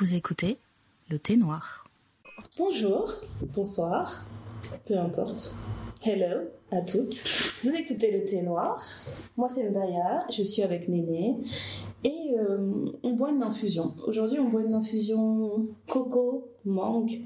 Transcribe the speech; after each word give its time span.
Vous 0.00 0.14
écoutez 0.14 0.58
le 1.10 1.18
thé 1.18 1.36
noir. 1.36 1.84
Bonjour, 2.56 3.14
bonsoir, 3.52 4.24
peu 4.86 4.96
importe. 4.96 5.56
Hello 6.04 6.46
à 6.70 6.82
toutes. 6.82 7.16
Vous 7.64 7.74
écoutez 7.74 8.12
le 8.12 8.24
thé 8.24 8.42
noir. 8.42 8.80
Moi 9.36 9.48
c'est 9.48 9.68
Ndaya, 9.68 10.24
je 10.30 10.44
suis 10.44 10.62
avec 10.62 10.88
Néné 10.88 11.34
et 12.04 12.36
euh, 12.38 12.92
on 13.02 13.14
boit 13.14 13.32
une 13.32 13.42
infusion. 13.42 13.92
Aujourd'hui 14.06 14.38
on 14.38 14.48
boit 14.48 14.62
une 14.62 14.74
infusion 14.74 15.66
coco, 15.88 16.46
mangue 16.64 17.22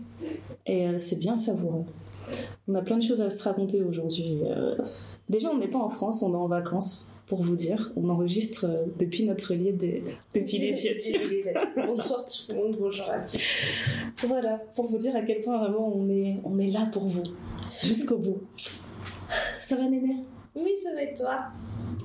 et 0.64 0.88
euh, 0.88 0.98
c'est 0.98 1.18
bien 1.18 1.36
savoureux. 1.36 1.84
On 2.68 2.74
a 2.74 2.82
plein 2.82 2.98
de 2.98 3.02
choses 3.02 3.20
à 3.20 3.30
se 3.30 3.42
raconter 3.42 3.82
aujourd'hui. 3.82 4.38
Euh, 4.44 4.76
déjà 5.28 5.50
on 5.50 5.58
n'est 5.58 5.68
pas 5.68 5.80
en 5.80 5.88
France, 5.88 6.22
on 6.22 6.32
est 6.32 6.36
en 6.36 6.46
vacances 6.46 7.12
pour 7.26 7.42
vous 7.42 7.56
dire. 7.56 7.92
On 7.96 8.08
enregistre 8.08 8.66
euh, 8.66 8.84
depuis 8.98 9.24
notre 9.24 9.54
lieu 9.54 9.72
de, 9.72 10.00
depuis 10.34 10.58
les 10.58 10.72
Bonsoir 11.86 12.26
tout 12.26 12.52
le 12.52 12.54
monde, 12.54 12.76
bonjour 12.78 13.10
à 13.10 13.18
tous. 13.18 13.38
Voilà, 14.28 14.58
pour 14.76 14.86
vous 14.86 14.98
dire 14.98 15.16
à 15.16 15.22
quel 15.22 15.42
point 15.42 15.58
vraiment 15.58 15.92
on 15.92 16.08
est, 16.08 16.40
on 16.44 16.58
est 16.58 16.70
là 16.70 16.88
pour 16.92 17.06
vous, 17.06 17.24
jusqu'au 17.82 18.18
bout. 18.18 18.42
Ça 19.62 19.74
va 19.74 19.88
Néné? 19.88 20.16
Oui, 20.54 20.72
ça 20.82 20.92
va 20.94 21.02
et 21.02 21.14
toi 21.14 21.38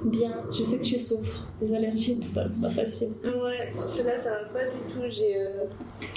Bien, 0.06 0.44
je 0.55 0.64
sais 0.64 0.78
que 0.78 0.84
tu 0.84 0.98
souffres 1.00 1.48
des 1.60 1.74
allergies, 1.74 2.16
tout 2.18 2.22
ça, 2.28 2.48
c'est 2.48 2.62
pas 2.62 2.70
facile. 2.70 3.10
Ouais, 3.24 3.74
cela 3.88 4.16
ça 4.18 4.30
va 4.32 4.38
pas 4.46 4.64
du 4.66 4.94
tout. 4.94 5.02
J'ai, 5.10 5.38
euh, 5.42 5.66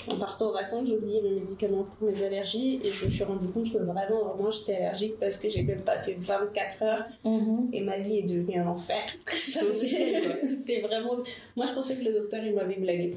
en 0.07 0.17
partant 0.19 0.51
en 0.51 0.53
vacances, 0.53 0.87
j'ai 0.87 0.97
oublié 0.97 1.23
mes 1.23 1.31
médicaments 1.41 1.87
pour 1.99 2.09
mes 2.09 2.23
allergies 2.23 2.79
et 2.85 2.93
je 2.93 3.07
me 3.07 3.11
suis 3.11 3.25
rendu 3.25 3.49
compte 3.49 3.73
que 3.73 3.79
vraiment, 3.79 4.35
vraiment, 4.35 4.51
j'étais 4.51 4.77
allergique 4.77 5.19
parce 5.19 5.39
que 5.39 5.49
j'ai 5.51 5.63
même 5.63 5.81
pas 5.81 5.99
fait 5.99 6.15
24 6.19 6.83
heures 6.83 7.05
Mhm. 7.25 7.71
et 7.73 7.81
ma 7.81 7.99
vie 7.99 8.19
est 8.19 8.23
devenue 8.29 8.59
un 8.61 8.67
enfer. 8.69 9.03
C'est 9.27 10.81
vraiment. 10.83 11.17
Moi, 11.57 11.67
je 11.67 11.73
pensais 11.75 11.97
que 11.97 12.05
le 12.05 12.13
docteur 12.13 12.45
il 12.45 12.55
m'avait 12.55 12.77
blagué. 12.77 13.17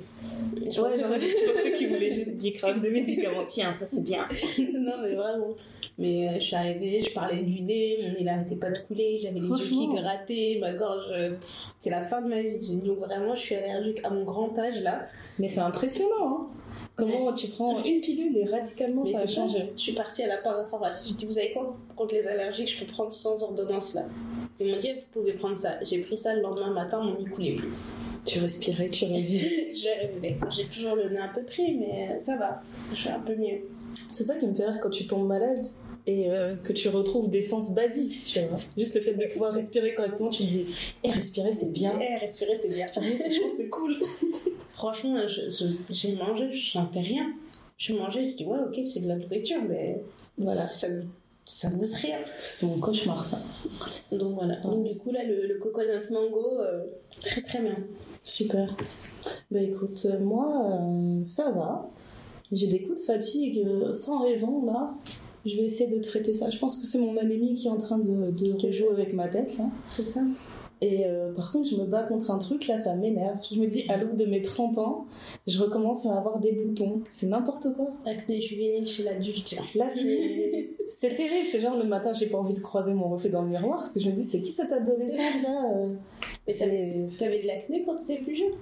Je 0.55 0.81
Ouais, 0.81 0.89
pensais- 0.89 1.01
j'aurais 1.01 1.19
je 1.19 1.51
pensais 1.53 1.73
qu'il 1.77 1.89
voulait 1.89 2.09
juste 2.09 2.35
bicrave 2.37 2.81
de 2.81 2.89
médicaments. 2.89 3.43
Tiens, 3.45 3.73
ça 3.73 3.85
c'est 3.85 4.03
bien. 4.03 4.25
non, 4.73 4.93
mais 5.03 5.13
vraiment. 5.13 5.55
Mais 5.99 6.27
euh, 6.27 6.33
je 6.35 6.39
suis 6.45 6.55
arrivée, 6.55 7.03
je 7.03 7.13
parlais 7.13 7.41
du 7.43 7.61
nez, 7.61 7.99
mon 8.01 8.13
nez 8.13 8.23
n'arrêtait 8.23 8.55
pas 8.55 8.71
de 8.71 8.79
couler, 8.79 9.19
j'avais 9.21 9.39
les 9.39 9.47
yeux 9.47 9.69
qui 9.69 9.87
grattaient, 9.89 10.57
ma 10.59 10.73
gorge. 10.73 11.05
euh, 11.11 11.35
C'était 11.41 11.91
la 11.91 12.05
fin 12.05 12.21
de 12.21 12.27
ma 12.29 12.41
vie. 12.41 12.77
Donc 12.77 12.97
vraiment, 12.99 13.35
je 13.35 13.41
suis 13.41 13.55
allergique 13.55 13.99
à 14.03 14.09
mon 14.09 14.23
grand 14.23 14.57
âge 14.57 14.79
là. 14.81 15.07
Mais 15.39 15.47
c'est 15.47 15.59
impressionnant, 15.59 16.27
hein. 16.27 16.47
Comment 16.95 17.33
tu 17.33 17.47
prends 17.47 17.83
une 17.83 18.01
pilule 18.01 18.37
et 18.37 18.45
radicalement 18.45 19.03
Mais 19.03 19.13
ça 19.13 19.21
a 19.21 19.27
changé. 19.27 19.71
Je 19.75 19.81
suis 19.81 19.93
partie 19.93 20.21
à 20.23 20.27
la 20.27 20.37
parapharmacie, 20.37 21.09
j'ai 21.09 21.15
dit, 21.15 21.25
vous 21.25 21.31
savez 21.31 21.51
quoi 21.51 21.75
Contre 21.95 22.13
les 22.13 22.27
allergiques, 22.27 22.71
je 22.71 22.83
peux 22.85 22.91
prendre 22.91 23.11
sans 23.11 23.41
ordonnance 23.43 23.95
là. 23.95 24.03
Ils 24.59 24.71
m'ont 24.71 24.79
dit, 24.79 24.89
vous 24.93 24.99
pouvez 25.21 25.33
prendre 25.33 25.57
ça. 25.57 25.83
J'ai 25.83 25.99
pris 26.01 26.17
ça 26.19 26.35
le 26.35 26.41
lendemain 26.41 26.69
matin, 26.71 27.01
mon 27.01 27.19
nez 27.19 27.29
coulait 27.29 27.55
plus. 27.55 27.95
Tu 28.25 28.37
respirais, 28.39 28.89
tu 28.89 29.05
rêvais. 29.05 29.71
J'ai 29.73 29.89
rêvé. 29.91 30.37
J'ai 30.55 30.65
toujours 30.65 30.95
le 30.95 31.09
nez 31.09 31.17
un 31.17 31.29
peu 31.29 31.41
pris, 31.43 31.73
mais 31.77 32.19
ça 32.19 32.37
va. 32.37 32.61
Je 32.93 32.99
suis 33.01 33.09
un 33.09 33.19
peu 33.19 33.35
mieux. 33.35 33.61
C'est 34.11 34.23
ça 34.25 34.35
qui 34.35 34.45
me 34.45 34.53
fait 34.53 34.65
rire 34.67 34.79
quand 34.79 34.91
tu 34.91 35.07
tombes 35.07 35.27
malade 35.27 35.65
et 36.05 36.29
euh, 36.29 36.55
que 36.55 36.73
tu 36.73 36.89
retrouves 36.89 37.29
des 37.29 37.41
sens 37.41 37.73
basiques. 37.73 38.23
Tu 38.25 38.39
vois. 38.41 38.59
Juste 38.77 38.95
le 38.95 39.01
fait 39.01 39.13
de 39.13 39.25
pouvoir 39.31 39.53
respirer 39.53 39.93
correctement, 39.93 40.29
tu 40.29 40.43
te 40.43 40.49
dis, 40.49 40.65
eh, 41.03 41.11
respirer 41.11 41.53
c'est 41.53 41.71
bien. 41.71 41.97
Eh, 42.01 42.15
respirer, 42.17 42.55
c'est 42.55 42.69
bien. 42.69 42.85
Respirer, 42.85 43.49
c'est 43.55 43.69
cool. 43.69 43.97
Franchement, 44.73 45.17
j'ai 45.89 46.15
mangé, 46.15 46.51
je 46.51 46.71
sentais 46.71 46.99
rien. 47.01 47.31
Je 47.77 47.93
mangeais, 47.93 48.31
je 48.31 48.37
dis 48.37 48.45
ouais, 48.45 48.59
ok, 48.67 48.79
c'est 48.85 48.99
de 49.01 49.07
la 49.07 49.15
nourriture, 49.15 49.61
mais 49.67 50.01
Voilà. 50.37 50.67
ça, 50.67 50.87
ça 51.45 51.69
goûte 51.69 51.91
rien. 51.93 52.17
C'est 52.37 52.65
mon 52.65 52.77
cauchemar 52.79 53.25
ça. 53.25 53.39
Donc 54.11 54.35
voilà. 54.35 54.57
Donc 54.57 54.83
du 54.85 54.95
coup, 54.97 55.11
là, 55.11 55.23
le, 55.23 55.47
le 55.47 55.55
coconut 55.57 56.09
mango, 56.11 56.59
euh, 56.59 56.83
très 57.21 57.41
très 57.41 57.59
bien. 57.61 57.75
Super. 58.23 58.73
Bah 59.51 59.59
écoute, 59.61 60.05
euh, 60.05 60.19
moi, 60.19 60.79
euh, 60.81 61.23
ça 61.25 61.51
va. 61.51 61.89
J'ai 62.51 62.67
des 62.67 62.81
coups 62.83 63.01
de 63.01 63.05
fatigue 63.05 63.65
sans 63.93 64.21
raison 64.23 64.65
là. 64.65 64.93
Je 65.45 65.55
vais 65.55 65.63
essayer 65.63 65.89
de 65.95 66.01
traiter 66.01 66.33
ça. 66.33 66.49
Je 66.49 66.57
pense 66.57 66.77
que 66.77 66.85
c'est 66.85 66.99
mon 66.99 67.17
anémie 67.17 67.53
qui 67.55 67.67
est 67.67 67.71
en 67.71 67.77
train 67.77 67.97
de, 67.97 68.31
de 68.31 68.53
rejouer 68.53 68.89
avec 68.91 69.13
ma 69.13 69.27
tête 69.27 69.57
là. 69.57 69.65
C'est 69.91 70.05
ça 70.05 70.21
Et 70.81 71.05
euh, 71.05 71.33
par 71.33 71.51
contre, 71.51 71.69
je 71.69 71.75
me 71.75 71.85
bats 71.85 72.03
contre 72.03 72.31
un 72.31 72.37
truc, 72.37 72.67
là, 72.67 72.77
ça 72.77 72.95
m'énerve. 72.95 73.37
Je 73.51 73.59
me 73.59 73.67
dis, 73.67 73.83
à 73.89 73.97
l'aube 73.97 74.15
de 74.15 74.25
mes 74.25 74.41
30 74.41 74.77
ans, 74.77 75.05
je 75.45 75.59
recommence 75.59 76.05
à 76.05 76.17
avoir 76.17 76.39
des 76.39 76.53
boutons. 76.53 77.01
C'est 77.09 77.27
n'importe 77.27 77.67
quoi. 77.75 77.89
Acné 78.05 78.41
juvénile 78.41 78.87
chez 78.87 79.03
l'adulte. 79.03 79.55
Là, 79.75 79.87
c'est 80.89 81.15
terrible. 81.15 81.47
C'est 81.51 81.59
genre 81.59 81.77
le 81.77 81.85
matin, 81.85 82.13
j'ai 82.13 82.27
pas 82.27 82.37
envie 82.37 82.53
de 82.53 82.59
croiser 82.61 82.93
mon 82.93 83.09
reflet 83.09 83.29
dans 83.29 83.41
le 83.41 83.49
miroir 83.49 83.79
parce 83.79 83.91
que 83.91 83.99
je 83.99 84.09
me 84.09 84.15
dis, 84.15 84.23
c'est 84.23 84.41
qui 84.41 84.51
cette 84.51 84.71
adolescente 84.71 85.43
là 85.43 85.71
euh, 85.75 85.93
Mais 86.47 86.53
T'avais 87.19 87.41
de 87.41 87.47
l'acné 87.47 87.83
quand 87.85 87.95
t'étais 87.95 88.21
plus 88.21 88.35
jeune? 88.37 88.53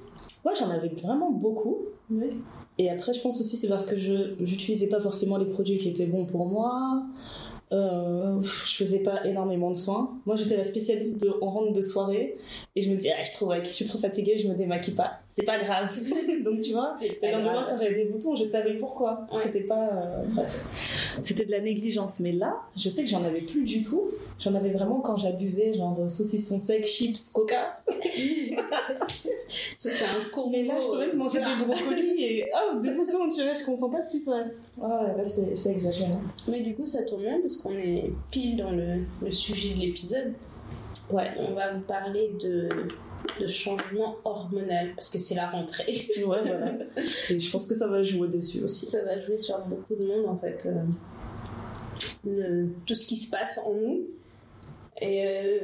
Ouais, 0.46 0.54
j'en 0.58 0.70
avais 0.70 0.90
vraiment 0.90 1.32
beaucoup. 1.32 1.78
Oui. 2.10 2.42
Et 2.78 2.90
après, 2.90 3.14
je 3.14 3.22
pense 3.22 3.40
aussi 3.40 3.58
c'est 3.58 3.68
parce 3.68 3.86
que 3.86 3.98
je 3.98 4.34
j'utilisais 4.42 4.88
pas 4.88 5.00
forcément 5.00 5.38
les 5.38 5.46
produits 5.46 5.78
qui 5.78 5.90
étaient 5.90 6.06
bons 6.06 6.26
pour 6.26 6.48
moi. 6.48 7.04
Euh, 7.72 8.42
je 8.42 8.76
faisais 8.76 9.00
pas 9.00 9.26
énormément 9.26 9.70
de 9.70 9.76
soins. 9.76 10.18
Moi, 10.26 10.36
j'étais 10.36 10.58
la 10.58 10.66
spécialiste 10.66 11.22
de 11.22 11.32
on 11.42 11.50
rentre 11.50 11.72
de 11.72 11.82
soirée 11.82 12.38
et 12.76 12.82
je 12.82 12.90
me 12.90 12.96
disais, 12.96 13.14
ah, 13.18 13.24
je 13.24 13.32
trouve 13.32 13.58
que 13.62 13.68
je 13.68 13.74
suis 13.74 13.86
trop 13.86 13.98
fatiguée, 13.98 14.38
je 14.38 14.48
me 14.50 14.56
démaquille 14.56 14.94
pas. 14.94 15.20
C'est 15.28 15.46
pas 15.46 15.58
grave. 15.58 15.90
Donc 16.44 16.62
tu 16.62 16.74
vois, 16.74 16.94
le 17.02 17.32
lendemain 17.32 17.66
quand 17.70 17.78
j'avais 17.78 18.04
des 18.04 18.06
boutons, 18.06 18.36
je 18.36 18.46
savais 18.46 18.74
pourquoi. 18.74 19.26
Ouais. 19.32 19.40
C'était 19.44 19.62
pas 19.62 19.90
euh, 19.94 20.24
bref. 20.28 20.66
C'était 21.24 21.46
de 21.46 21.52
la 21.52 21.62
négligence. 21.62 22.20
Mais 22.20 22.34
là, 22.34 22.58
je 22.76 22.90
sais 22.90 23.04
que 23.04 23.10
j'en 23.10 23.24
avais 23.24 23.42
plus 23.42 23.64
du 23.64 23.82
tout. 23.82 24.12
J'en 24.40 24.56
avais 24.56 24.72
vraiment 24.72 25.00
quand 25.00 25.18
j'abusais, 25.18 25.74
genre 25.74 25.98
euh, 26.02 26.10
saucisson 26.10 26.60
sec, 26.60 26.86
chips, 26.86 27.30
coca. 27.30 27.82
Ça, 29.78 29.90
c'est 29.90 30.06
un 30.06 30.30
combo. 30.34 30.50
Mais 30.52 30.64
là, 30.64 30.76
je 30.82 30.88
peux 30.88 31.00
même 31.00 31.18
manger 31.18 31.40
des 31.40 31.66
brocolis 31.66 32.24
et 32.24 32.46
oh, 32.54 32.80
des 32.80 32.92
boutons, 32.92 33.28
tu 33.28 33.44
vois, 33.44 33.54
je 33.54 33.64
comprends 33.64 33.90
pas 33.90 34.02
ce 34.02 34.10
qui 34.10 34.20
se 34.20 34.30
passe. 34.30 34.64
Ouais, 34.78 34.90
là, 34.90 35.24
c'est 35.24 35.72
exagéré. 35.72 36.12
Mais 36.48 36.62
du 36.62 36.74
coup, 36.74 36.86
ça 36.86 37.04
tombe 37.04 37.22
bien 37.22 37.40
parce 37.40 37.58
qu'on 37.62 37.74
est 37.74 38.12
pile 38.32 38.58
dans 38.58 38.72
le, 38.72 39.04
le 39.22 39.32
sujet 39.32 39.74
de 39.74 39.80
l'épisode. 39.80 40.34
Ouais. 41.12 41.30
On 41.40 41.54
va 41.54 41.74
vous 41.74 41.82
parler 41.82 42.32
de, 42.42 42.70
de 43.40 43.48
changement 43.48 44.16
hormonal 44.26 44.94
parce 44.96 45.10
que 45.10 45.20
c'est 45.20 45.36
la 45.36 45.50
rentrée. 45.50 46.08
Ouais, 46.18 46.42
voilà. 46.42 46.72
Et 47.30 47.40
je 47.40 47.52
pense 47.52 47.66
que 47.68 47.76
ça 47.76 47.88
va 47.88 48.02
jouer 48.04 48.28
dessus 48.28 48.64
aussi. 48.64 48.86
Ça 48.86 49.04
va 49.04 49.20
jouer 49.20 49.38
sur 49.38 49.58
beaucoup 49.66 49.96
de 49.96 50.06
monde 50.06 50.26
en 50.28 50.38
fait. 50.38 50.68
euh, 50.68 50.84
le- 52.26 52.70
tout 52.86 52.96
ce 52.96 53.06
qui 53.06 53.18
se 53.18 53.30
passe 53.30 53.60
en 53.66 53.74
nous. 53.74 54.02
Et 55.02 55.26
euh, 55.28 55.60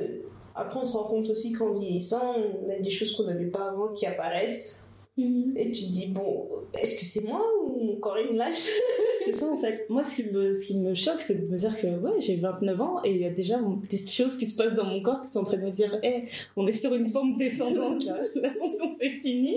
après, 0.55 0.79
on 0.79 0.83
se 0.83 0.93
rend 0.93 1.03
compte 1.03 1.29
aussi 1.29 1.51
qu'en 1.51 1.73
vieillissant, 1.73 2.35
on 2.65 2.69
a 2.69 2.79
des 2.79 2.89
choses 2.89 3.15
qu'on 3.15 3.23
n'avait 3.25 3.45
pas 3.45 3.69
avant 3.69 3.89
qui 3.89 4.05
apparaissent. 4.05 4.86
Et 5.19 5.71
tu 5.71 5.85
te 5.85 5.91
dis, 5.91 6.07
bon, 6.07 6.47
est-ce 6.79 6.99
que 6.99 7.05
c'est 7.05 7.23
moi 7.23 7.43
ou 7.65 7.83
mon 7.83 7.95
corps 7.95 8.19
il 8.19 8.33
me 8.33 8.37
lâche? 8.37 8.67
C'est 9.25 9.33
ça 9.33 9.47
en 9.47 9.57
fait. 9.57 9.85
Moi, 9.89 10.03
ce 10.05 10.15
qui 10.15 10.23
me, 10.23 10.53
ce 10.53 10.65
qui 10.65 10.77
me 10.77 10.93
choque, 10.93 11.19
c'est 11.19 11.35
de 11.35 11.51
me 11.51 11.57
dire 11.57 11.77
que 11.77 11.87
ouais, 11.87 12.21
j'ai 12.21 12.37
29 12.37 12.79
ans 12.79 13.03
et 13.03 13.11
il 13.11 13.17
y 13.17 13.25
a 13.25 13.29
déjà 13.29 13.59
des 13.89 13.97
choses 14.07 14.37
qui 14.37 14.45
se 14.45 14.55
passent 14.55 14.75
dans 14.75 14.85
mon 14.85 15.01
corps 15.01 15.21
qui 15.21 15.27
sont 15.29 15.39
en 15.39 15.43
train 15.43 15.57
de 15.57 15.63
me 15.63 15.71
dire 15.71 15.99
hé, 16.01 16.25
on 16.55 16.65
est 16.65 16.71
sur 16.71 16.93
une 16.93 17.11
pente 17.11 17.37
descendante. 17.37 18.05
L'ascension 18.35 18.85
c'est 18.97 19.09
fini. 19.21 19.55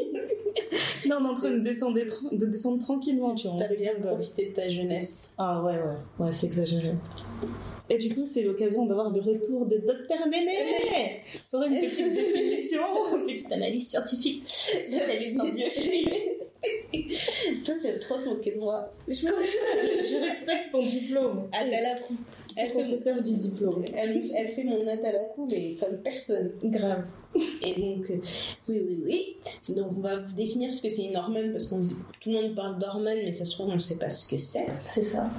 non, 1.09 1.19
on 1.21 1.27
est 1.27 1.29
en 1.29 1.35
train 1.35 1.51
de 1.51 1.59
descendre, 1.59 1.99
de 2.33 2.47
descendre 2.47 2.83
tranquillement, 2.83 3.35
tu 3.37 3.47
vois. 3.47 3.59
T'as 3.59 3.73
bien 3.73 3.93
profité 4.01 4.47
de 4.47 4.55
ta 4.55 4.69
jeunesse. 4.69 5.35
Ah 5.39 5.63
ouais, 5.63 5.75
ouais, 5.75 6.27
ouais, 6.27 6.33
c'est 6.33 6.47
exagéré. 6.47 6.91
Et 7.89 7.99
du 7.99 8.15
coup, 8.15 8.25
c'est 8.25 8.43
l'occasion 8.43 8.87
d'avoir 8.87 9.11
le 9.11 9.21
retour 9.21 9.67
de 9.67 9.77
Docteur 9.77 10.27
Néné 10.29 11.23
pour 11.51 11.63
une 11.63 11.79
petite 11.81 12.13
définition, 12.13 12.81
une 13.17 13.25
petite 13.25 13.53
analyse 13.53 13.89
scientifique. 13.89 14.43
Spécialiste 14.47 15.41
en 15.51 15.55
biochimie. 15.55 16.09
Toi, 17.65 17.75
tu 17.81 18.01
trop 18.01 18.19
te 18.19 18.29
moquer 18.29 18.53
de 18.53 18.59
moi. 18.61 18.93
Je, 19.09 19.25
me- 19.27 19.31
je- 19.33 20.09
je 20.11 20.17
respecte 20.23 20.71
ton 20.73 20.83
diplôme. 20.85 21.49
Atalakou. 21.53 22.15
Elle 22.57 22.69
fait, 22.69 22.73
professeur 22.73 23.23
du 23.23 23.35
diplôme. 23.35 23.85
elle, 23.95 24.23
elle 24.35 24.49
fait 24.49 24.65
mon 24.65 24.87
Atalakou, 24.87 25.47
mais 25.51 25.77
comme 25.79 25.99
personne. 25.99 26.53
Grave. 26.65 27.05
Et 27.63 27.81
donc, 27.81 28.11
euh, 28.11 28.21
oui, 28.69 28.83
oui, 28.89 29.03
oui. 29.05 29.37
Donc, 29.75 29.93
on 29.97 30.01
va 30.01 30.17
vous 30.17 30.33
définir 30.33 30.73
ce 30.73 30.83
que 30.83 30.91
c'est 30.91 31.05
une 31.05 31.17
hormone, 31.17 31.53
parce 31.53 31.67
que 31.67 31.77
tout 32.21 32.31
le 32.31 32.33
monde 32.33 32.55
parle 32.57 32.79
d'hormone, 32.79 33.19
mais 33.25 33.33
ça 33.33 33.45
se 33.45 33.53
trouve, 33.53 33.69
on 33.69 33.75
ne 33.75 33.79
sait 33.79 33.99
pas 33.99 34.11
ce 34.11 34.29
que 34.29 34.41
c'est. 34.41 34.67
C'est 34.85 35.03
ça. 35.03 35.31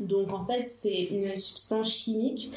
Donc, 0.00 0.32
en 0.32 0.44
fait, 0.44 0.68
c'est 0.68 1.04
une 1.04 1.34
substance 1.36 1.92
chimique 1.92 2.50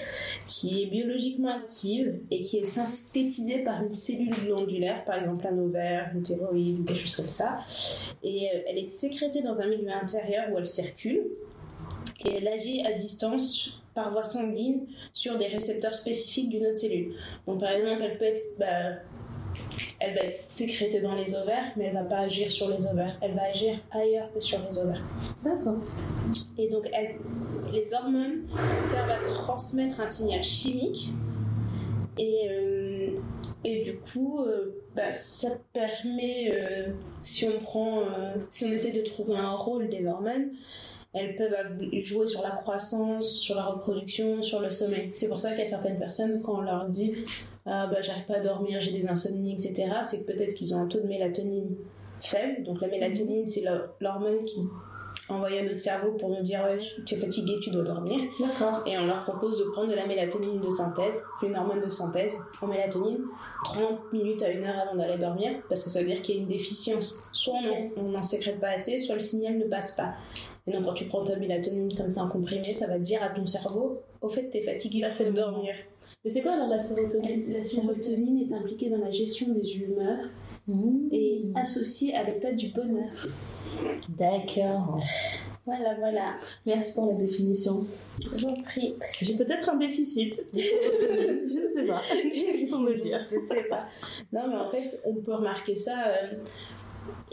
qui 0.48 0.82
est 0.82 0.86
biologiquement 0.88 1.50
active 1.50 2.20
et 2.32 2.42
qui 2.42 2.58
est 2.58 2.66
synthétisée 2.66 3.60
par 3.60 3.84
une 3.84 3.94
cellule 3.94 4.34
glandulaire, 4.46 5.04
par 5.06 5.20
exemple 5.20 5.46
un 5.46 5.58
ovaire, 5.60 6.12
une 6.16 6.24
thyroïde 6.24 6.80
ou 6.80 6.84
quelque 6.84 7.00
chose 7.00 7.16
comme 7.16 7.30
ça. 7.30 7.60
Et 8.24 8.50
euh, 8.50 8.62
elle 8.68 8.80
est 8.80 8.92
sécrétée 8.92 9.42
dans 9.42 9.62
un 9.62 9.68
milieu 9.68 9.92
intérieur 9.92 10.52
où 10.52 10.58
elle 10.58 10.68
circule. 10.68 11.28
Et 12.26 12.36
elle 12.38 12.48
agit 12.48 12.86
à 12.86 12.94
distance 12.94 13.79
par 13.94 14.12
voie 14.12 14.24
sanguine 14.24 14.88
sur 15.14 15.38
des 15.38 15.48
récepteurs 15.48 15.94
spécifiques 15.94 16.50
d'une 16.50 16.66
autre 16.68 16.78
cellule. 16.78 17.14
Donc, 17.48 17.60
par 17.60 17.72
exemple, 17.72 18.02
elle 18.04 18.18
peut 18.18 18.26
être. 18.26 18.44
bah, 18.58 19.00
elle 20.02 20.16
va 20.16 20.22
être 20.22 20.46
sécrétée 20.46 21.02
dans 21.02 21.14
les 21.16 21.36
ovaires, 21.36 21.74
mais 21.76 21.86
elle 21.86 21.94
va 21.94 22.04
pas 22.04 22.20
agir 22.20 22.50
sur 22.52 22.70
les 22.70 22.86
ovaires. 22.86 23.18
Elle 23.22 23.34
va 23.34 23.44
agir 23.50 23.76
ailleurs 23.92 24.32
que 24.34 24.40
sur 24.40 24.60
les 24.70 24.78
ovaires. 24.78 25.04
D'accord. 25.44 25.80
Et 26.58 26.70
donc, 26.70 26.88
elle- 26.94 27.16
les 27.74 27.94
hormones 27.94 28.44
servent 28.90 29.12
à 29.12 29.28
transmettre 29.28 30.00
un 30.00 30.08
signal 30.08 30.44
chimique. 30.44 31.10
Et 32.18 32.48
euh, 32.50 33.10
Et 33.66 33.82
du 33.82 33.98
coup, 33.98 34.40
euh, 34.40 34.74
bah, 34.96 35.12
ça 35.12 35.50
permet, 35.74 36.50
euh, 36.54 36.88
si 37.24 37.46
on 37.46 37.60
prend, 37.62 38.04
si 38.50 38.64
on 38.64 38.70
essaie 38.72 38.92
de 38.94 39.02
trouver 39.02 39.36
un 39.36 39.52
rôle 39.52 39.90
des 39.90 40.06
hormones, 40.08 40.52
elles 41.14 41.36
peuvent 41.36 41.56
jouer 42.02 42.28
sur 42.28 42.42
la 42.42 42.52
croissance, 42.52 43.32
sur 43.32 43.56
la 43.56 43.64
reproduction, 43.64 44.44
sur 44.44 44.60
le 44.60 44.70
sommeil. 44.70 45.12
C'est 45.16 45.28
pour 45.28 45.40
ça 45.40 45.50
qu'il 45.50 45.60
y 45.60 45.64
a 45.64 45.66
certaines 45.66 45.98
personnes, 45.98 46.42
quand 46.42 46.60
on 46.60 46.62
leur 46.62 46.88
dit 46.88 47.16
ah, 47.66 47.88
bah, 47.88 48.02
j'arrive 48.02 48.26
pas 48.26 48.36
à 48.36 48.40
dormir, 48.40 48.80
j'ai 48.82 48.92
des 48.92 49.08
insomnies, 49.08 49.54
etc., 49.54 49.92
c'est 50.04 50.22
que 50.22 50.32
peut-être 50.32 50.54
qu'ils 50.54 50.74
ont 50.74 50.82
un 50.82 50.88
taux 50.88 51.00
de 51.00 51.08
mélatonine 51.08 51.76
faible. 52.22 52.64
Donc 52.64 52.82
la 52.82 52.88
mélatonine, 52.88 53.46
c'est 53.46 53.64
l'hormone 54.00 54.44
qui 54.46 54.62
envoyer 55.30 55.60
à 55.60 55.64
notre 55.64 55.80
cerveau 55.80 56.12
pour 56.14 56.30
nous 56.30 56.42
dire 56.42 56.62
ouais, 56.64 56.80
tu 57.06 57.16
es 57.16 57.18
fatigué, 57.18 57.58
tu 57.62 57.70
dois 57.70 57.84
dormir. 57.84 58.20
D'accord. 58.40 58.84
Et 58.86 58.98
on 58.98 59.06
leur 59.06 59.24
propose 59.24 59.60
de 59.60 59.66
prendre 59.66 59.90
de 59.90 59.96
la 59.96 60.08
mélatonine 60.08 60.60
de 60.60 60.70
synthèse, 60.70 61.24
une 61.44 61.56
hormone 61.56 61.82
de 61.82 61.90
synthèse 61.90 62.38
en 62.62 62.68
mélatonine, 62.68 63.20
30 63.64 64.14
minutes 64.14 64.42
à 64.42 64.50
une 64.50 64.64
heure 64.64 64.80
avant 64.80 64.96
d'aller 64.96 65.18
dormir, 65.18 65.52
parce 65.68 65.84
que 65.84 65.90
ça 65.90 66.00
veut 66.00 66.06
dire 66.06 66.22
qu'il 66.22 66.36
y 66.36 66.38
a 66.40 66.42
une 66.42 66.48
déficience. 66.48 67.30
Soit 67.32 67.60
on 67.98 68.10
n'en 68.10 68.24
sécrète 68.24 68.60
pas 68.60 68.70
assez, 68.70 68.98
soit 68.98 69.16
le 69.16 69.22
signal 69.22 69.58
ne 69.58 69.66
passe 69.66 69.92
pas. 69.92 70.14
Et 70.68 70.72
donc 70.72 70.86
quand 70.86 70.94
tu 70.94 71.06
prends 71.06 71.24
ta 71.24 71.36
mélatonine 71.36 71.94
comme 71.96 72.12
ça 72.12 72.24
en 72.24 72.30
comprimé, 72.30 72.74
ça 72.74 72.88
va 72.88 73.00
dire 73.00 73.24
à 73.24 73.30
ton 73.30 73.46
cerveau, 73.46 74.02
au 74.22 74.30
fait, 74.30 74.50
tu 74.50 74.58
es 74.58 74.64
fatigué, 74.64 75.00
là, 75.00 75.12
c'est 75.12 75.32
dormir. 75.32 75.74
Mais 76.24 76.30
c'est 76.30 76.42
quoi 76.42 76.54
alors 76.54 76.68
la 76.68 76.80
sérotonine? 76.80 77.54
La 77.54 77.64
sérotonine 77.64 78.40
est 78.50 78.54
impliquée 78.54 78.90
dans 78.90 78.98
la 78.98 79.12
gestion 79.12 79.54
des 79.54 79.78
humeurs 79.78 80.26
mmh. 80.68 81.08
et 81.12 81.46
associée 81.56 82.14
à 82.16 82.24
l'état 82.24 82.52
du 82.52 82.70
bonheur. 82.70 83.10
D'accord. 84.10 85.00
Voilà, 85.66 85.94
voilà. 86.00 86.36
Merci 86.66 86.94
pour 86.94 87.06
la 87.06 87.14
définition. 87.14 87.86
Je 88.20 88.48
vous 88.48 88.62
prie. 88.64 88.96
J'ai 89.22 89.36
peut-être 89.36 89.70
un 89.70 89.76
déficit. 89.76 90.42
je 90.54 90.60
ne 90.60 91.70
sais 91.70 91.86
pas. 91.86 92.02
Il 92.24 92.68
faut 92.68 92.80
me 92.80 92.96
dire. 92.96 93.26
Je 93.30 93.38
ne 93.38 93.46
sais 93.46 93.64
pas. 93.70 93.86
Non, 94.34 94.48
mais 94.50 94.58
en 94.58 94.70
fait, 94.72 95.00
on 95.06 95.14
peut 95.14 95.36
remarquer 95.36 95.76
ça. 95.76 96.08
Euh, 96.08 96.34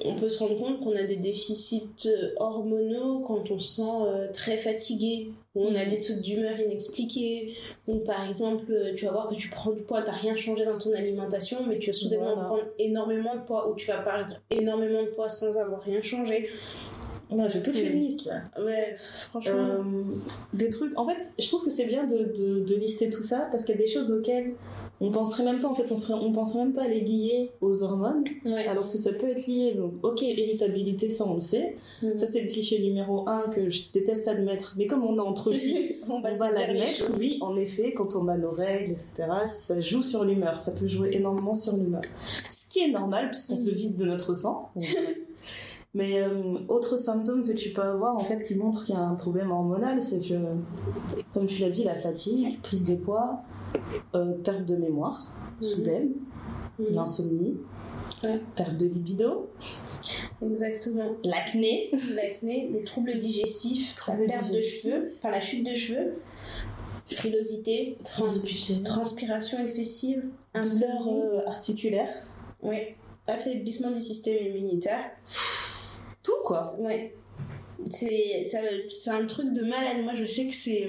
on 0.05 0.15
peut 0.15 0.29
se 0.29 0.39
rendre 0.39 0.57
compte 0.59 0.81
qu'on 0.81 0.95
a 0.95 1.03
des 1.05 1.17
déficits 1.17 2.07
euh, 2.07 2.31
hormonaux 2.37 3.21
quand 3.21 3.51
on 3.51 3.59
se 3.59 3.77
sent 3.77 3.83
euh, 4.07 4.29
très 4.33 4.57
fatigué, 4.59 5.31
ou 5.55 5.65
on 5.65 5.75
a 5.75 5.85
des 5.85 5.97
sautes 5.97 6.23
d'humeur 6.23 6.59
inexpliquées, 6.61 7.55
ou 7.87 7.97
par 8.01 8.29
exemple, 8.29 8.71
euh, 8.71 8.95
tu 8.95 9.07
vas 9.07 9.13
voir 9.13 9.29
que 9.29 9.35
tu 9.35 9.49
prends 9.49 9.71
du 9.71 9.83
poids, 9.83 10.03
tu 10.03 10.11
n'as 10.11 10.17
rien 10.17 10.37
changé 10.37 10.65
dans 10.65 10.79
ton 10.79 10.93
alimentation, 10.93 11.59
mais 11.67 11.79
tu 11.79 11.91
vas 11.91 11.97
soudainement 11.97 12.37
prendre 12.37 12.65
énormément 12.79 13.35
de 13.35 13.41
poids, 13.41 13.71
ou 13.71 13.75
tu 13.75 13.87
vas 13.87 13.99
perdre 13.99 14.35
énormément 14.51 15.03
de 15.03 15.09
poids 15.09 15.29
sans 15.29 15.59
avoir 15.59 15.81
rien 15.83 16.03
changé. 16.03 16.51
Non, 17.31 17.49
j'ai 17.49 17.61
toute 17.61 17.77
une 17.77 18.01
liste 18.01 18.27
là. 18.27 18.43
Ouais, 18.63 18.95
franchement. 18.97 19.85
des 20.53 20.71
trucs. 20.71 20.97
En 20.97 21.09
fait, 21.09 21.29
je 21.39 21.49
trouve 21.49 21.65
que 21.65 21.71
c'est 21.71 21.87
bien 21.87 22.05
de, 22.05 22.63
de, 22.65 22.75
lister 22.77 23.11
tout 23.11 23.23
ça 23.23 23.49
parce 23.51 23.65
qu'il 23.65 23.75
y 23.75 23.79
a 23.79 23.81
des 23.81 23.91
choses 23.91 24.13
auxquelles 24.13 24.53
on 25.01 25.11
penserait 25.11 25.45
même 25.45 25.61
pas 25.61 25.69
en 25.69 25.75
fait 25.75 25.91
on 25.91 25.97
serait 25.97 26.15
on 26.15 26.33
penserait 26.33 26.65
même 26.65 26.73
pas 26.73 26.85
à 26.85 26.89
les 26.89 27.01
lier 27.01 27.51
aux 27.61 27.83
hormones 27.83 28.25
alors 28.67 28.91
que 28.91 28.99
ça 28.99 29.13
peut 29.13 29.29
être 29.29 29.47
lié. 29.47 29.75
Donc 29.75 29.93
ok 30.03 30.23
irritabilité 30.23 31.11
ça 31.11 31.27
on 31.27 31.35
le 31.35 31.41
sait. 31.41 31.77
Mm. 32.03 32.19
ça 32.19 32.27
c'est 32.27 32.41
le 32.41 32.49
cliché 32.49 32.81
numéro 32.81 33.29
un 33.29 33.43
que 33.49 33.69
je 33.69 33.85
déteste 33.93 34.27
admettre. 34.29 34.75
Mais 34.79 34.87
comme 34.87 35.05
on 35.05 35.17
est 35.17 35.21
entre 35.21 35.53
filles 35.55 35.97
on 36.09 36.21
va, 36.21 36.31
l'admettre. 36.51 37.11
oui 37.19 37.39
en 37.41 37.57
effet 37.57 37.93
quand 37.93 38.17
on 38.17 38.29
a 38.29 38.37
nos 38.37 38.51
règles 38.51 38.93
etc 38.93 39.29
ça 39.47 39.81
joue 39.81 40.03
sur 40.03 40.25
l'humeur 40.25 40.59
ça 40.59 40.73
peut 40.73 40.87
jouer 40.87 41.11
énormément 41.13 41.55
sur 41.55 41.77
l'humeur. 41.77 42.03
Ce 42.49 42.69
qui 42.71 42.81
est 42.81 42.91
normal 42.91 43.31
puisqu'on 43.31 43.57
se 43.57 43.71
vide 43.71 43.97
de 43.97 44.05
notre 44.05 44.35
sang. 44.35 44.71
Mais 45.95 46.21
euh, 46.21 46.59
autre 46.69 46.99
symptôme 46.99 47.43
que 47.43 47.53
tu 47.53 47.71
peux 47.71 47.81
avoir 47.81 48.19
en 48.19 48.25
fait 48.25 48.45
qui 48.45 48.55
montre 48.55 48.85
qu'il 48.85 48.95
y 48.95 48.99
a 48.99 49.01
un 49.01 49.15
problème 49.15 49.51
hormonal, 49.51 50.03
c'est 50.03 50.21
que, 50.21 50.35
comme 51.33 51.47
tu 51.47 51.63
l'as 51.63 51.71
dit, 51.71 51.85
la 51.85 51.95
fatigue, 51.95 52.61
prise 52.61 52.85
de 52.85 52.97
poids, 52.97 53.41
euh, 54.15 54.35
perte 54.43 54.65
de 54.65 54.77
mémoire 54.77 55.31
mhm. 55.57 55.63
soudaine, 55.63 56.13
mhm. 56.79 56.87
l'insomnie, 56.95 57.57
perte 58.55 58.77
de 58.77 58.87
libido. 58.87 59.51
Exactement. 60.43 61.17
L'acné. 61.25 61.91
L'acné, 62.15 62.71
les 62.73 62.85
troubles 62.85 63.19
digestifs, 63.19 63.95
la 64.09 64.15
perte 64.15 64.53
de 64.53 64.61
cheveux, 64.61 65.13
enfin 65.19 65.31
la 65.31 65.41
chute 65.41 65.65
de 65.65 65.75
cheveux, 65.75 66.15
frilosité, 67.11 67.99
transpiration 68.85 69.59
excessive, 69.63 70.25
douleur 70.55 71.09
euh, 71.09 71.47
articulaire. 71.47 72.11
Oui. 72.63 72.79
Affaiblissement 73.27 73.91
du 73.91 74.01
système 74.01 74.47
immunitaire. 74.47 75.11
Tout 76.23 76.33
quoi. 76.45 76.77
Oui 76.79 77.11
c'est 77.91 79.11
un 79.11 79.27
truc 79.27 79.53
de 79.53 79.63
malade 79.63 80.03
moi 80.03 80.15
je 80.15 80.25
sais 80.25 80.47
que 80.47 80.55
c'est 80.55 80.89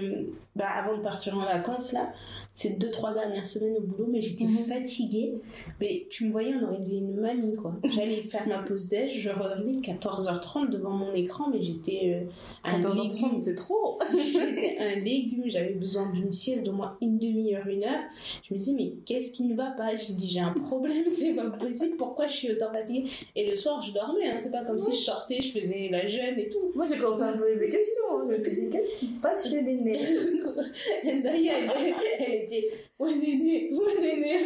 bah, 0.56 0.70
avant 0.70 0.98
de 0.98 1.04
partir 1.04 1.38
en 1.38 1.46
vacances 1.46 1.92
là 1.92 2.14
ces 2.58 2.72
deux 2.72 2.90
trois 2.90 3.14
dernières 3.14 3.46
semaines 3.46 3.76
au 3.78 3.82
boulot 3.82 4.08
mais 4.10 4.20
j'étais 4.20 4.46
mhm. 4.46 4.66
fatiguée. 4.66 5.36
Mais 5.80 6.08
tu 6.10 6.26
me 6.26 6.32
voyais 6.32 6.56
on 6.56 6.68
aurait 6.68 6.82
dit 6.82 6.98
une 6.98 7.16
mamie 7.16 7.56
quoi. 7.56 7.76
J'allais 7.84 8.16
faire 8.16 8.48
ma 8.48 8.64
pause 8.64 8.88
déj 8.88 9.22
je 9.22 9.30
revenais 9.30 9.74
14h30 9.74 10.72
devant 10.72 10.90
mon 10.90 11.14
écran 11.14 11.50
mais 11.52 11.62
j'étais 11.62 12.26
euh, 12.66 12.68
14h30 12.68 13.38
c'est 13.38 13.54
trop 13.54 14.00
j'étais 14.12 14.76
un 14.80 15.00
légume 15.00 15.44
j'avais 15.46 15.74
besoin 15.74 16.12
d'une 16.12 16.32
sieste 16.32 16.66
d'au 16.66 16.72
moins 16.72 16.98
une 17.00 17.20
demi-heure 17.20 17.68
une 17.68 17.84
heure. 17.84 18.02
Je 18.50 18.56
me 18.56 18.60
dis 18.60 18.74
mais 18.74 18.94
qu'est-ce 19.06 19.32
qui 19.32 19.44
ne 19.44 19.56
va 19.56 19.70
pas? 19.78 19.96
J'ai 19.96 20.14
dit 20.14 20.28
j'ai 20.28 20.40
un 20.40 20.54
problème 20.54 21.06
c'est 21.16 21.34
pas 21.34 21.52
possible 21.52 21.96
pourquoi 21.96 22.26
je 22.26 22.34
suis 22.34 22.52
autant 22.52 22.72
fatiguée? 22.72 23.08
Et 23.36 23.52
le 23.52 23.56
soir 23.56 23.84
je 23.84 23.94
dormais 23.94 24.32
hein. 24.32 24.38
c'est 24.40 24.52
pas 24.52 24.66
comme 24.66 24.80
si 24.80 24.94
je 24.94 25.06
sortais 25.06 25.44
je 25.44 25.60
faisais 25.60 25.90
la 25.92 26.08
jeûne 26.08 26.40
et 26.40 26.50
tout. 26.50 26.72
Moi 26.74 26.86
j'ai 26.86 26.98
commencé 26.98 27.22
à 27.22 27.34
me 27.34 27.38
poser 27.38 27.58
des 27.58 27.70
questions 27.70 28.04
hein. 28.10 28.26
je 28.28 28.32
me 28.32 28.38
suis 28.40 28.56
dit 28.56 28.70
qu'est-ce 28.72 28.98
qui 28.98 29.06
se 29.06 29.22
passe 29.22 29.48
chez 29.48 29.62
l'aîné 29.62 30.00
d'ailleurs 31.22 31.72
elle 32.20 32.47
était 32.48 32.72
Ouais, 33.00 33.14
néné, 33.16 33.70
ouais, 33.72 34.02
néné, 34.02 34.40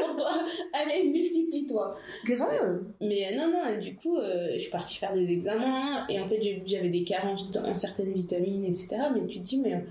pour 0.00 0.16
toi. 0.16 0.32
Allez, 0.72 1.08
multiplie-toi. 1.08 1.96
Grave. 2.24 2.82
Mais 3.00 3.32
euh, 3.32 3.36
non, 3.36 3.52
non, 3.52 3.80
du 3.80 3.94
coup, 3.94 4.16
euh, 4.16 4.54
je 4.54 4.58
suis 4.58 4.70
partie 4.70 4.98
faire 4.98 5.14
des 5.14 5.30
examens 5.30 6.06
et 6.08 6.20
en 6.20 6.28
fait, 6.28 6.40
j'avais 6.66 6.88
des 6.88 7.04
carences 7.04 7.48
en 7.56 7.74
certaines 7.74 8.12
vitamines, 8.12 8.64
etc. 8.64 8.96
Mais 9.14 9.26
tu 9.28 9.38
te 9.38 9.44
dis, 9.44 9.58
mais 9.58 9.84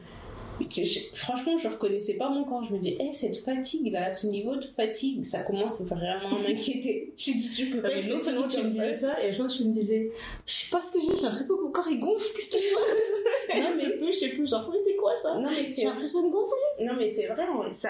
franchement, 1.14 1.58
je 1.58 1.68
reconnaissais 1.68 2.16
pas 2.16 2.30
mon 2.30 2.44
corps. 2.44 2.64
Je 2.66 2.74
me 2.74 2.80
dis, 2.80 2.96
hey, 3.00 3.14
cette 3.14 3.38
fatigue 3.38 3.92
là, 3.92 4.12
ce 4.12 4.28
niveau 4.28 4.56
de 4.56 4.66
fatigue, 4.76 5.24
ça 5.24 5.44
commence 5.44 5.82
vraiment 5.82 6.38
à 6.38 6.42
m'inquiéter. 6.42 7.14
je 7.18 7.32
dis, 7.32 7.50
je 7.58 7.76
peux 7.76 7.82
pas. 7.82 7.90
non 8.02 8.20
seulement 8.20 8.48
tu 8.48 8.62
me 8.62 8.70
disais 8.70 8.96
ça, 8.96 9.22
et 9.24 9.32
je 9.32 9.38
crois 9.38 9.48
que 9.48 9.54
je 9.54 9.64
me 9.64 9.74
disais, 9.74 10.12
je 10.46 10.54
sais 10.54 10.70
pas 10.72 10.80
ce 10.80 10.92
que 10.92 11.00
j'ai, 11.02 11.16
j'ai 11.16 11.24
l'impression 11.24 11.58
que 11.58 11.64
mon 11.64 11.72
corps 11.72 11.88
il 11.90 12.00
gonfle, 12.00 12.26
qu'est-ce 12.36 12.50
qui 12.50 12.58
se 12.58 12.74
passe 12.74 13.56
Non, 13.56 13.70
mais 13.78 13.98
touche 13.98 14.22
et 14.24 14.34
tout, 14.34 14.46
genre, 14.46 14.70
mais 14.72 14.78
c'est 14.78 14.96
quoi 14.96 15.12
ça? 15.22 15.36
Non, 15.36 15.50
mais 15.50 15.66
j'ai 15.76 15.86
l'impression 15.86 16.28
de 16.28 16.32
gonfler. 16.32 16.86
Non, 16.86 16.94
mais 16.98 17.10
c'est 17.10 17.28
vrai, 17.28 17.44
c'est 17.74 17.88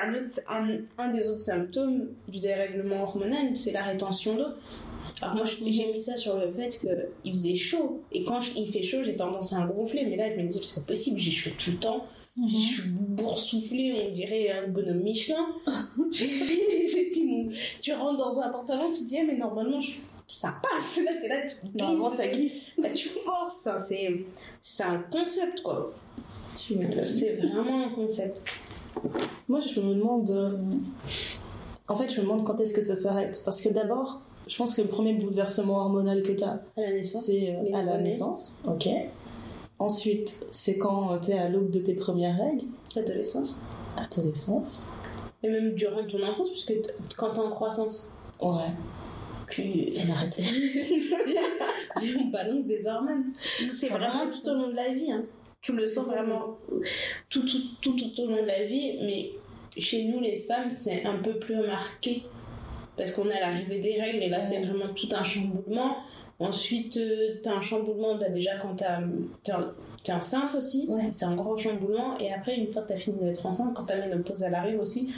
un, 0.48 0.80
un, 0.98 1.08
des 1.10 1.28
autres 1.30 1.42
symptômes 1.42 2.10
du 2.30 2.40
dérèglement 2.40 3.04
hormonal, 3.04 3.56
c'est 3.56 3.72
la 3.72 3.84
rétention 3.84 4.36
d'eau. 4.36 4.48
Alors 5.22 5.36
moi, 5.36 5.46
j'ai 5.46 5.64
mis 5.64 6.02
ça 6.02 6.18
sur 6.18 6.38
le 6.38 6.52
fait 6.52 6.80
qu'il 6.80 7.32
faisait 7.32 7.56
chaud. 7.56 8.02
Et 8.12 8.24
quand 8.24 8.42
il 8.58 8.70
fait 8.72 8.84
chaud, 8.84 9.04
j'ai 9.04 9.16
tendance 9.16 9.54
à 9.54 9.62
gonfler. 9.62 10.06
Mais 10.06 10.18
là, 10.18 10.30
je 10.30 10.42
me 10.42 10.48
disais, 10.48 10.60
c'est 10.64 10.82
pas 10.82 10.88
possible, 10.88 11.20
j'ai 11.20 11.32
chaud 11.32 11.52
tout 11.58 11.72
le 11.72 11.78
temps. 11.78 12.06
Je 12.36 12.56
suis 12.56 12.90
boursouflée, 12.90 14.08
on 14.10 14.14
dirait 14.14 14.52
un 14.52 14.68
bonhomme 14.68 15.02
Michelin. 15.02 15.48
j'ai 16.12 17.10
dit, 17.12 17.50
tu 17.82 17.94
rentres 17.94 18.18
dans 18.18 18.40
un 18.40 18.50
pantalon, 18.50 18.92
tu 18.92 19.04
te 19.04 19.08
dis, 19.08 19.20
ah, 19.20 19.24
mais 19.28 19.38
normalement, 19.38 19.80
ça 20.28 20.56
passe. 20.62 21.00
Là, 21.06 21.12
là, 21.28 21.36
tu 21.50 21.78
Normalement, 21.78 22.10
ça 22.10 22.28
glisse. 22.28 22.72
Là, 22.78 22.90
tu 22.90 23.08
forces. 23.10 23.68
Hein, 23.68 23.78
c'est 24.62 24.84
un 24.84 25.00
concept, 25.12 25.62
quoi. 25.62 25.94
C'est 26.56 26.74
vraiment 26.74 27.86
un 27.86 27.90
concept. 27.90 28.42
Moi, 29.48 29.60
je 29.62 29.80
me 29.80 29.94
demande. 29.94 30.30
Euh, 30.32 30.58
en 31.88 31.96
fait, 31.96 32.10
je 32.10 32.22
me 32.22 32.24
demande 32.24 32.46
quand 32.46 32.60
est-ce 32.60 32.74
que 32.74 32.82
ça 32.82 32.96
s'arrête. 32.96 33.42
Parce 33.46 33.62
que 33.62 33.70
d'abord, 33.70 34.22
je 34.48 34.58
pense 34.58 34.74
que 34.74 34.82
le 34.82 34.88
premier 34.88 35.14
bouleversement 35.14 35.78
hormonal 35.78 36.24
que 36.24 36.32
tu 36.32 36.44
as, 36.44 36.64
c'est 37.04 37.56
euh, 37.56 37.76
à 37.76 37.84
la 37.84 38.00
naissance. 38.00 38.62
Ok. 38.68 38.88
Ensuite, 39.80 40.46
c'est 40.52 40.78
quand 40.78 41.18
tu 41.20 41.32
es 41.32 41.38
à 41.38 41.50
l'aube 41.50 41.72
de 41.72 41.80
tes 41.80 41.94
premières 41.94 42.38
règles. 42.38 42.66
Adolescence. 42.96 43.60
Adolescence. 43.98 44.86
Et 45.42 45.50
même 45.50 45.74
durant 45.74 46.06
ton 46.08 46.24
enfance, 46.24 46.50
puisque 46.52 46.74
quand 47.18 47.34
t'es 47.34 47.40
en 47.40 47.50
croissance. 47.50 48.12
Ouais. 48.42 48.72
Puis... 49.48 49.92
Ça 49.92 50.06
n'arrête 50.06 50.40
On 52.20 52.26
balance 52.30 52.66
des 52.66 52.88
hormones. 52.88 53.34
C'est 53.74 53.90
vraiment 53.90 54.30
tout 54.30 54.50
au 54.50 54.54
long 54.54 54.70
de 54.70 54.76
la 54.76 54.94
vie. 54.94 55.12
Hein. 55.12 55.26
Tu 55.62 55.74
le 55.74 55.88
sens 55.88 56.06
vraiment 56.06 56.58
tout, 57.30 57.46
tout, 57.46 57.62
tout, 57.82 57.96
tout 57.96 58.22
au 58.22 58.28
long 58.28 58.42
de 58.42 58.48
la 58.48 58.66
vie. 58.66 58.98
Mais 59.02 59.32
chez 59.78 60.06
nous, 60.06 60.20
les 60.20 60.40
femmes, 60.42 60.70
c'est 60.70 61.06
un 61.06 61.18
peu 61.18 61.38
plus 61.40 61.58
marqué. 61.58 62.24
Parce 62.98 63.12
qu'on 63.12 63.30
est 63.30 63.34
à 63.34 63.52
l'arrivée 63.52 63.80
des 63.80 64.00
règles 64.00 64.24
et 64.24 64.30
là, 64.30 64.42
c'est 64.44 64.62
vraiment 64.62 64.94
tout 64.94 65.10
un 65.12 65.24
chamboulement. 65.24 65.98
Ensuite, 66.40 66.98
euh, 66.98 67.36
tu 67.42 67.50
as 67.50 67.54
un 67.54 67.62
chamboulement 67.62 68.16
bah, 68.16 68.30
déjà 68.30 68.58
quand 68.58 68.76
tu 68.76 69.52
es 69.52 70.14
enceinte 70.14 70.56
aussi. 70.56 70.90
C'est 71.12 71.26
un 71.26 71.36
gros 71.36 71.58
chamboulement. 71.58 72.18
Et 72.20 72.34
après, 72.34 72.56
une 72.56 72.72
fois 72.72 72.82
que 72.82 72.88
tu 72.88 72.94
as 72.94 72.98
fini 72.98 73.20
d'être 73.20 73.46
enceinte, 73.46 73.74
quand 73.74 73.86
ta 73.86 73.96
ménopause 73.96 74.42
elle 74.44 74.56
arrive 74.56 74.80
aussi, 74.80 75.14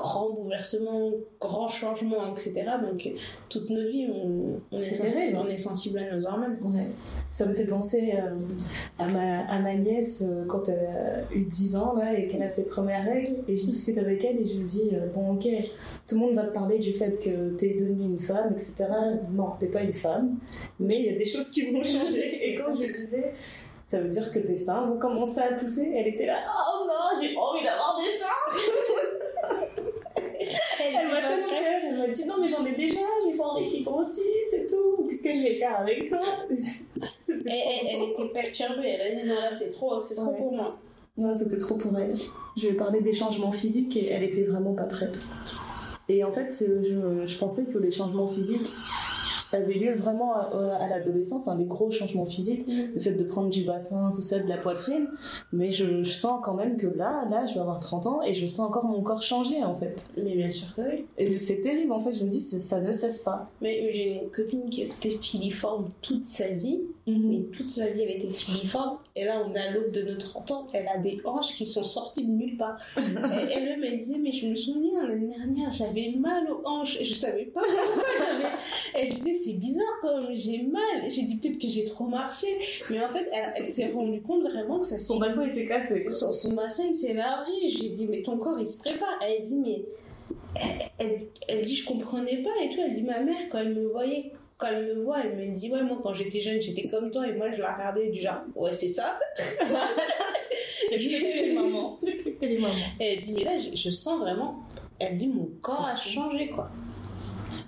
grand 0.00 0.30
bouleversement, 0.30 1.12
grand 1.40 1.68
changement, 1.68 2.30
etc. 2.30 2.52
Donc, 2.82 3.08
toute 3.48 3.68
notre 3.70 3.88
vie, 3.88 4.08
on, 4.12 4.60
on 4.72 4.78
est, 4.78 4.82
sensible, 4.82 5.38
on 5.38 5.48
est 5.48 5.56
sensible 5.56 5.98
à 5.98 6.16
nos 6.16 6.26
hormones. 6.26 6.58
Ouais. 6.62 6.88
Ça 7.30 7.46
me 7.46 7.54
fait 7.54 7.66
penser 7.66 8.14
euh, 8.14 8.34
à, 8.98 9.06
ma, 9.08 9.40
à 9.46 9.58
ma 9.58 9.74
nièce 9.74 10.22
euh, 10.22 10.44
quand 10.46 10.68
elle 10.68 10.86
a 10.86 11.34
eu 11.34 11.44
10 11.44 11.76
ans 11.76 11.94
là, 11.94 12.18
et 12.18 12.26
qu'elle 12.28 12.42
a 12.42 12.48
ses 12.48 12.68
premières 12.68 13.04
règles. 13.04 13.36
Et 13.48 13.56
je 13.56 13.66
discute 13.66 13.98
avec 13.98 14.24
elle 14.24 14.40
et 14.40 14.46
je 14.46 14.58
lui 14.58 14.64
dis 14.64 14.90
euh, 14.92 15.08
Bon, 15.14 15.34
ok, 15.34 15.46
tout 16.06 16.14
le 16.14 16.20
monde 16.20 16.34
va 16.34 16.44
te 16.44 16.54
parler 16.54 16.78
du 16.78 16.92
fait 16.94 17.18
que 17.18 17.50
t'es 17.56 17.74
devenue 17.78 18.04
une 18.04 18.20
femme, 18.20 18.54
etc. 18.54 18.86
Non, 19.30 19.52
t'es 19.60 19.68
pas 19.68 19.82
une 19.82 19.94
femme, 19.94 20.38
mais 20.78 20.98
il 20.98 21.06
y 21.06 21.14
a 21.14 21.18
des 21.18 21.24
choses 21.24 21.50
qui 21.50 21.70
vont 21.70 21.82
changer. 21.82 22.38
Et 22.50 22.54
quand 22.54 22.74
je 22.74 22.86
disais 22.86 23.34
ça 23.90 23.98
veut 23.98 24.08
dire 24.08 24.30
que 24.30 24.38
tes 24.38 24.56
seins 24.56 24.86
vont 24.86 24.98
commencer 24.98 25.40
à 25.40 25.52
pousser. 25.54 25.92
Elle 25.96 26.06
était 26.06 26.26
là, 26.26 26.44
oh 26.46 26.86
non, 26.86 27.20
j'ai 27.20 27.34
pas 27.34 27.40
envie 27.40 27.64
d'avoir 27.64 27.98
des 27.98 28.18
seins. 28.20 28.89
Elle 30.98 31.08
m'a 31.08 31.18
elle 31.92 31.98
m'a 31.98 32.08
dit 32.08 32.24
non 32.26 32.34
mais 32.40 32.48
j'en 32.48 32.64
ai 32.64 32.72
déjà, 32.72 33.00
j'ai 33.24 33.36
pas 33.36 33.44
envie 33.44 33.68
qu'ils 33.68 33.84
grossissent 33.84 34.52
et 34.54 34.66
tout. 34.66 35.06
Qu'est-ce 35.08 35.22
que 35.22 35.34
je 35.34 35.42
vais 35.42 35.54
faire 35.56 35.80
avec 35.80 36.02
ça? 36.04 36.20
Elle, 36.50 36.56
elle- 37.46 37.86
elle 37.88 38.02
était 38.10 38.28
perturbée, 38.32 38.88
elle 38.98 39.00
a 39.18 39.20
dit 39.20 39.28
non 39.28 39.34
là 39.34 39.50
c'est 39.56 39.70
trop, 39.70 40.02
c'est 40.02 40.14
trop 40.14 40.32
pour 40.32 40.52
moi. 40.52 40.76
Non, 41.16 41.34
c'était 41.34 41.58
trop 41.58 41.74
pour 41.74 41.96
elle. 41.98 42.14
Je 42.56 42.62
lui 42.68 42.74
ai 42.74 42.76
parlé 42.76 43.00
des 43.00 43.12
changements 43.12 43.52
physiques 43.52 43.96
et 43.96 44.08
elle 44.10 44.22
était 44.22 44.44
vraiment 44.44 44.74
pas 44.74 44.84
prête. 44.84 45.18
Et 46.08 46.24
en 46.24 46.32
fait, 46.32 46.48
je, 46.58 47.26
je 47.26 47.38
pensais 47.38 47.66
que 47.66 47.78
les 47.78 47.90
changements 47.90 48.26
physiques 48.26 48.70
avaient 49.52 49.74
lieu 49.74 49.94
vraiment 49.94 50.34
à, 50.34 50.76
à 50.80 50.88
l'adolescence, 50.88 51.48
hein, 51.48 51.56
les 51.58 51.64
gros 51.64 51.90
changements 51.90 52.26
physiques, 52.26 52.66
Mm. 52.68 52.94
le 52.94 53.00
fait 53.00 53.12
de 53.12 53.24
prendre 53.24 53.50
du 53.50 53.64
bassin, 53.64 54.12
tout 54.14 54.22
ça, 54.22 54.38
de 54.38 54.48
la 54.48 54.56
poitrine. 54.56 55.08
Mais 55.52 55.72
je, 55.72 56.02
je 56.04 56.12
sens 56.12 56.40
quand 56.42 56.54
même 56.54 56.76
que 56.76 56.86
là, 56.86 57.26
là, 57.30 57.46
je 57.46 57.54
vais 57.54 57.60
avoir 57.60 57.80
30 57.80 58.06
ans 58.06 58.22
et 58.22 58.34
je 58.34 58.46
sens 58.46 58.68
encore 58.68 58.84
mon 58.84 59.00
corps 59.02 59.22
changer 59.22 59.62
en 59.64 59.74
fait. 59.76 60.04
Mais 60.16 60.36
bien 60.36 60.50
sûr 60.50 60.74
que 60.76 60.82
oui. 60.82 61.04
Et 61.18 61.38
c'est 61.38 61.60
terrible 61.62 61.92
en 61.92 62.00
fait, 62.00 62.12
je 62.14 62.24
me 62.24 62.28
dis, 62.30 62.40
ça 62.40 62.80
ne 62.80 62.92
cesse 62.92 63.20
pas. 63.20 63.48
Mais 63.60 63.90
j'ai 63.92 64.22
une 64.22 64.30
copine 64.30 64.68
qui 64.70 64.82
était 64.82 65.10
filiforme 65.10 65.90
toute 66.02 66.24
sa 66.24 66.48
vie, 66.48 66.80
mais 67.18 67.56
toute 67.56 67.70
sa 67.70 67.86
vie 67.88 68.02
elle 68.02 68.16
était 68.16 68.32
filiforme, 68.32 68.98
et 69.16 69.24
là 69.24 69.42
on 69.46 69.54
à 69.54 69.70
l'aube 69.70 69.90
de 69.90 70.02
nos 70.02 70.16
30 70.18 70.50
ans, 70.50 70.66
elle 70.72 70.86
a 70.88 70.98
des 70.98 71.20
hanches 71.24 71.54
qui 71.54 71.66
sont 71.66 71.84
sorties 71.84 72.24
de 72.26 72.30
nulle 72.32 72.56
part. 72.56 72.78
elle-même 72.96 73.82
elle 73.84 73.98
disait, 73.98 74.18
mais 74.18 74.32
je 74.32 74.46
me 74.46 74.54
souviens 74.54 75.06
l'année 75.06 75.34
dernière, 75.36 75.70
j'avais 75.72 76.12
mal 76.18 76.50
aux 76.50 76.60
hanches, 76.66 77.00
et 77.00 77.04
je 77.04 77.14
savais 77.14 77.46
pas 77.46 77.60
pourquoi 77.62 78.04
j'avais. 78.18 78.54
Elle 78.94 79.14
disait, 79.14 79.34
c'est 79.34 79.54
bizarre 79.58 79.98
quand 80.02 80.22
même, 80.22 80.36
j'ai 80.36 80.62
mal. 80.62 81.10
J'ai 81.10 81.22
dit 81.22 81.36
peut-être 81.38 81.58
que 81.58 81.68
j'ai 81.68 81.84
trop 81.84 82.04
marché, 82.06 82.46
mais 82.90 83.02
en 83.04 83.08
fait 83.08 83.28
elle, 83.32 83.52
elle 83.56 83.66
s'est 83.66 83.90
rendue 83.92 84.20
compte 84.22 84.42
vraiment 84.42 84.78
que 84.80 84.86
ça 84.86 84.98
Son 84.98 85.18
bassin 85.18 85.44
il 85.44 85.50
s'est 85.54 85.66
cassé. 85.66 86.08
son, 86.10 86.32
son 86.32 86.52
bassin 86.54 86.84
il 86.88 86.94
s'est 86.94 87.10
élargi. 87.10 87.70
J'ai 87.78 87.88
dit, 87.90 88.06
mais 88.08 88.22
ton 88.22 88.36
corps 88.38 88.58
il 88.58 88.66
se 88.66 88.78
prépare. 88.78 89.18
Elle 89.26 89.46
dit, 89.46 89.56
mais. 89.56 89.84
Elle, 90.54 90.90
elle- 90.98 91.26
elle 91.48 91.64
dit, 91.64 91.76
je 91.76 91.84
comprenais 91.86 92.42
pas 92.42 92.50
et 92.62 92.70
tout. 92.70 92.80
Elle 92.84 92.94
dit, 92.94 93.02
ma 93.02 93.20
mère, 93.20 93.36
quand 93.50 93.58
elle 93.58 93.74
me 93.74 93.86
voyait, 93.88 94.32
quand 94.60 94.68
elle 94.68 94.86
me 94.86 95.02
voit, 95.02 95.20
elle 95.24 95.36
me 95.36 95.54
dit, 95.54 95.70
ouais, 95.70 95.82
moi 95.82 95.98
quand 96.02 96.14
j'étais 96.14 96.40
jeune, 96.40 96.60
j'étais 96.60 96.88
comme 96.88 97.10
toi 97.10 97.26
et 97.26 97.32
moi 97.32 97.50
je 97.52 97.60
la 97.60 97.72
regardais 97.74 98.10
du 98.10 98.20
genre, 98.20 98.42
ouais, 98.54 98.72
c'est 98.72 98.88
ça. 98.88 99.18
Respectez 100.90 101.46
les 101.46 101.54
mamans. 101.54 101.98
Respectez 102.02 102.48
les 102.48 102.58
mamans. 102.58 102.74
Et 102.98 103.14
elle 103.14 103.24
dit, 103.24 103.32
mais 103.32 103.44
là, 103.44 103.58
je, 103.58 103.76
je 103.76 103.90
sens 103.90 104.20
vraiment. 104.20 104.62
Elle 104.98 105.16
dit, 105.16 105.28
mon 105.28 105.48
corps 105.62 105.86
a 105.86 105.96
changé 105.96 106.48
quoi. 106.48 106.70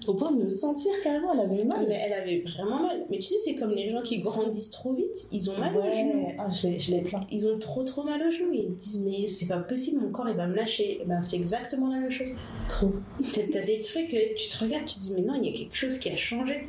Au 0.06 0.14
point 0.14 0.32
de 0.32 0.42
me 0.42 0.48
sentir 0.48 0.90
carrément, 1.02 1.32
elle 1.32 1.40
avait 1.40 1.64
mal. 1.64 1.86
Mais 1.88 2.00
elle 2.04 2.12
avait 2.12 2.40
vraiment 2.40 2.82
mal. 2.82 3.04
Mais 3.10 3.16
tu 3.18 3.22
sais, 3.28 3.34
c'est 3.44 3.54
comme 3.54 3.70
les 3.70 3.90
gens 3.90 4.00
qui 4.00 4.18
grandissent 4.20 4.70
trop 4.70 4.92
vite, 4.92 5.26
ils 5.32 5.50
ont 5.50 5.58
mal 5.58 5.76
aux 5.76 5.82
genoux. 5.90 6.26
Ouais. 6.26 6.36
Ah, 6.38 6.48
je 6.50 6.68
l'ai- 6.68 6.78
je. 6.78 6.94
Ils 7.30 7.48
ont 7.48 7.58
trop 7.58 7.82
trop 7.82 8.02
mal 8.04 8.20
aux 8.22 8.30
genoux. 8.30 8.52
Ils 8.52 8.74
disent, 8.74 9.00
mais 9.04 9.26
c'est 9.28 9.46
pas 9.46 9.58
possible, 9.58 10.00
mon 10.00 10.10
corps 10.10 10.28
il 10.28 10.36
va 10.36 10.46
me 10.46 10.54
lâcher. 10.54 11.00
Et 11.00 11.04
ben, 11.04 11.20
c'est 11.22 11.36
exactement 11.36 11.88
la 11.92 12.00
même 12.00 12.10
chose. 12.10 12.30
Trop. 12.68 12.92
T'as 13.32 13.64
des 13.64 13.80
trucs, 13.80 14.12
euh, 14.14 14.18
tu 14.36 14.48
te 14.50 14.64
regardes, 14.64 14.86
tu 14.86 14.96
te 14.96 15.00
dis, 15.00 15.12
mais 15.14 15.22
non, 15.22 15.34
il 15.42 15.46
y 15.50 15.54
a 15.54 15.58
quelque 15.58 15.74
chose 15.76 15.98
qui 15.98 16.08
a 16.10 16.16
changé. 16.16 16.68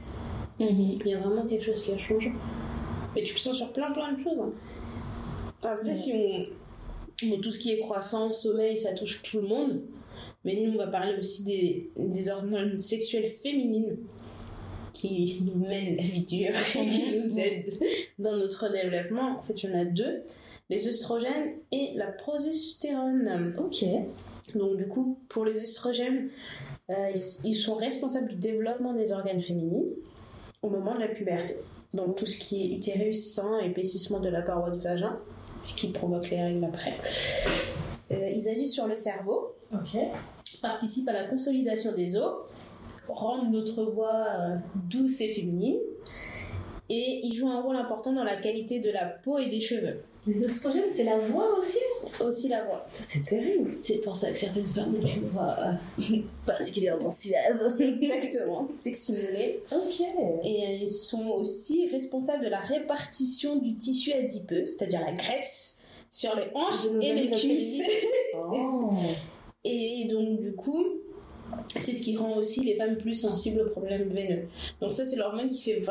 Mhm. 0.60 0.98
Il 1.04 1.08
y 1.08 1.14
a 1.14 1.20
vraiment 1.20 1.46
quelque 1.46 1.66
chose 1.66 1.82
qui 1.84 1.92
a 1.92 1.98
changé. 1.98 2.32
Mais 3.16 3.24
tu 3.24 3.34
le 3.34 3.40
sens 3.40 3.56
sur 3.58 3.72
plein 3.74 3.92
plein 3.92 4.12
de 4.14 4.24
choses. 4.24 4.40
hein. 4.40 4.52
Après, 5.64 5.90
Ouais. 5.90 5.96
si 5.96 6.14
on. 6.14 6.46
Bon, 7.30 7.40
tout 7.40 7.52
ce 7.52 7.60
qui 7.60 7.72
est 7.72 7.80
croissance, 7.80 8.42
sommeil, 8.44 8.78
ça 8.78 8.94
touche 8.94 9.22
tout 9.24 9.40
le 9.40 9.48
monde. 9.48 9.82
Mais 10.46 10.56
nous, 10.56 10.74
on 10.74 10.78
va 10.78 10.88
parler 10.88 11.16
aussi 11.18 11.44
des, 11.44 11.90
des 11.98 12.30
hormones 12.30 12.80
sexuelles 12.80 13.32
féminines 13.42 13.98
qui 14.94 15.42
nous 15.44 15.56
mènent 15.68 15.96
la 15.98 16.04
vie 16.04 16.22
dure 16.26 16.50
et 16.50 16.86
qui 16.88 17.04
Mhm. 17.12 17.16
nous 17.22 17.40
aident 17.40 17.74
dans 18.20 18.36
notre 18.38 18.72
développement. 18.72 19.40
En 19.40 19.42
fait, 19.44 19.64
il 19.64 19.70
y 19.70 19.74
en 19.74 19.80
a 19.80 19.86
deux 19.86 20.24
les 20.70 20.88
œstrogènes 20.88 21.54
et 21.72 21.92
la 21.96 22.08
progestérone. 22.08 23.54
Ok. 23.60 23.84
Donc 24.56 24.78
du 24.78 24.88
coup, 24.88 25.20
pour 25.30 25.46
les 25.46 25.62
œstrogènes, 25.62 26.30
euh, 26.90 27.12
ils, 27.14 27.50
ils 27.52 27.56
sont 27.56 27.76
responsables 27.76 28.30
du 28.30 28.36
développement 28.36 28.94
des 28.94 29.12
organes 29.12 29.42
féminines 29.42 29.90
au 30.62 30.70
moment 30.70 30.96
de 30.96 31.00
la 31.02 31.08
puberté. 31.10 31.56
Donc 31.94 32.16
tout 32.16 32.26
ce 32.26 32.38
qui 32.38 32.64
est 32.74 32.76
utérus, 32.78 33.34
sein, 33.34 33.60
épaississement 33.60 34.20
de 34.20 34.30
la 34.30 34.42
paroi 34.42 34.70
du 34.72 34.80
vagin, 34.80 35.20
ce 35.64 35.76
qui 35.76 35.88
provoque 35.92 36.30
les 36.30 36.42
règles 36.42 36.64
après. 36.66 36.94
Euh, 38.12 38.30
ils 38.34 38.48
agissent 38.48 38.74
sur 38.74 38.88
le 38.88 38.96
cerveau, 38.96 39.54
Ok. 39.74 40.00
participent 40.62 41.10
à 41.10 41.14
la 41.14 41.26
consolidation 41.26 41.94
des 41.94 42.16
os, 42.16 42.36
rendent 43.08 43.52
notre 43.52 43.84
voix 43.84 44.28
euh, 44.28 44.56
douce 44.90 45.20
et 45.22 45.30
féminine, 45.34 45.80
et 46.90 47.22
ils 47.24 47.36
jouent 47.36 47.50
un 47.50 47.62
rôle 47.62 47.76
important 47.76 48.14
dans 48.14 48.24
la 48.24 48.36
qualité 48.36 48.80
de 48.80 48.92
la 48.92 49.06
peau 49.06 49.38
et 49.38 49.48
des 49.48 49.62
cheveux. 49.62 50.02
Les 50.26 50.46
oestrogènes, 50.46 50.90
c'est 50.90 51.04
la 51.04 51.18
voix 51.18 51.58
aussi 51.58 51.80
Aussi 52.24 52.48
la 52.48 52.64
voix. 52.64 52.88
C'est 53.02 53.26
terrible. 53.26 53.74
C'est 53.78 53.98
pour 53.98 54.16
ça 54.16 54.32
que 54.32 54.38
certaines 54.38 54.68
femmes 54.68 54.96
ont 54.96 55.06
une 55.06 55.28
voix 55.30 55.58
euh, 55.60 56.18
Particulièrement 56.46 57.12
suave. 57.12 57.76
exactement 57.80 58.70
sexy 58.78 59.18
ok. 59.70 60.06
Et 60.46 60.78
ils 60.82 60.90
sont 60.90 61.28
aussi 61.28 61.90
responsables 61.90 62.46
de 62.46 62.50
la 62.50 62.60
répartition 62.60 63.58
du 63.58 63.76
tissu 63.76 64.14
adipeux, 64.14 64.66
c'est-à-dire 64.66 65.02
la 65.02 65.12
graisse, 65.12 65.82
sur 66.10 66.34
les 66.38 66.48
hanches 66.54 66.86
et 67.02 67.14
les 67.14 67.30
cuisses. 67.30 67.84
Oh. 68.36 68.94
Et 69.66 70.08
donc, 70.10 70.40
du 70.40 70.54
coup, 70.54 70.86
c'est 71.68 71.94
ce 71.94 72.02
qui 72.02 72.18
rend 72.18 72.36
aussi 72.38 72.62
les 72.62 72.76
femmes 72.76 72.98
plus 72.98 73.14
sensibles 73.14 73.62
aux 73.62 73.70
problèmes 73.70 74.10
veineux. 74.10 74.48
Donc, 74.82 74.92
ça, 74.92 75.06
c'est 75.06 75.16
l'hormone 75.16 75.50
qui, 75.52 75.62
fait 75.62 75.84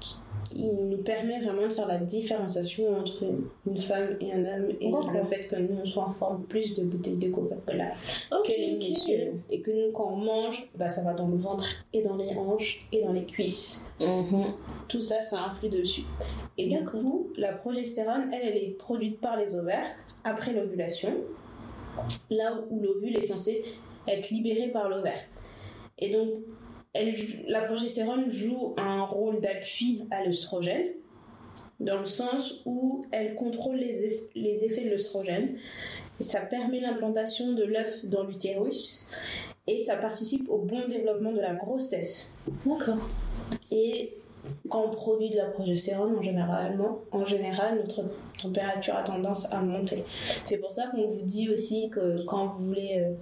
qui, 0.00 0.14
qui 0.50 0.64
nous 0.64 0.96
permet 0.98 1.40
vraiment 1.40 1.68
de 1.68 1.72
faire 1.72 1.86
la 1.86 1.98
différenciation 1.98 2.98
entre 2.98 3.24
une 3.66 3.76
femme 3.78 4.16
et 4.20 4.32
un 4.32 4.44
homme 4.44 4.68
et 4.80 4.90
le 4.90 5.24
fait 5.28 5.46
que 5.46 5.56
nous, 5.56 5.78
on 5.82 5.84
soit 5.84 6.04
en 6.08 6.12
forme 6.12 6.42
plus 6.44 6.74
de 6.74 6.82
bouteilles 6.82 7.18
de 7.18 7.28
Coca-Cola 7.30 7.92
Ok, 8.32 8.46
que 8.46 8.52
les 8.60 8.72
ok. 8.72 8.78
messieurs. 8.78 9.32
Et 9.50 9.60
que 9.60 9.70
nous, 9.70 9.92
quand 9.92 10.10
on 10.12 10.16
mange, 10.16 10.68
bah, 10.74 10.88
ça 10.88 11.02
va 11.04 11.14
dans 11.14 11.28
le 11.28 11.36
ventre 11.36 11.66
et 11.92 12.02
dans 12.02 12.16
les 12.16 12.30
hanches 12.30 12.80
et 12.92 13.02
dans 13.04 13.12
les 13.12 13.24
cuisses. 13.26 13.92
Mhm. 14.00 14.54
tout 14.88 15.00
ça, 15.00 15.22
ça 15.22 15.44
influe 15.44 15.68
dessus. 15.68 16.02
Et 16.58 16.68
du 16.68 16.84
coup, 16.84 17.28
la 17.36 17.52
progestérone, 17.52 18.30
elle, 18.32 18.48
elle 18.48 18.56
est 18.56 18.76
produite 18.76 19.20
par 19.20 19.36
les 19.36 19.54
ovaires 19.54 19.94
après 20.24 20.52
l'ovulation, 20.52 21.12
là 22.30 22.60
où 22.70 22.80
l'ovule 22.80 23.16
est 23.16 23.22
censé 23.22 23.64
être 24.08 24.30
libéré 24.30 24.68
par 24.68 24.88
l'ovaire. 24.88 25.20
Et 25.98 26.12
donc, 26.12 26.30
elle, 26.92 27.14
la 27.46 27.62
progestérone 27.62 28.30
joue 28.30 28.74
un 28.76 29.02
rôle 29.02 29.40
d'appui 29.40 30.04
à 30.10 30.24
l'œstrogène, 30.24 30.88
dans 31.78 32.00
le 32.00 32.06
sens 32.06 32.62
où 32.66 33.04
elle 33.10 33.34
contrôle 33.34 33.76
les, 33.76 34.06
eff- 34.08 34.28
les 34.34 34.64
effets 34.64 34.84
de 34.84 34.90
l'œstrogène. 34.90 35.56
Ça 36.18 36.40
permet 36.40 36.80
l'implantation 36.80 37.52
de 37.54 37.64
l'œuf 37.64 38.04
dans 38.04 38.24
l'utérus 38.24 39.10
et 39.66 39.78
ça 39.84 39.96
participe 39.96 40.50
au 40.50 40.58
bon 40.58 40.86
développement 40.88 41.32
de 41.32 41.40
la 41.40 41.54
grossesse. 41.54 42.34
D'accord. 42.66 42.98
Et 43.70 44.18
quand 44.68 44.84
on 44.86 44.90
produit 44.90 45.30
de 45.30 45.36
la 45.36 45.46
progestérone, 45.46 46.16
en, 46.18 46.22
généralement, 46.22 47.00
en 47.12 47.24
général, 47.24 47.78
notre 47.78 48.02
température 48.40 48.96
a 48.96 49.02
tendance 49.02 49.52
à 49.52 49.60
monter. 49.60 50.04
C'est 50.44 50.58
pour 50.58 50.72
ça 50.72 50.86
qu'on 50.88 51.08
vous 51.08 51.22
dit 51.22 51.50
aussi 51.50 51.90
que 51.90 52.24
quand 52.24 52.46
vous 52.48 52.66
voulez 52.68 52.98
euh, 53.00 53.12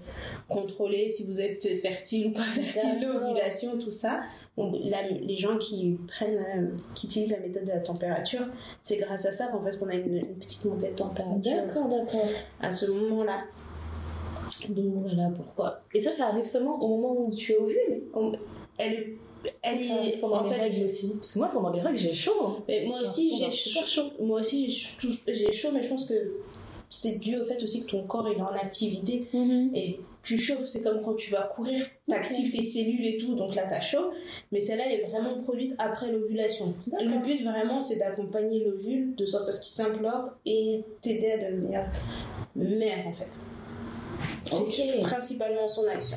contrôler 0.48 1.08
si 1.08 1.24
vous 1.24 1.40
êtes 1.40 1.66
fertile 1.80 2.28
ou 2.28 2.32
pas 2.32 2.42
fertile, 2.42 3.00
l'ovulation, 3.02 3.78
tout 3.78 3.90
ça, 3.90 4.20
on- 4.56 4.72
la- 4.72 5.08
les 5.08 5.36
gens 5.36 5.56
qui 5.58 5.98
prennent, 6.08 6.36
euh, 6.38 6.66
qui 6.94 7.06
utilisent 7.06 7.32
la 7.32 7.40
méthode 7.40 7.64
de 7.64 7.70
la 7.70 7.80
température, 7.80 8.46
c'est 8.82 8.96
grâce 8.96 9.24
à 9.26 9.32
ça 9.32 9.46
qu'en 9.48 9.62
fait 9.62 9.76
qu'on 9.78 9.88
a 9.88 9.94
une, 9.94 10.16
une 10.18 10.34
petite 10.36 10.64
montée 10.64 10.88
de 10.90 10.94
température 10.94 11.40
D'accord, 11.56 11.88
d'accord. 11.88 12.26
à 12.60 12.70
ce 12.70 12.90
moment-là. 12.90 13.40
Donc 14.68 14.86
voilà 15.02 15.30
pourquoi. 15.36 15.80
Et 15.94 16.00
ça, 16.00 16.10
ça 16.12 16.26
arrive 16.28 16.44
seulement 16.44 16.80
au 16.82 16.88
moment 16.88 17.20
où 17.26 17.30
tu 17.34 17.52
es 17.52 17.56
ovule 17.58 18.02
Elle, 19.62 19.78
elle 19.80 19.80
Ça 19.88 20.04
est 20.04 20.20
pendant 20.20 20.36
en 20.40 20.44
les 20.44 20.54
fait, 20.54 20.60
règles 20.60 20.84
aussi. 20.84 21.12
Parce 21.16 21.32
que 21.32 21.38
moi, 21.38 21.48
pendant 21.52 21.70
les 21.70 21.80
règles, 21.80 21.96
j'ai 21.98 22.12
chaud. 22.14 22.32
hein. 22.42 22.56
Mais 22.68 22.84
moi 22.86 23.00
aussi, 23.00 23.38
J'ai 23.38 23.50
super 23.52 23.86
chaud. 23.88 24.10
Moi 24.20 24.40
aussi, 24.40 24.70
j'ai 25.26 25.52
chaud, 25.52 25.52
chaud, 25.52 25.68
mais 25.72 25.82
je 25.82 25.88
pense 25.88 26.04
que 26.06 26.14
c'est 26.90 27.18
dû 27.18 27.36
au 27.36 27.44
fait 27.44 27.62
aussi 27.62 27.84
que 27.84 27.90
ton 27.90 28.04
corps 28.04 28.26
il 28.30 28.38
est 28.38 28.40
en 28.40 28.46
activité 28.48 29.26
et 29.74 30.00
tu 30.22 30.38
chauffes. 30.38 30.66
C'est 30.66 30.80
comme 30.82 31.02
quand 31.02 31.14
tu 31.14 31.30
vas 31.30 31.42
courir, 31.42 31.84
t'actives 32.08 32.50
tes 32.50 32.62
cellules 32.62 33.04
et 33.06 33.18
tout, 33.18 33.34
donc 33.34 33.54
là 33.54 33.64
t'as 33.68 33.80
chaud. 33.80 34.10
Mais 34.52 34.60
celle-là, 34.60 34.84
elle 34.86 35.00
est 35.00 35.04
vraiment 35.04 35.42
produite 35.42 35.74
après 35.78 36.10
l'ovulation. 36.10 36.74
Le 36.86 37.22
but 37.24 37.42
vraiment, 37.44 37.80
c'est 37.80 37.96
d'accompagner 37.96 38.64
l'ovule 38.64 39.14
de 39.16 39.26
sorte 39.26 39.48
à 39.48 39.52
ce 39.52 39.60
qu'il 39.60 39.72
s'implante 39.72 40.30
et 40.46 40.82
t'aider 41.02 41.32
à 41.32 41.50
devenir 41.50 41.84
mère 42.56 43.06
en 43.06 43.12
fait. 43.12 43.38
C'est 44.42 45.00
principalement 45.02 45.68
son 45.68 45.86
action. 45.86 46.16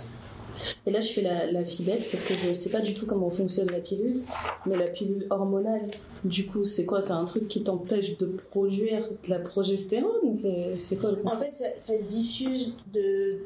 Et 0.86 0.92
là, 0.92 1.00
je 1.00 1.12
fais 1.12 1.22
la, 1.22 1.52
la 1.52 1.64
fibette 1.66 2.10
parce 2.12 2.24
que 2.24 2.34
je 2.36 2.54
sais 2.54 2.70
pas 2.70 2.82
du 2.82 2.94
tout 2.94 3.06
comment 3.06 3.30
fonctionne 3.30 3.70
la 3.72 3.80
pilule, 3.80 4.22
mais 4.66 4.76
la 4.78 4.88
pilule 4.88 5.28
hormonale, 5.30 5.90
du 6.24 6.46
coup, 6.46 6.64
c'est 6.66 6.86
quoi? 6.86 7.02
C'est 7.02 7.12
un 7.14 7.26
truc 7.26 7.48
qui 7.48 7.64
t'empêche 7.64 8.18
de 8.18 8.26
produire 8.50 9.08
de 9.24 9.30
la 9.30 9.40
progestérone? 9.40 10.34
C'est 10.76 10.96
quoi 10.98 11.12
le 11.12 11.26
En 11.26 11.32
fait, 11.32 11.52
ça, 11.52 11.66
ça 11.78 11.94
diffuse 11.98 12.74
de 12.94 13.40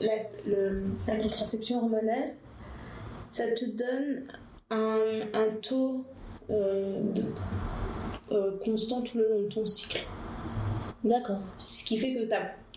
la, 0.00 0.14
le- 0.46 0.82
la 1.06 1.16
contraception 1.16 1.78
hormonale. 1.78 2.34
Ça 3.30 3.44
te 3.52 3.64
donne 3.64 4.24
un, 4.70 4.98
un 5.34 5.46
taux 5.62 6.04
euh, 6.50 7.00
de- 7.14 7.22
euh, 8.32 8.52
constant 8.64 9.02
tout 9.02 9.18
le 9.18 9.28
long 9.28 9.40
de 9.42 9.46
ton 9.48 9.66
cycle. 9.66 10.04
D'accord. 11.04 11.38
Ce 11.58 11.84
qui 11.84 11.96
fait 11.96 12.12
que 12.12 12.24
tu 12.26 12.34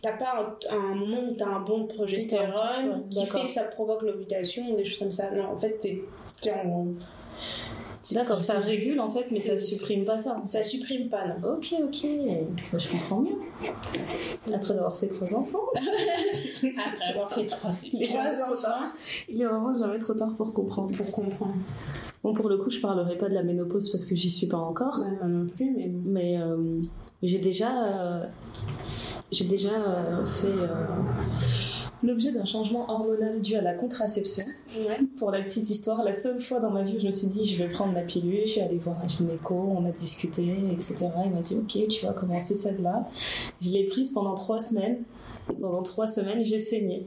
n'as 0.10 0.17
pas 0.17 0.55
un, 0.72 0.75
un 0.75 0.95
moment 0.95 1.22
où 1.31 1.36
tu 1.36 1.43
as 1.43 1.48
un 1.48 1.60
bon 1.62 1.86
progestérone 1.88 3.07
qui 3.10 3.25
fait 3.25 3.45
que 3.45 3.51
ça 3.51 3.63
provoque 3.63 4.01
l'ovulation 4.03 4.63
ou 4.72 4.75
des 4.75 4.86
choses 4.86 5.00
comme 5.00 5.12
ça. 5.12 5.31
Non, 5.36 5.45
en 5.53 5.57
fait, 5.57 5.79
t'es- 5.81 6.03
en- 6.65 6.88
D'accord, 8.12 8.41
ça 8.41 8.60
régule 8.60 9.00
en 9.00 9.10
fait, 9.10 9.27
mais 9.31 9.39
ça 9.39 9.57
supprime 9.57 10.03
pas 10.03 10.17
ça. 10.19 10.41
Ça 10.45 10.62
supprime 10.62 11.07
pas, 11.07 11.25
non. 11.25 11.53
Ok, 11.53 11.74
ok. 11.81 12.05
Bah, 12.72 12.77
je 12.77 12.89
comprends 12.89 13.22
mieux. 13.22 13.38
Après 14.53 14.74
avoir 14.74 14.93
fait 14.98 15.07
trois 15.07 15.33
enfants, 15.33 15.67
Après 15.74 17.05
avoir 17.13 17.33
fait 17.33 17.45
trois, 17.45 17.72
trois 17.72 18.53
enfants, 18.53 18.91
il 19.29 19.41
est 19.41 19.45
vraiment 19.45 19.77
jamais 19.77 20.00
trop 20.00 20.13
tard 20.15 20.33
pour 20.36 20.53
comprendre. 20.53 20.93
pour 20.98 21.12
comprendre. 21.13 21.55
Bon, 22.24 22.33
pour 22.33 22.50
le 22.50 22.57
coup, 22.57 22.69
je 22.69 22.81
parlerai 22.81 23.17
pas 23.17 23.29
de 23.29 23.33
la 23.36 23.43
ménopause 23.43 23.89
parce 23.89 24.03
que 24.03 24.15
j'y 24.17 24.29
suis 24.31 24.48
pas 24.48 24.57
encore. 24.57 25.00
Ouais, 25.00 25.12
moi 25.17 25.27
non 25.27 25.48
plus, 25.48 25.72
mais. 25.72 25.89
Mais 26.05 26.38
euh, 26.41 26.57
j'ai 27.22 27.39
déjà, 27.39 27.86
euh, 27.86 28.25
j'ai 29.34 29.46
déjà 29.46 29.70
euh, 29.72 30.25
fait 30.25 30.48
euh, 30.48 30.68
l'objet 32.04 32.32
d'un 32.32 32.46
changement 32.46 32.90
hormonal 32.90 33.42
dû 33.42 33.56
à 33.56 33.62
la 33.62 33.74
contraception. 33.74 34.44
Ouais. 34.78 35.00
Pour 35.18 35.32
la 35.32 35.42
petite 35.42 35.70
histoire, 35.70 36.04
la 36.04 36.13
seule 36.13 36.40
fois 36.40 36.60
dans 36.60 36.70
ma 36.70 36.84
vie 36.84 36.98
où 36.98 37.00
je 37.00 37.08
me 37.08 37.12
suis 37.12 37.28
dit 37.28 37.46
je 37.46 37.62
vais 37.62 37.70
prendre 37.70 37.94
la 37.94 38.02
pilule, 38.02 38.42
je 38.46 38.52
suis 38.52 38.62
allée 38.62 38.78
voir 38.78 38.98
un 39.04 39.08
gynéco, 39.08 39.56
on 39.56 39.86
a 39.86 39.92
discuté, 39.92 40.44
etc. 40.72 40.96
Il 41.25 41.32
m'a 41.32 41.42
dit 41.42 41.56
ok, 41.56 41.88
tu 41.88 42.06
vas 42.06 42.13
commencer 42.13 42.56
celle-là. 42.56 43.10
Je 43.62 43.70
l'ai 43.72 43.86
prise 43.86 44.12
pendant 44.12 44.36
trois 44.36 44.60
semaines. 44.60 45.04
Et 45.52 45.60
pendant 45.60 45.82
trois 45.82 46.08
semaines, 46.08 46.44
j'ai 46.44 46.60
saigné. 46.60 47.06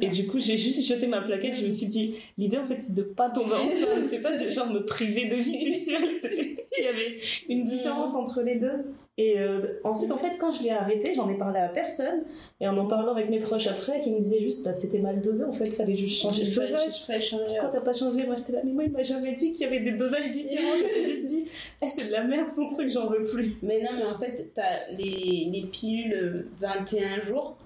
Et 0.00 0.08
du 0.08 0.26
coup, 0.26 0.38
j'ai 0.38 0.58
juste 0.58 0.82
jeté 0.82 1.06
ma 1.06 1.22
plaquette. 1.22 1.56
Je 1.56 1.64
me 1.64 1.70
suis 1.70 1.86
dit, 1.86 2.14
l'idée 2.36 2.58
en 2.58 2.64
fait, 2.64 2.80
c'est 2.80 2.94
de 2.94 3.02
pas 3.02 3.30
tomber 3.30 3.54
enceinte. 3.54 4.08
C'est 4.10 4.20
pas 4.20 4.36
de 4.36 4.50
genre 4.50 4.68
me 4.68 4.84
priver 4.84 5.28
de 5.28 5.36
vie 5.36 5.74
sexuelle. 5.74 6.56
Il 6.78 6.84
y 6.84 6.88
avait 6.88 7.18
une 7.48 7.64
différence 7.64 8.14
entre 8.14 8.42
les 8.42 8.56
deux. 8.56 8.92
Et 9.18 9.38
euh, 9.38 9.80
ensuite, 9.84 10.12
en 10.12 10.16
fait, 10.16 10.38
quand 10.38 10.50
je 10.52 10.62
l'ai 10.62 10.70
arrêté, 10.70 11.12
j'en 11.14 11.28
ai 11.28 11.36
parlé 11.36 11.58
à 11.60 11.68
personne. 11.68 12.22
Et 12.60 12.66
en 12.66 12.76
en 12.78 12.86
parlant 12.86 13.12
avec 13.12 13.28
mes 13.28 13.38
proches 13.40 13.66
après, 13.66 14.00
qui 14.00 14.10
me 14.12 14.18
disaient 14.20 14.40
juste, 14.40 14.64
bah, 14.64 14.72
c'était 14.72 15.00
mal 15.00 15.20
dosé. 15.20 15.44
En 15.44 15.52
fait, 15.52 15.70
fallait 15.74 15.96
juste 15.96 16.22
changer 16.22 16.44
fais- 16.46 16.60
dosage. 16.68 17.06
Pourquoi 17.06 17.68
t'as 17.72 17.80
pas 17.80 17.92
changé 17.92 18.24
Moi, 18.24 18.36
j'étais 18.36 18.52
là, 18.52 18.60
mais 18.64 18.72
moi, 18.72 18.84
il 18.84 18.92
m'a 18.92 19.02
jamais 19.02 19.32
dit 19.32 19.52
qu'il 19.52 19.62
y 19.62 19.64
avait 19.66 19.80
des 19.80 19.92
dosages 19.92 20.30
différents. 20.30 20.74
Il 20.96 21.02
m'a 21.02 21.08
juste 21.08 21.24
dit, 21.26 21.44
eh, 21.82 21.86
c'est 21.88 22.06
de 22.06 22.12
la 22.12 22.24
merde 22.24 22.48
son 22.50 22.68
truc, 22.70 22.88
j'en 22.90 23.08
veux 23.10 23.24
plus. 23.24 23.56
Mais 23.62 23.82
non, 23.82 23.90
mais 23.98 24.04
en 24.06 24.18
fait, 24.18 24.52
t'as 24.54 24.88
les, 24.96 25.50
les 25.52 25.62
pilules 25.70 26.46
21 26.58 27.20
jours 27.22 27.58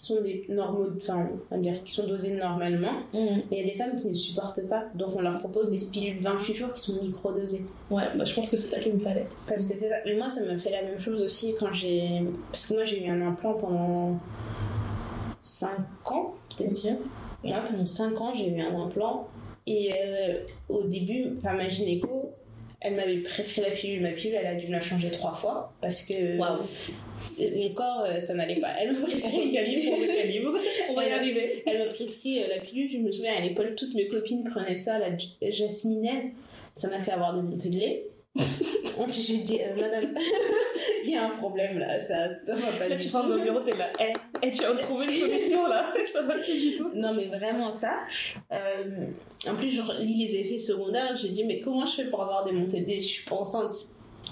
sont 0.00 0.20
des 0.20 0.44
normaux, 0.48 0.88
enfin, 0.96 1.28
on 1.50 1.54
va 1.54 1.60
dire, 1.60 1.82
qui 1.84 1.92
sont 1.92 2.06
dosées 2.06 2.34
normalement. 2.34 2.92
Mais 3.12 3.44
il 3.50 3.58
y 3.58 3.60
a 3.60 3.72
des 3.72 3.78
femmes 3.78 3.98
qui 3.98 4.08
ne 4.08 4.14
supportent 4.14 4.66
pas. 4.68 4.84
Donc 4.94 5.10
on 5.14 5.22
leur 5.22 5.38
propose 5.38 5.68
des 5.68 5.78
pilules 5.90 6.20
28 6.20 6.54
jours 6.54 6.72
qui 6.72 6.80
sont 6.80 7.02
micro-dosées. 7.02 7.64
Ouais, 7.90 8.04
bah, 8.16 8.24
je 8.24 8.34
pense 8.34 8.50
que 8.50 8.56
c'est 8.56 8.76
ça 8.76 8.80
qu'il 8.80 8.94
me 8.94 8.98
fallait. 8.98 9.26
Parce 9.48 9.64
que 9.64 9.74
c'est 9.78 9.88
ça. 9.88 9.96
Mais 10.04 10.16
moi, 10.16 10.28
ça 10.30 10.40
me 10.40 10.58
fait 10.58 10.70
la 10.70 10.82
même 10.82 10.98
chose 10.98 11.22
aussi 11.22 11.54
quand 11.58 11.72
j'ai. 11.72 12.22
Parce 12.50 12.66
que 12.66 12.74
moi, 12.74 12.84
j'ai 12.84 13.04
eu 13.04 13.10
un 13.10 13.22
implant 13.22 13.54
pendant 13.54 14.18
5 15.42 15.70
ans, 16.10 16.34
peut-être. 16.56 16.72
Ok. 16.72 17.50
Là, 17.50 17.62
pendant 17.68 17.86
5 17.86 18.20
ans, 18.20 18.32
j'ai 18.34 18.48
eu 18.48 18.60
un 18.60 18.78
implant. 18.78 19.28
Et 19.68 19.92
euh, 19.92 20.40
au 20.68 20.82
début, 20.84 21.34
enfin, 21.38 21.54
ma 21.54 21.68
gynéco, 21.68 22.30
elle 22.86 22.94
m'avait 22.94 23.18
prescrit 23.18 23.62
la 23.62 23.70
pilule. 23.70 24.02
Ma 24.02 24.10
pilule, 24.10 24.38
elle 24.40 24.46
a 24.46 24.54
dû 24.54 24.68
la 24.68 24.80
changer 24.80 25.10
trois 25.10 25.34
fois. 25.34 25.72
Parce 25.80 26.02
que 26.02 26.38
Waouh. 26.38 26.62
mon 27.38 27.68
corps, 27.70 28.04
euh, 28.06 28.20
ça 28.20 28.34
n'allait 28.34 28.60
pas. 28.60 28.74
Elle 28.80 28.92
m'a 28.92 29.06
prescrit 29.06 29.36
on 29.36 29.50
pilule. 29.50 30.48
On 30.90 30.94
va 30.94 31.04
y 31.04 31.10
arriver. 31.10 31.64
Elle 31.66 31.78
m'a 31.78 31.92
prescrit 31.92 32.42
euh, 32.42 32.46
la 32.48 32.60
pilule. 32.60 32.90
Je 32.92 32.98
me 32.98 33.10
souviens 33.10 33.34
à 33.36 33.40
l'époque, 33.40 33.74
toutes 33.76 33.94
mes 33.94 34.06
copines 34.06 34.44
prenaient 34.44 34.76
ça, 34.76 34.98
la 34.98 35.50
jasminelle. 35.50 36.30
Ça 36.76 36.88
m'a 36.88 37.00
fait 37.00 37.10
avoir 37.10 37.34
des 37.34 37.42
montées 37.42 37.70
de 37.70 37.76
lait. 37.76 38.06
J'ai 39.08 39.38
dit, 39.38 39.60
euh, 39.62 39.76
madame, 39.80 40.14
il 41.04 41.10
y 41.10 41.16
a 41.16 41.26
un 41.26 41.30
problème 41.36 41.78
là, 41.78 41.98
ça, 41.98 42.28
ça 42.34 42.54
va 42.54 42.72
pas 42.72 42.88
Là, 42.88 42.96
du 42.96 43.04
tu 43.04 43.10
tout. 43.10 43.16
rentres 43.16 43.28
dans 43.28 43.34
le 43.36 43.42
bureau, 43.42 43.60
t'es 43.60 43.76
là. 43.76 43.88
Eh, 44.00 44.12
eh, 44.42 44.50
tu 44.50 44.62
vas 44.62 44.72
me 44.74 44.78
trouver 44.78 45.04
une 45.06 45.12
solution 45.20 45.66
là. 45.66 45.92
Ça 46.12 46.22
va 46.22 46.34
plus 46.34 46.58
du 46.58 46.74
tout. 46.74 46.90
Non, 46.94 47.14
mais 47.14 47.26
vraiment 47.26 47.70
ça. 47.70 47.92
Euh, 48.52 49.06
en 49.46 49.54
plus, 49.54 49.68
je 49.70 49.82
lis 50.02 50.26
les 50.26 50.34
effets 50.40 50.58
secondaires. 50.58 51.16
J'ai 51.16 51.28
dit, 51.28 51.44
mais 51.44 51.60
comment 51.60 51.84
je 51.86 51.92
fais 52.02 52.04
pour 52.06 52.22
avoir 52.22 52.44
des 52.44 52.52
montées 52.52 52.80
de 52.80 52.86
lait? 52.86 53.02
Je 53.02 53.08
suis 53.08 53.24
pas 53.24 53.36
enceinte. 53.36 53.74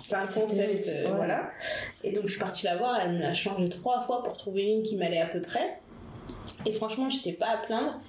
C'est 0.00 0.16
un 0.16 0.26
concept, 0.26 0.88
euh, 0.88 1.04
ouais. 1.04 1.10
voilà. 1.14 1.50
Et 2.02 2.10
donc, 2.12 2.24
je 2.26 2.30
suis 2.32 2.40
partie 2.40 2.64
la 2.64 2.76
voir. 2.76 2.98
Elle 3.00 3.12
me 3.12 3.20
l'a 3.20 3.32
changé 3.34 3.68
trois 3.68 4.00
fois 4.02 4.22
pour 4.24 4.32
trouver 4.36 4.62
une 4.64 4.82
qui 4.82 4.96
m'allait 4.96 5.20
à 5.20 5.26
peu 5.26 5.40
près. 5.40 5.78
Et 6.66 6.72
franchement, 6.72 7.08
j'étais 7.10 7.32
pas 7.32 7.48
à 7.48 7.56
plaindre. 7.58 8.00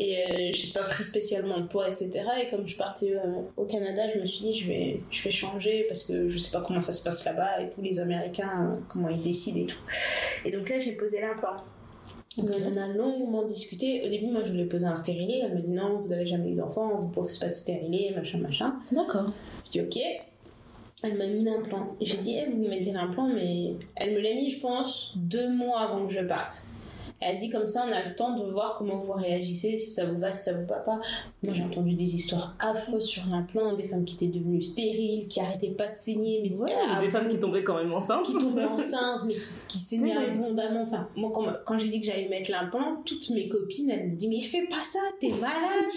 Et 0.00 0.16
euh, 0.16 0.50
j'ai 0.52 0.72
pas 0.72 0.84
pris 0.84 1.02
spécialement 1.02 1.58
de 1.58 1.66
poids, 1.66 1.88
etc. 1.88 2.10
Et 2.40 2.48
comme 2.48 2.68
je 2.68 2.76
partais 2.76 3.16
euh, 3.16 3.42
au 3.56 3.64
Canada, 3.64 4.02
je 4.14 4.20
me 4.20 4.26
suis 4.26 4.42
dit, 4.42 4.54
je 4.54 4.68
vais, 4.68 5.00
je 5.10 5.24
vais 5.24 5.32
changer 5.32 5.86
parce 5.88 6.04
que 6.04 6.28
je 6.28 6.38
sais 6.38 6.52
pas 6.52 6.62
comment 6.64 6.78
ça 6.78 6.92
se 6.92 7.02
passe 7.02 7.24
là-bas 7.24 7.60
et 7.60 7.70
tous 7.70 7.82
les 7.82 7.98
Américains, 7.98 8.70
euh, 8.70 8.76
comment 8.88 9.08
ils 9.08 9.20
décident 9.20 9.58
et 9.58 9.66
tout. 9.66 9.80
Et 10.44 10.52
donc 10.52 10.68
là, 10.68 10.78
j'ai 10.78 10.92
posé 10.92 11.20
l'implant. 11.20 11.56
On 12.40 12.76
a 12.76 12.86
longuement 12.86 13.42
discuté. 13.42 14.06
Au 14.06 14.08
début, 14.08 14.28
moi, 14.28 14.42
je 14.44 14.52
voulais 14.52 14.66
poser 14.66 14.86
un 14.86 14.94
stérilet. 14.94 15.40
Elle 15.42 15.56
me 15.56 15.60
dit 15.60 15.72
non, 15.72 15.98
vous 16.06 16.12
avez 16.12 16.26
jamais 16.26 16.52
eu 16.52 16.54
d'enfant, 16.54 17.00
vous 17.00 17.08
posez 17.08 17.40
pas 17.40 17.48
de 17.48 17.52
stérilet, 17.52 18.12
machin, 18.14 18.38
machin. 18.38 18.76
D'accord. 18.92 19.32
Je 19.66 19.70
dis 19.72 19.80
ok. 19.80 19.98
Elle 21.02 21.16
m'a 21.16 21.26
mis 21.26 21.42
l'implant. 21.42 21.96
J'ai 22.00 22.16
dit, 22.18 22.36
eh, 22.36 22.50
vous 22.50 22.58
me 22.58 22.68
mettez 22.68 22.92
l'implant, 22.92 23.28
mais 23.28 23.74
elle 23.96 24.14
me 24.14 24.20
l'a 24.20 24.34
mis, 24.34 24.50
je 24.50 24.60
pense, 24.60 25.12
deux 25.16 25.48
mois 25.52 25.80
avant 25.80 26.06
que 26.06 26.12
je 26.12 26.20
parte. 26.20 26.66
Elle 27.20 27.38
dit 27.40 27.48
comme 27.50 27.66
ça, 27.66 27.84
on 27.88 27.92
a 27.92 28.08
le 28.08 28.14
temps 28.14 28.36
de 28.38 28.50
voir 28.52 28.76
comment 28.78 28.98
vous 28.98 29.12
réagissez, 29.12 29.76
si 29.76 29.90
ça 29.90 30.06
vous 30.06 30.18
va, 30.18 30.30
si 30.30 30.44
ça 30.44 30.52
vous 30.52 30.66
va 30.66 30.76
pas. 30.78 31.00
Moi, 31.42 31.52
j'ai 31.52 31.64
entendu 31.64 31.94
des 31.94 32.14
histoires 32.14 32.54
affreuses 32.60 33.06
sur 33.06 33.22
l'implant, 33.28 33.74
des 33.74 33.88
femmes 33.88 34.04
qui 34.04 34.14
étaient 34.14 34.38
devenues 34.38 34.62
stériles, 34.62 35.26
qui 35.28 35.40
arrêtaient 35.40 35.70
pas 35.70 35.88
de 35.88 35.96
saigner, 35.96 36.40
mais 36.42 36.54
Ouais, 36.58 36.72
Ah, 36.88 37.00
des 37.00 37.10
femmes 37.10 37.28
qui 37.28 37.38
tombaient 37.40 37.64
quand 37.64 37.76
même 37.76 37.92
enceintes. 37.92 38.26
qui 38.26 38.32
tombaient 38.34 38.64
enceintes, 38.64 39.22
mais 39.26 39.34
qui, 39.34 39.40
qui 39.66 39.78
saignaient 39.78 40.16
abondamment. 40.16 40.82
Enfin, 40.82 41.08
moi, 41.16 41.30
quand, 41.34 41.44
quand 41.66 41.78
j'ai 41.78 41.88
dit 41.88 42.00
que 42.00 42.06
j'allais 42.06 42.28
mettre 42.28 42.50
l'implant, 42.50 43.02
toutes 43.04 43.30
mes 43.30 43.48
copines, 43.48 43.90
elles 43.90 44.10
me 44.10 44.16
disent 44.16 44.28
Mais 44.28 44.40
fais 44.40 44.66
pas 44.68 44.82
ça, 44.82 45.00
t'es 45.20 45.28
malade, 45.40 45.88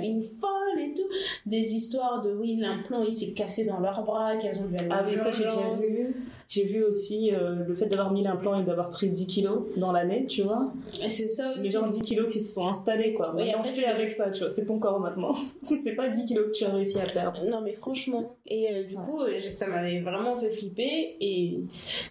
t'es 0.00 0.06
une 0.06 0.22
folle 0.22 0.78
et 0.80 0.92
tout. 0.94 1.08
Des 1.46 1.74
histoires 1.74 2.20
de 2.22 2.32
oui, 2.32 2.56
l'implant 2.56 3.02
il 3.02 3.12
s'est 3.16 3.32
cassé 3.32 3.64
dans 3.64 3.80
leurs 3.80 4.02
bras, 4.04 4.36
qu'elles 4.36 4.58
ont 4.58 4.66
dû 4.66 4.76
aller 4.76 4.88
Ah 4.90 5.02
oui, 5.06 5.16
ça 5.16 5.32
j'ai 5.32 5.44
déjà 5.44 5.74
vu. 5.74 6.14
J'ai 6.50 6.64
vu 6.64 6.82
aussi 6.82 7.32
euh, 7.32 7.64
le 7.66 7.74
fait 7.76 7.86
d'avoir 7.86 8.12
mis 8.12 8.24
l'implant 8.24 8.60
et 8.60 8.64
d'avoir 8.64 8.90
pris 8.90 9.08
10 9.08 9.26
kilos 9.28 9.60
dans 9.76 9.92
l'année, 9.92 10.24
tu 10.24 10.42
vois. 10.42 10.72
C'est 11.08 11.28
ça 11.28 11.52
aussi. 11.52 11.60
Les 11.62 11.70
gens 11.70 11.86
10 11.86 12.00
kilos 12.02 12.26
qui 12.32 12.40
se 12.40 12.54
sont 12.54 12.66
installés, 12.66 13.14
quoi. 13.14 13.32
Oui, 13.36 13.46
Maintenant, 13.46 13.62
fais 13.62 13.84
avec 13.84 14.10
ça, 14.10 14.30
tu 14.32 14.40
vois. 14.40 14.48
C'est 14.48 14.66
ton 14.66 14.80
corps 14.80 14.98
maintenant. 14.98 15.30
c'est 15.80 15.94
pas 15.94 16.08
10 16.08 16.24
kilos 16.24 16.46
que 16.48 16.50
tu 16.52 16.64
as 16.64 16.70
réussi 16.70 16.98
à 17.00 17.06
perdre. 17.06 17.40
Non 17.48 17.60
mais 17.60 17.74
franchement, 17.74 18.34
et 18.48 18.68
euh, 18.74 18.82
du 18.82 18.96
Ouais. 18.96 19.02
coup 19.04 19.20
euh, 19.22 19.38
ça 19.48 19.68
m'avait 19.68 20.00
vraiment 20.00 20.36
fait 20.40 20.50
flipper 20.50 21.16
et 21.20 21.60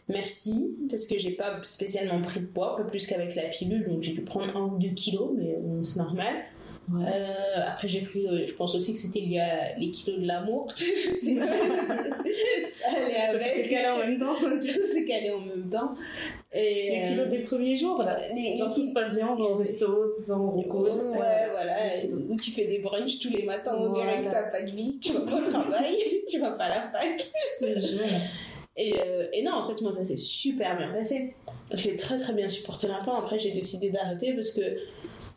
merci 0.07 0.73
parce 0.89 1.05
que 1.05 1.17
j'ai 1.19 1.31
pas 1.31 1.59
spécialement 1.63 2.21
pris 2.21 2.39
de 2.39 2.45
poids, 2.45 2.77
pas 2.77 2.83
plus 2.83 3.05
qu'avec 3.05 3.35
la 3.35 3.43
pilule 3.49 3.85
donc 3.89 4.03
j'ai 4.03 4.13
dû 4.13 4.21
prendre 4.21 4.55
un 4.55 4.65
ou 4.73 4.77
deux 4.77 4.89
kilos 4.89 5.31
mais 5.35 5.57
c'est 5.83 5.97
normal. 5.99 6.33
Ouais. 6.91 7.05
Euh, 7.07 7.61
après 7.67 7.87
j'ai 7.87 8.01
pris, 8.01 8.25
euh, 8.27 8.47
je 8.47 8.53
pense 8.53 8.73
aussi 8.73 8.93
que 8.93 8.99
c'était 8.99 9.19
lié 9.19 9.39
à 9.39 9.77
les 9.77 9.91
kilos 9.91 10.19
de 10.19 10.25
l'amour. 10.25 10.71
C'est 11.21 11.35
pas- 11.35 11.45
ça 11.45 12.97
allait 12.97 13.15
avec. 13.15 13.69
calé 13.69 13.87
en 13.87 13.97
même 13.99 14.17
temps. 14.17 14.33
Tout 14.39 14.67
s'est 14.67 15.05
calé 15.05 15.29
en 15.31 15.41
même 15.41 15.69
temps. 15.69 15.93
Et, 16.51 16.89
Les 16.89 17.09
kilos 17.09 17.27
euh, 17.27 17.29
des 17.29 17.39
premiers 17.39 17.75
jours, 17.77 18.01
là. 18.01 18.17
les- 18.35 18.57
Genre 18.57 18.73
tout 18.73 18.83
se 18.87 18.93
passe 18.93 19.13
bien, 19.13 19.27
on 19.29 19.35
va 19.35 19.43
au 19.49 19.55
resto, 19.55 19.85
tout 20.15 20.21
ça, 20.21 20.35
on 20.39 20.49
recoule. 20.51 20.89
Ouais, 20.89 21.49
voilà. 21.51 21.95
les 21.95 22.01
kilos. 22.01 22.21
Où 22.27 22.35
tu 22.35 22.51
fais 22.51 22.65
des 22.65 22.79
brunchs 22.79 23.19
tous 23.19 23.29
les 23.29 23.43
matins, 23.43 23.75
on 23.79 23.91
dirait 23.91 24.17
que 24.17 24.23
Voilà. 24.29 24.43
t'as 24.43 24.49
pas 24.59 24.61
de 24.63 24.71
vie, 24.71 24.99
tu 24.99 25.13
vas 25.13 25.21
pas 25.21 25.35
au 25.35 25.43
travail, 25.43 25.95
tu 26.31 26.39
vas 26.39 26.51
pas 26.51 26.65
à 26.65 26.69
la 26.69 26.81
fac. 26.91 27.23
Je 27.61 27.65
te 27.65 27.79
jure. 27.79 27.99
Et, 28.77 28.93
euh, 28.97 29.27
et 29.33 29.43
non, 29.43 29.51
en 29.53 29.67
fait, 29.67 29.81
moi, 29.83 29.91
ça 29.91 30.01
s'est 30.03 30.15
super 30.15 30.77
bien 30.77 30.91
passé. 30.93 31.35
J'ai 31.73 31.97
très 31.97 32.17
très 32.17 32.33
bien 32.33 32.47
supporté 32.47 32.87
l'implant. 32.87 33.15
Après, 33.19 33.37
j'ai 33.37 33.51
décidé 33.51 33.89
d'arrêter 33.89 34.33
parce 34.33 34.51
que 34.51 34.61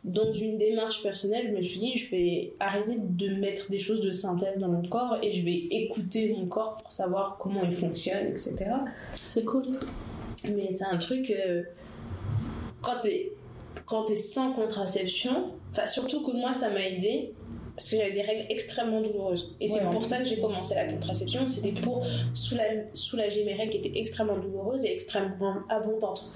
dans 0.03 0.31
une 0.33 0.57
démarche 0.57 1.01
personnelle, 1.01 1.47
je 1.51 1.57
me 1.57 1.61
suis 1.61 1.79
dit, 1.79 1.97
je 1.97 2.09
vais 2.11 2.53
arrêter 2.59 2.97
de 2.99 3.35
mettre 3.35 3.69
des 3.69 3.79
choses 3.79 4.01
de 4.01 4.11
synthèse 4.11 4.59
dans 4.59 4.67
mon 4.67 4.87
corps 4.87 5.17
et 5.21 5.33
je 5.33 5.43
vais 5.45 5.53
écouter 5.71 6.33
mon 6.37 6.45
corps 6.47 6.75
pour 6.77 6.91
savoir 6.91 7.37
comment 7.39 7.63
il 7.63 7.71
fonctionne, 7.73 8.27
etc. 8.27 8.55
C'est 9.15 9.45
cool. 9.45 9.79
Mais 10.53 10.73
c'est 10.73 10.83
un 10.85 10.97
truc, 10.97 11.29
euh, 11.31 11.63
quand 12.81 12.99
t'es 13.01 13.31
quand 13.85 14.03
t'es 14.05 14.15
sans 14.15 14.53
contraception, 14.53 15.51
enfin 15.71 15.87
surtout 15.87 16.21
que 16.23 16.31
moi 16.31 16.53
ça 16.53 16.69
m'a 16.69 16.87
aidé 16.87 17.33
parce 17.75 17.89
que 17.89 17.97
j'avais 17.97 18.11
des 18.11 18.21
règles 18.21 18.45
extrêmement 18.49 19.01
douloureuses. 19.01 19.55
Et 19.59 19.67
c'est 19.67 19.83
Ouais, 19.83 19.91
pour 19.91 20.05
ça 20.05 20.19
que 20.19 20.25
j'ai 20.25 20.39
commencé 20.39 20.75
la 20.75 20.85
contraception, 20.85 21.45
c'était 21.45 21.79
pour 21.81 22.05
soulager, 22.33 22.83
soulager 22.93 23.43
mes 23.45 23.53
règles 23.55 23.71
qui 23.71 23.77
étaient 23.79 23.99
extrêmement 23.99 24.37
douloureuses 24.37 24.85
et 24.85 24.91
extrêmement 24.93 25.55
abondantes. 25.69 26.31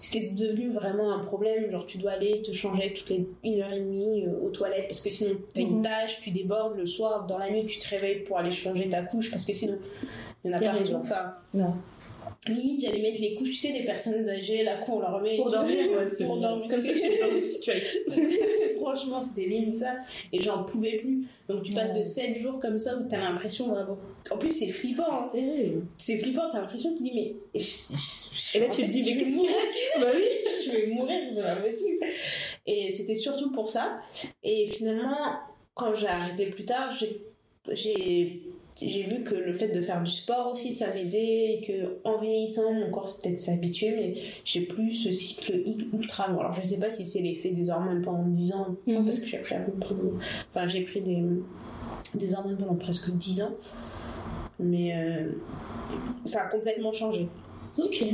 C'était 0.00 0.28
devenu 0.28 0.70
vraiment 0.70 1.12
un 1.12 1.18
problème. 1.20 1.70
Genre, 1.70 1.84
tu 1.86 1.98
dois 1.98 2.12
aller 2.12 2.42
te 2.42 2.52
changer 2.52 2.94
toutes 2.94 3.10
les 3.10 3.26
une 3.44 3.60
heure 3.60 3.72
et 3.72 3.80
demie 3.80 4.24
euh, 4.26 4.44
aux 4.46 4.48
toilettes 4.50 4.86
parce 4.88 5.00
que 5.00 5.10
sinon, 5.10 5.34
t'as 5.54 5.60
une 5.60 5.76
Mhm. 5.78 5.82
tâche, 5.82 6.20
tu 6.22 6.30
débordes 6.30 6.76
le 6.76 6.86
soir, 6.86 7.26
dans 7.26 7.38
la 7.38 7.50
nuit, 7.50 7.66
tu 7.66 7.78
te 7.78 7.88
réveilles 7.88 8.20
pour 8.24 8.38
aller 8.38 8.50
changer 8.52 8.88
ta 8.88 9.02
couche 9.02 9.30
parce 9.30 9.44
que 9.44 9.52
sinon, 9.52 9.78
il 10.44 10.50
y 10.50 10.54
en 10.54 10.56
a 10.56 10.60
Terrible. 10.60 10.78
partout. 10.90 10.96
Enfin, 11.02 11.34
Non. 11.54 11.74
Limite, 12.48 12.80
j'allais 12.80 13.02
mettre 13.02 13.20
les 13.20 13.34
couches, 13.34 13.50
tu 13.50 13.56
sais, 13.56 13.72
des 13.72 13.84
personnes 13.84 14.28
âgées, 14.28 14.62
là, 14.64 14.78
qu'on 14.78 14.98
leur 15.00 15.20
met. 15.20 15.36
Pour 15.36 15.50
dormir, 15.50 15.76
ouais, 15.90 16.08
c'est 16.08 16.24
Pour 16.24 16.38
dormir. 16.38 16.66
Comme 16.70 16.80
ça, 16.80 16.88
tu. 16.92 17.70
Franchement, 18.80 19.20
c'était 19.20 19.46
limite 19.48 19.76
ça. 19.78 19.96
Et 20.32 20.40
j'en 20.40 20.64
pouvais 20.64 20.96
plus. 20.98 21.24
Donc, 21.48 21.62
tu 21.62 21.72
passes 21.72 21.92
de 21.92 22.02
7 22.02 22.34
jours 22.36 22.58
comme 22.58 22.78
ça 22.78 22.96
où 22.96 23.06
t'as 23.08 23.18
l'impression 23.18 23.68
vraiment. 23.68 23.98
En 24.30 24.38
plus, 24.38 24.48
c'est 24.48 24.68
flippant. 24.68 25.04
hein. 25.12 25.28
Terrible. 25.30 25.84
C'est 25.98 26.18
flippant, 26.18 26.48
t'as 26.50 26.60
l'impression 26.62 26.94
qu'il 26.96 27.04
dit, 27.04 27.12
mais. 27.14 27.60
je- 27.60 27.94
je- 27.94 28.56
Et 28.56 28.60
là, 28.60 28.66
tu 28.68 28.82
te 28.82 28.90
dis, 28.90 29.02
mais 29.02 29.16
qu'est-ce 29.18 29.30
qui 29.36 29.46
reste? 29.46 29.74
Bah 30.00 30.06
oui. 30.14 30.24
je 30.64 30.70
vais 30.70 30.86
mourir, 30.86 31.20
c'est 31.32 31.42
pas 31.42 31.56
possible. 31.56 31.98
Et 32.66 32.90
c'était 32.92 33.14
surtout 33.14 33.52
pour 33.52 33.68
ça. 33.68 34.00
Et 34.42 34.66
finalement, 34.68 35.16
quand 35.74 35.94
j'ai 35.94 36.06
arrêté 36.06 36.46
plus 36.46 36.64
tard, 36.64 36.90
j'ai- 36.92 38.42
j'ai 38.82 39.02
vu 39.02 39.22
que 39.24 39.34
le 39.34 39.52
fait 39.52 39.68
de 39.68 39.80
faire 39.80 40.02
du 40.02 40.10
sport 40.10 40.52
aussi, 40.52 40.72
ça 40.72 40.86
m'aidait 40.94 41.54
et 41.54 41.60
que 41.66 42.08
en 42.08 42.18
vieillissant, 42.18 42.72
mon 42.72 42.90
corps 42.90 43.08
peut-être 43.22 43.38
s'habituer, 43.40 43.90
mais 43.96 44.14
j'ai 44.44 44.62
plus 44.62 44.92
ce 44.92 45.10
cycle 45.12 45.62
ultra 45.92 46.30
long. 46.30 46.40
Alors 46.40 46.54
je 46.54 46.62
sais 46.66 46.78
pas 46.78 46.90
si 46.90 47.04
c'est 47.06 47.20
l'effet 47.20 47.50
des 47.50 47.70
hormones 47.70 48.02
pendant 48.02 48.24
10 48.26 48.52
ans, 48.54 48.76
Mhm. 48.86 49.04
parce 49.04 49.20
que 49.20 49.26
j'ai 49.26 49.38
pris 49.38 49.54
un 49.54 49.62
peu 49.62 49.72
de- 49.72 50.12
enfin 50.54 50.68
j'ai 50.68 50.82
pris 50.82 51.00
des, 51.00 51.22
des 52.14 52.34
hormones 52.34 52.56
pendant 52.56 52.74
presque 52.76 53.10
10 53.10 53.42
ans, 53.42 53.52
mais 54.58 54.94
euh, 54.96 55.32
ça 56.24 56.42
a 56.42 56.48
complètement 56.48 56.92
changé. 56.92 57.26
Ok. 57.78 58.04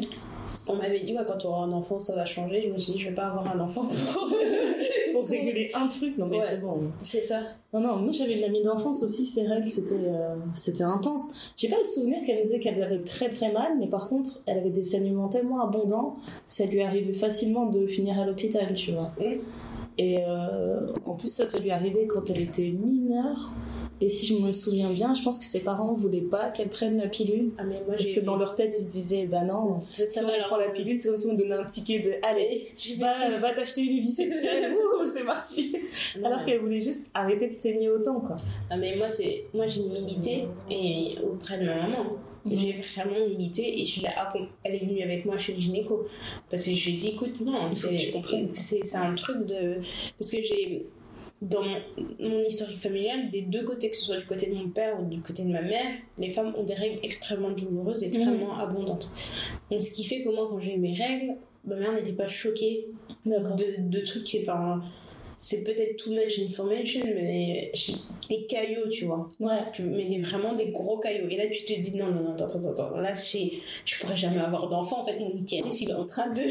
On 0.69 0.75
m'avait 0.75 0.99
dit, 1.01 1.13
ouais, 1.17 1.23
quand 1.25 1.39
tu 1.39 1.47
auras 1.47 1.63
un 1.65 1.71
enfant, 1.73 1.99
ça 2.01 2.17
va 2.17 2.25
changer. 2.25 2.65
Je 2.67 2.73
me 2.73 2.77
suis 2.79 2.93
dit, 2.95 2.99
je 2.99 3.09
vais 3.11 3.15
pas 3.15 3.27
avoir 3.29 3.55
un 3.55 3.61
enfant 3.61 3.83
pour, 3.85 4.29
Pour 5.21 5.29
réguler 5.29 5.71
un 5.75 5.87
truc, 5.89 6.17
non 6.19 6.27
mais 6.27 6.39
Ouais. 6.39 6.45
c'est 6.51 6.61
bon. 6.61 6.81
C'est 7.03 7.21
ça. 7.23 7.41
Non, 7.73 7.81
non, 7.81 7.97
moi 7.97 8.13
j'avais 8.13 8.39
une 8.39 8.45
amie 8.45 8.63
d'enfance 8.63 9.03
aussi, 9.03 9.27
ses 9.27 9.47
règles 9.47 9.69
c'était 9.69 9.95
euh, 9.95 10.37
c'était 10.55 10.85
intense. 10.85 11.53
J'ai 11.57 11.69
pas 11.69 11.79
le 11.79 11.85
souvenir 11.85 12.19
qu'elle 12.25 12.39
me 12.39 12.43
disait 12.45 12.61
qu'elle 12.61 12.83
avait 12.83 13.03
très 13.03 13.29
très 13.29 13.53
mal, 13.53 13.73
mais 13.79 13.87
par 13.89 14.09
contre 14.09 14.41
elle 14.47 14.59
avait 14.59 14.71
des 14.71 14.83
saignements 14.83 15.29
tellement 15.29 15.61
abondants, 15.67 16.17
ça 16.47 16.65
lui 16.67 16.83
arrivait 16.83 17.15
facilement 17.15 17.67
de 17.67 17.87
finir 17.87 18.19
à 18.19 18.27
l'hôpital, 18.27 18.75
tu 18.75 18.93
vois. 18.93 19.13
Mm. 19.21 19.41
Et 19.99 20.19
euh, 20.27 20.93
en 21.07 21.15
plus, 21.15 21.29
ça, 21.29 21.47
ça 21.47 21.59
lui 21.59 21.71
arrivait 21.71 22.07
quand 22.07 22.29
elle 22.29 22.41
était 22.43 22.69
mineure. 22.69 23.51
Et 24.01 24.11
si 24.11 24.27
je 24.27 24.35
me 24.35 24.53
souviens 24.53 24.93
bien, 24.93 25.15
je 25.15 25.23
pense 25.23 25.39
que 25.39 25.45
ses 25.47 25.65
parents 25.65 25.95
voulaient 25.95 26.21
pas 26.21 26.51
qu'elle 26.51 26.69
prenne 26.69 26.99
la 26.99 27.09
pilule. 27.09 27.53
Ah, 27.57 27.65
mais 27.65 27.81
moi, 27.87 27.97
Parce 27.97 28.11
que 28.11 28.21
dans 28.21 28.37
leur 28.37 28.55
tête, 28.55 28.75
ils 28.79 28.85
se 28.85 28.91
disaient, 28.91 29.25
bah 29.27 29.43
non, 29.45 29.81
Ça, 29.81 30.07
si 30.07 30.19
on 30.21 30.29
prend 30.47 30.59
la 30.59 30.71
pilule, 30.71 30.99
c'est 30.99 31.09
comme 31.09 31.17
si 31.17 31.27
on 31.29 31.35
donnait 31.35 31.55
un 31.55 31.65
ticket 31.65 32.01
de 32.01 32.13
allez, 32.23 32.67
tu 32.77 32.93
fais 32.93 33.39
va, 33.39 33.55
t'acheter 33.55 33.83
une 33.83 34.01
vie 34.01 34.13
sexuelle, 34.13 34.75
c'est 35.07 35.25
parti. 35.25 35.75
Non, 36.19 36.27
Alors 36.27 36.41
mais- 36.41 36.45
qu'elle 36.45 36.61
voulait 36.61 36.81
juste 36.81 37.07
arrêter 37.15 37.49
de 37.49 37.55
saigner 37.55 37.89
autant, 37.89 38.21
quoi. 38.21 38.37
Ah, 38.69 38.77
mais 38.77 38.97
moi, 38.97 39.09
c'est... 39.09 39.45
moi 39.55 39.67
j'ai 39.67 39.83
milité 39.83 40.45
et 40.71 41.15
auprès 41.25 41.59
de 41.59 41.65
ma 41.65 41.77
maman. 41.77 42.05
J'ai 42.49 42.81
vraiment 42.81 43.27
milité 43.27 43.81
et 43.83 43.87
je 43.87 44.03
l'ai 44.03 44.09
elle 44.63 44.75
est 44.77 44.79
venue 44.79 45.03
avec 45.03 45.25
moi 45.25 45.37
chez 45.37 45.55
le 45.55 45.59
gynéco. 45.61 46.07
Parce 46.49 46.65
que 46.65 46.71
je 46.71 46.85
lui 46.91 46.95
ai 46.95 46.99
dit, 46.99 47.09
écoute, 47.09 47.41
non, 47.41 47.69
c'est 47.71 48.95
un 48.95 49.15
truc 49.15 49.47
de. 49.47 49.79
Parce 50.19 50.31
que 50.31 50.43
j'ai. 50.43 50.87
Dans 51.43 51.63
mon, 51.63 51.77
mon 52.19 52.43
historique 52.45 52.79
familial, 52.79 53.31
des 53.31 53.43
deux 53.43 53.63
côtés, 53.63 53.91
que 53.91 53.97
ce 53.97 54.05
soit 54.05 54.17
du 54.17 54.25
côté 54.25 54.47
de 54.47 54.55
mon 54.55 54.71
père 54.71 54.99
ou 55.01 55.05
du 55.05 55.21
côté 55.21 55.45
de 55.45 55.51
ma 55.51 55.61
mère, 55.61 55.87
les 56.19 56.31
femmes 56.31 56.55
ont 56.57 56.65
des 56.65 56.75
règles 56.75 56.99
extrêmement 57.03 57.51
douloureuses, 57.51 58.03
extrêmement 58.05 58.59
abondantes. 58.59 59.11
Donc, 59.71 59.83
ce 59.83 59.91
qui 59.91 60.05
fait 60.05 60.23
que 60.23 60.31
moi, 60.31 60.47
quand 60.49 60.61
j'ai 60.61 60.75
eu 60.75 60.79
mes 60.79 60.95
règles, 60.95 61.35
ma 61.67 61.77
mère 61.77 61.93
n'était 61.93 62.13
pas 62.13 62.27
choquée 62.27 62.87
de, 63.27 63.89
de 63.91 64.01
trucs 64.01 64.25
qui. 64.25 64.41
Enfin, 64.41 64.83
c'est 65.49 65.63
peut-être 65.63 65.97
too 65.97 66.11
much 66.11 66.41
information, 66.51 67.03
mais 67.05 67.71
des 68.29 68.47
caillots, 68.47 68.89
tu 68.91 69.05
vois 69.05 69.29
Ouais. 69.39 69.61
tu 69.73 69.83
mais 69.83 70.07
des- 70.07 70.21
vraiment 70.21 70.55
des 70.55 70.67
gros 70.71 70.99
caillots 70.99 71.29
et 71.31 71.37
là 71.37 71.45
tu 71.47 71.65
te 71.65 71.81
dis 71.81 71.95
non 71.95 72.07
non 72.09 72.23
non 72.25 72.33
attends 72.35 72.47
attends 72.49 72.71
attends 72.73 72.97
là 72.97 73.13
je 73.15 74.01
pourrais 74.01 74.17
jamais 74.17 74.39
avoir 74.41 74.69
d'enfant 74.69 75.03
en 75.03 75.07
fait 75.07 75.21
mon 75.21 75.31
utérus 75.37 75.81
il 75.83 75.91
est 75.91 75.95
en 75.95 76.05
train 76.07 76.31
de 76.31 76.43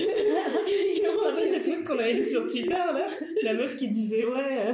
rappelle 1.28 1.52
le 1.52 1.60
de- 1.60 1.64
truc 1.64 1.84
qu'on 1.86 2.00
avait 2.00 2.14
vu 2.14 2.24
sur 2.24 2.46
Twitter, 2.50 2.70
là 2.70 3.06
La 3.44 3.54
meuf 3.54 3.76
qui 3.76 3.90
disait, 3.90 4.24
ouais, 4.26 4.58
euh, 4.70 4.74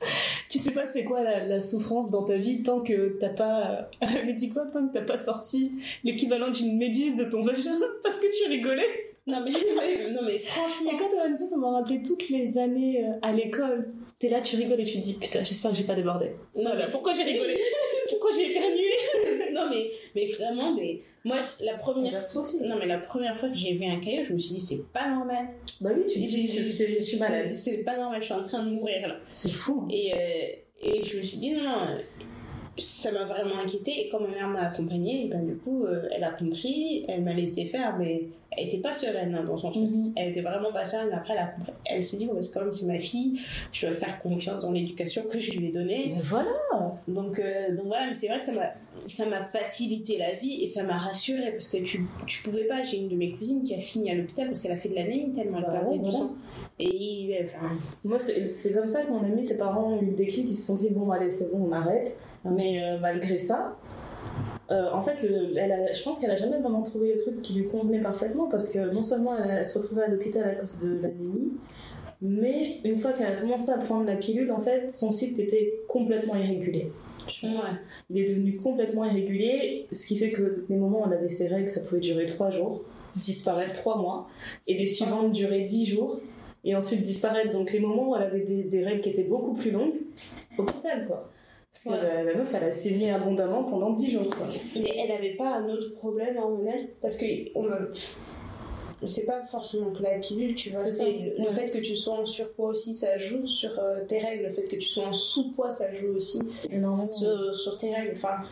tu 0.48 0.58
sais 0.58 0.72
pas 0.72 0.86
c'est 0.86 1.04
quoi 1.04 1.22
la, 1.22 1.44
la 1.46 1.60
souffrance 1.60 2.10
dans 2.10 2.24
ta 2.24 2.36
vie 2.36 2.62
tant 2.62 2.80
que 2.80 3.16
t'as 3.20 3.28
pas... 3.28 3.90
Elle 4.00 4.16
avait 4.22 4.32
dit 4.32 4.48
quoi 4.48 4.64
Tant 4.72 4.88
que 4.88 4.94
t'as 4.94 5.04
pas 5.04 5.18
sorti 5.18 5.72
l'équivalent 6.04 6.50
d'une 6.50 6.78
méduse 6.78 7.16
de 7.16 7.24
ton 7.24 7.42
vagin 7.42 7.78
parce 8.02 8.18
que 8.18 8.26
tu 8.44 8.48
rigolais? 8.50 9.09
Non 9.30 9.40
mais, 9.44 9.50
mais- 9.78 10.10
non 10.10 10.22
mais 10.22 10.36
Et 10.36 10.38
franchement 10.40 10.90
quand 10.98 11.08
elle 11.14 11.20
a 11.20 11.28
dit 11.34 11.38
ça, 11.42 11.46
ça 11.48 11.56
m'a 11.56 11.70
rappelé 11.70 12.02
toutes 12.02 12.28
les 12.28 12.58
années 12.58 13.04
euh, 13.06 13.12
à 13.22 13.32
l'école. 13.32 13.92
T'es 14.18 14.28
là, 14.28 14.42
tu 14.42 14.56
rigoles 14.56 14.80
et 14.80 14.84
tu 14.84 14.98
te 14.98 15.02
dis, 15.02 15.14
putain, 15.14 15.42
j'espère 15.42 15.70
que 15.70 15.76
j'ai 15.78 15.84
pas 15.84 15.94
débordé. 15.94 16.32
non 16.54 16.72
mais, 16.76 16.88
pourquoi 16.90 17.12
j'ai 17.14 17.22
rigolé 17.22 17.56
Pourquoi 18.10 18.30
j'ai 18.32 18.50
éternué 18.50 19.52
non 19.54 19.68
mais 19.70 19.90
mais 20.14 20.26
vraiment 20.26 20.74
des 20.74 21.02
moi 21.24 21.36
la 21.60 21.74
première 21.74 22.12
catastrophique. 22.12 22.60
non 22.62 22.76
mais 22.76 22.86
la 22.86 22.98
première 22.98 23.36
fois 23.36 23.48
que 23.50 23.56
j'ai 23.56 23.74
vu 23.74 23.84
un 23.84 24.00
caillot 24.00 24.24
je 24.24 24.32
me 24.32 24.38
suis 24.38 24.54
dit 24.56 24.60
c'est 24.60 24.84
pas 24.92 25.08
normal 25.08 25.46
Bah 25.80 25.90
oui, 25.96 26.04
tu 26.12 26.18
dis, 26.18 26.46
je, 26.46 26.62
je- 26.62 26.98
je 26.98 27.02
suis 27.02 27.18
malade. 27.18 27.50
c'est 27.54 27.72
c'est 27.72 27.78
pas 27.78 27.96
normal 27.96 28.20
je 28.20 28.24
suis 28.26 28.34
en 28.34 28.42
train 28.42 28.62
de 28.64 28.70
mourir 28.70 29.06
là 29.08 29.16
C'est 29.30 29.50
fou. 29.52 29.82
hein. 29.84 29.88
Et, 29.90 30.12
euh, 30.14 30.46
et 30.82 31.04
je 31.04 31.18
me 31.18 31.22
suis 31.22 31.36
dit, 31.38 31.52
non, 31.52 31.62
non, 31.62 31.76
euh, 31.88 31.98
ça 32.78 33.12
m'a 33.12 33.24
vraiment 33.24 33.58
inquiétée. 33.62 34.00
Et 34.00 34.08
quand 34.08 34.20
ma 34.20 34.28
mère 34.28 34.48
m'a 34.48 34.68
accompagnée, 34.68 35.26
et 35.26 35.28
ben, 35.28 35.44
du 35.44 35.56
coup, 35.56 35.84
euh, 35.84 36.08
elle 36.14 36.24
a 36.24 36.30
compris, 36.30 37.04
elle 37.08 37.22
m'a 37.22 37.32
laissé 37.34 37.66
faire, 37.66 37.96
mais 37.98 38.28
elle 38.56 38.66
était 38.66 38.78
pas 38.78 38.92
sereine 38.92 39.34
hein, 39.34 39.44
dans 39.44 39.56
son 39.56 39.70
truc. 39.70 39.90
Mhm. 39.90 40.12
Elle 40.16 40.30
était 40.30 40.40
vraiment 40.40 40.72
pas 40.72 40.84
sereine. 40.84 41.12
Après, 41.12 41.34
elle, 41.36 41.74
elle 41.84 42.04
s'est 42.04 42.16
dit, 42.16 42.26
bon, 42.26 42.34
parce 42.34 42.48
que 42.48 42.54
quand 42.54 42.64
même, 42.64 42.72
c'est 42.72 42.86
ma 42.86 42.98
fille, 42.98 43.40
je 43.72 43.86
dois 43.86 43.96
faire 43.96 44.18
confiance 44.20 44.62
dans 44.62 44.72
l'éducation 44.72 45.22
que 45.30 45.38
je 45.38 45.52
lui 45.52 45.68
ai 45.68 45.72
donnée. 45.72 46.12
Mais 46.14 46.22
voilà. 46.22 46.50
Donc, 47.06 47.38
euh, 47.38 47.74
donc 47.76 47.86
voilà, 47.86 48.08
mais 48.08 48.14
c'est 48.14 48.28
vrai 48.28 48.38
que 48.38 48.44
ça 48.44 48.52
m'a, 48.52 48.72
ça 49.06 49.26
m'a 49.26 49.44
facilité 49.44 50.18
la 50.18 50.34
vie 50.34 50.64
et 50.64 50.66
ça 50.66 50.82
m'a 50.82 50.98
rassurée 50.98 51.52
parce 51.52 51.68
que 51.68 51.78
tu, 51.78 52.06
tu 52.26 52.42
pouvais 52.42 52.64
pas. 52.64 52.82
J'ai 52.82 52.98
une 52.98 53.08
de 53.08 53.16
mes 53.16 53.32
cousines 53.32 53.62
qui 53.62 53.74
a 53.74 53.78
fini 53.78 54.10
à 54.10 54.14
l'hôpital 54.14 54.46
parce 54.46 54.62
qu'elle 54.62 54.72
a 54.72 54.76
fait 54.78 54.88
de 54.88 54.94
l'anémie 54.94 55.32
tellement 55.32 55.58
elle 55.58 55.64
Bah 55.64 55.72
perdait 55.72 55.98
ouais, 55.98 55.98
du 55.98 56.10
sang. 56.10 56.34
Et 56.78 57.38
enfin, 57.44 57.76
Moi, 58.04 58.18
c'est 58.18 58.46
c'est 58.46 58.72
comme 58.72 58.88
ça 58.88 59.02
que 59.02 59.10
mon 59.10 59.22
ami, 59.22 59.44
ses 59.44 59.58
parents 59.58 59.92
ont 59.92 60.02
eu 60.02 60.06
le 60.06 60.12
déclic. 60.12 60.48
Ils 60.48 60.56
se 60.56 60.66
sont 60.66 60.76
dit, 60.76 60.90
bon, 60.90 61.10
allez, 61.10 61.30
c'est 61.30 61.52
bon, 61.52 61.68
on 61.68 61.72
arrête. 61.72 62.18
Mais 62.44 62.82
euh, 62.82 62.98
malgré 62.98 63.38
ça, 63.38 63.76
euh, 64.70 64.90
en 64.92 65.02
fait, 65.02 65.22
le- 65.22 65.56
elle 65.56 65.72
a- 65.72 65.92
je 65.92 66.02
pense 66.02 66.18
qu'elle 66.18 66.30
a 66.30 66.36
jamais 66.36 66.58
vraiment 66.58 66.82
trouvé 66.82 67.12
le 67.14 67.20
truc 67.20 67.42
qui 67.42 67.54
lui 67.54 67.64
convenait 67.66 68.00
parfaitement 68.00 68.46
parce 68.48 68.72
que 68.72 68.78
non 68.92 69.02
seulement 69.02 69.36
elle, 69.36 69.50
a- 69.50 69.54
elle 69.58 69.66
se 69.66 69.78
retrouvait 69.78 70.04
à 70.04 70.08
l'hôpital 70.08 70.44
à 70.48 70.54
cause 70.54 70.78
de 70.84 71.00
l'anémie, 71.02 71.52
mais 72.22 72.80
une 72.84 72.98
fois 72.98 73.12
qu'elle 73.12 73.26
a 73.26 73.36
commencé 73.40 73.70
à 73.70 73.78
prendre 73.78 74.04
la 74.06 74.16
pilule, 74.16 74.52
en 74.52 74.60
fait, 74.60 74.90
son 74.92 75.10
cycle 75.12 75.40
était 75.40 75.80
complètement 75.88 76.34
irrégulier. 76.36 76.92
ouais. 77.46 77.50
Il 78.10 78.18
est 78.18 78.28
devenu 78.28 78.56
complètement 78.56 79.04
irrégulier, 79.04 79.86
ce 79.92 80.06
qui 80.06 80.16
fait 80.18 80.30
que 80.30 80.64
les 80.68 80.76
moments 80.76 81.02
où 81.02 81.06
elle 81.06 81.18
avait 81.18 81.28
ses 81.28 81.48
règles, 81.48 81.68
ça 81.68 81.80
pouvait 81.82 82.00
durer 82.00 82.26
trois 82.26 82.50
jours, 82.50 82.82
disparaître 83.16 83.72
trois 83.74 83.98
mois, 83.98 84.28
et 84.66 84.74
les 84.74 84.86
suivantes 84.86 85.32
duraient 85.32 85.62
dix 85.62 85.86
jours, 85.86 86.20
et 86.64 86.74
ensuite 86.76 87.02
disparaître. 87.02 87.50
Donc 87.50 87.72
les 87.72 87.80
moments 87.80 88.10
où 88.10 88.16
elle 88.16 88.22
avait 88.22 88.40
des, 88.44 88.62
des 88.64 88.84
règles 88.84 89.00
qui 89.02 89.10
étaient 89.10 89.24
beaucoup 89.24 89.54
plus 89.54 89.70
longues, 89.70 89.94
hôpital 90.58 91.06
quoi. 91.06 91.28
Parce 91.72 91.84
que 91.84 91.90
Ouais. 91.90 91.96
la, 92.02 92.24
la 92.24 92.34
meuf, 92.34 92.52
elle 92.54 92.64
a 92.64 92.70
saigné 92.70 93.12
abondamment 93.12 93.62
pendant 93.64 93.90
dix 93.90 94.10
jours 94.10 94.28
quoi. 94.28 94.46
Mais 94.74 94.92
elle 94.98 95.08
n'avait 95.08 95.34
pas 95.36 95.54
un 95.56 95.68
autre 95.68 95.92
problème 95.94 96.36
hormonal 96.36 96.88
parce 97.00 97.16
que 97.16 97.24
on 97.54 97.64
c'est 99.06 99.24
pas 99.24 99.46
forcément 99.50 99.90
que 99.92 100.02
la 100.02 100.18
pilule, 100.18 100.54
tu 100.54 100.70
vois. 100.70 100.84
C'est 100.84 101.12
le, 101.38 101.42
Ouais. 101.48 101.54
fait 101.54 101.70
que 101.70 101.78
tu 101.78 101.96
sois 101.96 102.18
en 102.20 102.26
surpoids 102.26 102.68
aussi, 102.68 102.92
ça 102.92 103.16
joue 103.16 103.46
sur 103.46 103.78
euh, 103.78 104.04
tes 104.06 104.18
règles. 104.18 104.44
Le 104.48 104.52
fait 104.52 104.64
que 104.64 104.76
tu 104.76 104.82
sois 104.82 105.06
en 105.06 105.12
sous-poids, 105.14 105.70
ça 105.70 105.90
joue 105.94 106.16
aussi 106.16 106.38
sur, 107.10 107.54
sur 107.56 107.78
tes 107.78 107.94
règles. 107.94 108.12
Enfin, 108.16 108.42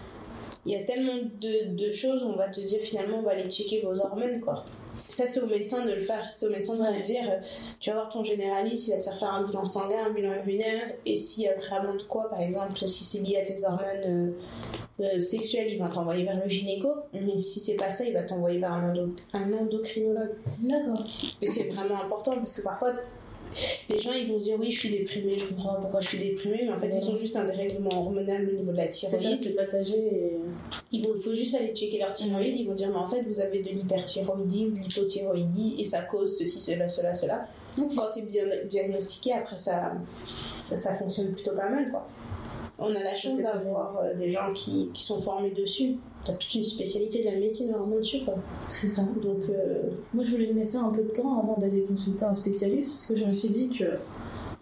il 0.64 0.72
y 0.72 0.76
a 0.76 0.84
tellement 0.84 1.16
de, 1.16 1.74
de 1.76 1.92
choses, 1.92 2.22
on 2.22 2.34
va 2.36 2.48
te 2.48 2.60
dire 2.62 2.80
finalement, 2.80 3.18
on 3.18 3.22
va 3.22 3.32
aller 3.32 3.50
checker 3.50 3.82
vos 3.82 4.00
hormones, 4.00 4.40
quoi. 4.40 4.64
Ça, 5.08 5.26
c'est 5.26 5.40
au 5.40 5.46
médecin 5.46 5.84
de 5.84 5.92
le 5.92 6.00
faire. 6.02 6.28
C'est 6.32 6.46
au 6.46 6.50
médecin 6.50 6.74
de 6.76 6.82
Ouais. 6.82 7.00
te 7.00 7.06
dire, 7.06 7.22
euh, 7.28 7.38
tu 7.80 7.90
vas 7.90 7.96
voir 7.96 8.08
ton 8.10 8.22
généraliste, 8.24 8.88
il 8.88 8.90
va 8.92 8.98
te 8.98 9.04
faire 9.04 9.18
faire 9.18 9.32
un 9.32 9.46
bilan 9.46 9.64
sanguin, 9.64 10.06
un 10.06 10.10
bilan 10.12 10.32
urinaire, 10.34 10.92
et 11.06 11.16
s'il 11.16 11.44
y 11.44 11.48
a 11.48 11.54
vraiment 11.56 11.94
de 11.94 12.02
quoi, 12.02 12.28
par 12.30 12.40
exemple, 12.40 12.86
si 12.86 13.04
c'est 13.04 13.18
lié 13.20 13.38
à 13.38 13.42
tes 13.46 13.64
hormones 13.64 14.36
euh, 15.00 15.04
euh, 15.04 15.18
sexuelles, 15.18 15.68
il 15.70 15.78
va 15.78 15.88
t'envoyer 15.88 16.24
vers 16.24 16.42
le 16.42 16.48
gynéco, 16.50 16.88
mais 17.14 17.38
si 17.38 17.58
c'est 17.60 17.74
pas 17.76 17.88
ça, 17.90 18.04
il 18.04 18.12
va 18.12 18.22
t'envoyer 18.22 18.58
vers 18.58 18.72
un, 18.72 18.90
endo- 18.92 19.14
un 19.32 19.52
endocrinologue. 19.52 20.34
D'accord. 20.58 21.04
Mais 21.40 21.46
c'est 21.48 21.68
vraiment 21.70 22.02
important 22.02 22.32
parce 22.36 22.54
que 22.54 22.62
parfois, 22.62 22.92
les 23.88 24.00
gens 24.00 24.12
ils 24.12 24.30
vont 24.30 24.38
se 24.38 24.44
dire 24.44 24.56
oui, 24.58 24.70
je 24.70 24.78
suis 24.78 24.90
déprimée, 24.90 25.38
je 25.38 25.46
comprends 25.46 25.74
pas 25.74 25.80
pourquoi 25.80 26.00
je 26.00 26.08
suis 26.08 26.18
déprimée, 26.18 26.60
mais 26.62 26.70
en 26.70 26.76
fait, 26.76 26.90
ils 26.92 27.00
sont 27.00 27.16
juste 27.16 27.36
un 27.36 27.44
dérèglement 27.44 27.90
hormonal 27.92 28.48
au 28.48 28.52
niveau 28.52 28.72
de 28.72 28.76
la 28.76 28.90
C'est 28.92 29.08
ça, 29.08 29.16
thyroïde. 29.16 29.40
c'est 29.42 29.54
passager. 29.54 29.96
Et... 29.96 30.38
Il 30.92 31.04
faut, 31.04 31.14
faut 31.14 31.34
juste 31.34 31.54
aller 31.54 31.74
checker 31.74 31.98
leur 31.98 32.12
thyroïde, 32.12 32.58
ils 32.58 32.66
vont 32.66 32.74
dire 32.74 32.88
mais 32.90 32.96
en 32.96 33.08
fait, 33.08 33.22
vous 33.22 33.40
avez 33.40 33.62
de 33.62 33.70
l'hyperthyroïdie 33.70 34.66
ou 34.66 34.70
de 34.70 34.78
l'hypothyroïdie 34.78 35.76
et 35.78 35.84
ça 35.84 36.02
cause 36.02 36.36
ceci, 36.36 36.60
cela, 36.60 36.88
cela, 36.88 37.14
cela. 37.14 37.46
Quand 37.76 38.10
tu 38.12 38.20
es 38.20 38.22
bien 38.22 38.44
diagnostiqué, 38.68 39.34
après 39.34 39.56
ça, 39.56 39.92
ça, 40.24 40.94
fonctionne 40.96 41.32
plutôt 41.32 41.52
pas 41.52 41.68
mal 41.68 41.88
quoi. 41.90 42.06
On 42.80 42.94
a 42.94 43.02
la 43.02 43.16
chance 43.16 43.40
d'avoir 43.40 43.98
euh, 43.98 44.14
des 44.14 44.30
gens 44.30 44.52
qui, 44.52 44.88
qui 44.94 45.02
sont 45.02 45.20
formés 45.20 45.50
dessus. 45.50 45.96
T'as 46.28 46.34
toute 46.34 46.54
une 46.56 46.62
spécialité 46.62 47.20
de 47.20 47.24
la 47.24 47.36
médecine 47.36 47.72
vraiment 47.72 47.96
dessus, 47.96 48.22
quoi. 48.22 48.34
C'est 48.68 48.90
ça. 48.90 49.00
Donc, 49.22 49.48
euh, 49.48 49.84
Moi, 50.12 50.24
je 50.24 50.32
voulais 50.32 50.52
me 50.52 50.58
laisser 50.58 50.76
un 50.76 50.90
peu 50.90 51.02
de 51.02 51.08
temps 51.08 51.40
avant 51.40 51.56
d'aller 51.58 51.84
consulter 51.84 52.26
un 52.26 52.34
spécialiste 52.34 52.90
parce 52.92 53.06
que 53.06 53.16
je 53.16 53.24
me 53.24 53.32
suis 53.32 53.48
dit 53.48 53.70
que 53.70 53.84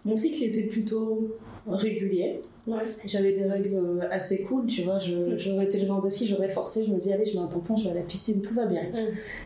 mon 0.07 0.17
cycle 0.17 0.43
était 0.43 0.63
plutôt 0.63 1.35
régulier. 1.69 2.39
ouais. 2.65 2.77
J'avais 3.05 3.33
des 3.33 3.43
règles 3.45 4.07
assez 4.09 4.43
cool, 4.43 4.65
tu 4.67 4.83
vois. 4.83 4.99
J'aurais 4.99 5.65
été 5.65 5.79
le 5.79 5.85
genre 5.85 6.01
de 6.01 6.09
fille, 6.09 6.25
j'aurais 6.27 6.47
forcé, 6.47 6.85
je 6.85 6.93
me 6.93 6.97
dis, 6.99 7.11
allez, 7.11 7.25
je 7.25 7.35
mets 7.37 7.43
un 7.43 7.47
tampon, 7.47 7.75
je 7.75 7.83
vais 7.83 7.91
à 7.91 7.93
la 7.93 8.01
piscine, 8.01 8.41
tout 8.41 8.53
va 8.53 8.65
bien. 8.67 8.83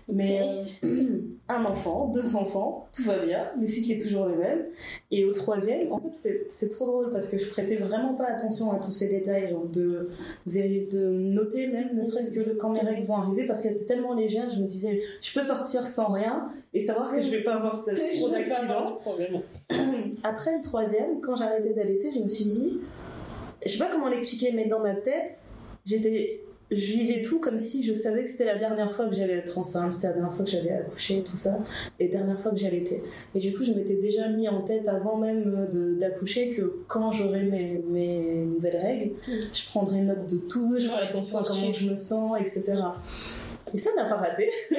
Mais 0.08 0.42
euh, 0.84 0.88
un 1.50 1.66
enfant, 1.66 2.12
deux 2.14 2.36
enfants, 2.36 2.88
tout 2.96 3.04
va 3.04 3.18
bien, 3.26 3.46
le 3.60 3.66
cycle 3.66 3.92
est 3.94 3.98
toujours 4.02 4.26
le 4.28 4.36
même. 4.36 4.66
Et 5.10 5.26
au 5.26 5.34
troisième, 5.34 5.92
en 5.92 6.00
fait, 6.00 6.46
c'est- 6.52 6.70
trop 6.70 6.86
drôle 6.86 7.12
parce 7.12 7.28
que 7.28 7.38
je 7.40 7.48
prêtais 7.50 7.76
vraiment 7.78 8.14
pas 8.14 8.28
attention 8.28 8.72
à 8.72 8.78
tous 8.80 8.92
ces 8.92 9.10
détails, 9.10 9.50
genre 9.50 9.66
de, 9.66 10.10
de, 10.46 10.90
de 10.92 11.10
noter 11.10 11.68
même, 11.68 11.96
ne 11.96 12.02
serait-ce 12.04 12.32
que 12.40 12.52
quand 12.56 12.70
mes 12.70 12.80
règles 12.82 13.04
vont 13.08 13.16
arriver, 13.18 13.46
parce 13.48 13.62
qu'elles 13.62 13.76
étaient 13.78 13.86
tellement 13.86 14.14
légères, 14.14 14.50
je 14.50 14.62
me 14.62 14.68
disais, 14.68 15.02
je 15.22 15.34
peux 15.34 15.42
sortir 15.46 15.86
sans 15.88 16.08
rien 16.08 16.50
et 16.74 16.80
savoir 16.80 17.12
que 17.12 17.20
je 17.20 17.30
vais 17.32 17.42
pas 17.44 17.56
avoir 17.56 17.84
de- 17.84 17.92
trop 18.18 18.30
d'accidents. 18.30 19.00
Après 20.24 20.56
le 20.56 20.62
troisième, 20.64 21.22
quand 21.22 21.36
j'ai 21.36 21.44
arrêté 21.44 21.74
d'allaiter, 21.74 22.12
je 22.14 22.20
me 22.20 22.28
suis 22.30 22.46
dit, 22.46 22.80
je 23.66 23.70
sais 23.72 23.78
pas 23.78 23.90
comment 23.92 24.08
l'expliquer, 24.08 24.52
mais 24.54 24.66
dans 24.68 24.80
ma 24.80 24.94
tête, 24.96 25.40
j'étais, 25.86 26.42
je 26.70 26.86
vivais 26.94 27.22
tout 27.22 27.40
comme 27.40 27.60
si 27.60 27.84
je 27.84 27.94
savais 27.94 28.24
que 28.24 28.30
c'était 28.30 28.46
la 28.46 28.56
dernière 28.58 28.94
fois 28.96 29.08
que 29.08 29.16
j'allais 29.16 29.34
être 29.34 29.58
enceinte, 29.58 29.94
c'était 29.94 30.08
la 30.08 30.14
dernière 30.14 30.34
fois 30.34 30.46
que 30.46 30.52
j'allais 30.52 30.72
accoucher, 30.72 31.22
tout 31.24 31.36
ça, 31.36 31.60
et 32.00 32.08
la 32.08 32.18
dernière 32.20 32.40
fois 32.40 32.52
que 32.52 32.58
j'allaitais. 32.58 33.04
Et 33.36 33.40
du 33.40 33.54
coup, 33.54 33.64
je 33.64 33.72
m'étais 33.74 33.96
déjà 33.96 34.28
mis 34.30 34.48
en 34.48 34.62
tête 34.62 34.88
avant 34.88 35.18
même 35.18 35.68
d'accoucher 36.00 36.50
que 36.52 36.82
quand 36.88 37.12
j'aurai 37.12 37.44
mes, 37.44 37.84
mes 37.90 38.46
nouvelles 38.46 38.78
règles, 38.78 39.12
Mm. 39.28 39.40
je 39.54 39.66
prendrai 39.68 40.00
note 40.02 40.28
de 40.28 40.38
tout, 40.38 40.76
je 40.80 40.88
ferai 40.88 41.08
attention 41.08 41.40
à 41.40 41.44
comment 41.44 41.74
je 41.74 41.90
me 41.90 41.96
sens, 41.96 42.38
etc. 42.40 42.64
Et 43.74 43.78
ça 43.78 43.90
n'a 43.96 44.06
pas 44.06 44.16
raté. 44.16 44.50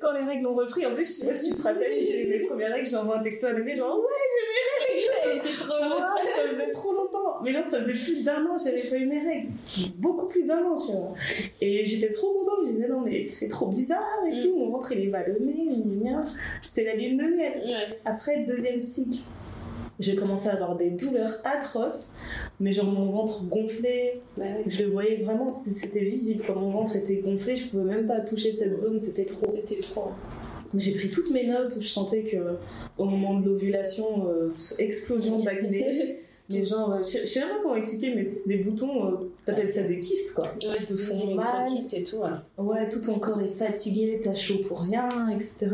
quand 0.00 0.12
les 0.12 0.24
règles 0.24 0.46
ont 0.46 0.54
repris, 0.54 0.84
en 0.86 0.94
plus, 0.94 1.04
je 1.04 1.10
sais 1.22 1.26
pas 1.26 1.34
si 1.34 1.50
tu 1.50 1.56
te 1.56 1.62
rappelles, 1.62 1.98
j'ai 2.00 2.26
eu 2.26 2.28
mes 2.28 2.46
premières 2.46 2.72
règles, 2.72 2.86
j'envoie 2.88 3.18
un 3.18 3.22
texto 3.22 3.46
à 3.46 3.52
Néné, 3.52 3.74
genre 3.74 3.98
ouais, 3.98 4.04
Elle 5.30 5.38
était 5.38 5.56
trop 5.56 5.74
Ouais, 5.74 5.82
heureuse. 5.84 6.02
ça 6.36 6.42
faisait 6.42 6.72
trop 6.72 6.92
longtemps. 6.92 7.42
Mais 7.42 7.52
genre, 7.52 7.64
ça 7.70 7.80
faisait 7.82 7.92
plus 7.92 8.24
d'un 8.24 8.44
an, 8.46 8.56
j'avais 8.62 8.82
pas 8.88 8.96
eu 8.96 9.06
mes 9.06 9.20
règles. 9.20 9.48
Beaucoup 9.96 10.26
plus 10.26 10.44
d'un 10.44 10.62
an, 10.64 10.74
tu 10.74 10.92
vois. 10.92 11.14
Et 11.60 11.84
j'étais 11.84 12.12
trop 12.12 12.32
contente. 12.32 12.66
Je 12.66 12.72
disais, 12.72 12.88
non, 12.88 13.00
mais 13.00 13.24
ça 13.24 13.36
fait 13.38 13.48
trop 13.48 13.66
bizarre 13.66 14.22
et 14.30 14.36
Mm. 14.38 14.42
tout. 14.42 14.56
Mon 14.58 14.70
ventre, 14.70 14.92
il 14.92 15.00
est 15.04 15.06
ballonné. 15.08 15.68
C'était 16.62 16.84
la 16.84 16.94
lune 16.94 17.16
de 17.18 17.24
miel. 17.36 17.62
Après, 18.04 18.38
deuxième 18.44 18.80
cycle, 18.80 19.18
j'ai 19.98 20.14
commencé 20.14 20.48
à 20.48 20.54
avoir 20.54 20.76
des 20.76 20.90
douleurs 20.90 21.40
atroces. 21.44 22.10
Mais 22.60 22.72
genre, 22.72 22.86
mon 22.86 23.10
ventre 23.10 23.44
gonflé. 23.44 24.20
Bah 24.36 24.44
ouais. 24.44 24.64
Je 24.66 24.84
le 24.84 24.90
voyais 24.90 25.16
vraiment, 25.16 25.50
c'était 25.50 26.04
visible. 26.04 26.44
Quand 26.46 26.56
mon 26.56 26.70
ventre 26.70 26.96
était 26.96 27.16
gonflé, 27.16 27.56
je 27.56 27.68
pouvais 27.68 27.84
même 27.84 28.06
pas 28.06 28.20
toucher 28.20 28.52
cette 28.52 28.78
zone. 28.78 29.00
C'était 29.00 29.24
trop. 29.24 29.50
C'était 29.50 29.80
trop. 29.80 30.10
J'ai 30.74 30.92
pris 30.92 31.10
toutes 31.10 31.30
mes 31.30 31.46
notes 31.46 31.74
où 31.76 31.80
je 31.80 31.88
sentais 31.88 32.24
que 32.24 32.56
au 32.98 33.04
moment 33.04 33.38
de 33.40 33.46
l'ovulation, 33.46 34.28
euh, 34.28 34.52
explosion 34.78 35.38
d'acné. 35.38 36.22
Les 36.48 36.64
gens, 36.64 36.92
euh, 36.92 37.02
je 37.02 37.18
je 37.20 37.26
sais 37.26 37.40
même 37.40 37.48
pas 37.48 37.62
comment 37.62 37.74
expliquer, 37.74 38.14
mais 38.14 38.28
des 38.46 38.58
boutons, 38.62 39.06
euh, 39.06 39.30
t'appelles 39.44 39.72
ça 39.72 39.82
des 39.82 39.98
kystes 39.98 40.32
quoi. 40.32 40.44
Ouais, 40.62 40.76
Ils 40.80 40.86
te 40.86 40.94
font 40.94 41.26
des 41.26 41.34
mal. 41.34 41.68
et 41.92 42.04
tout. 42.04 42.16
ouais. 42.18 42.30
Ouais, 42.64 42.88
tout 42.88 43.00
ton 43.00 43.18
corps 43.18 43.40
est 43.40 43.56
fatigué, 43.58 44.20
t'as 44.22 44.34
chaud 44.34 44.58
pour 44.68 44.80
rien, 44.82 45.08
etc. 45.30 45.68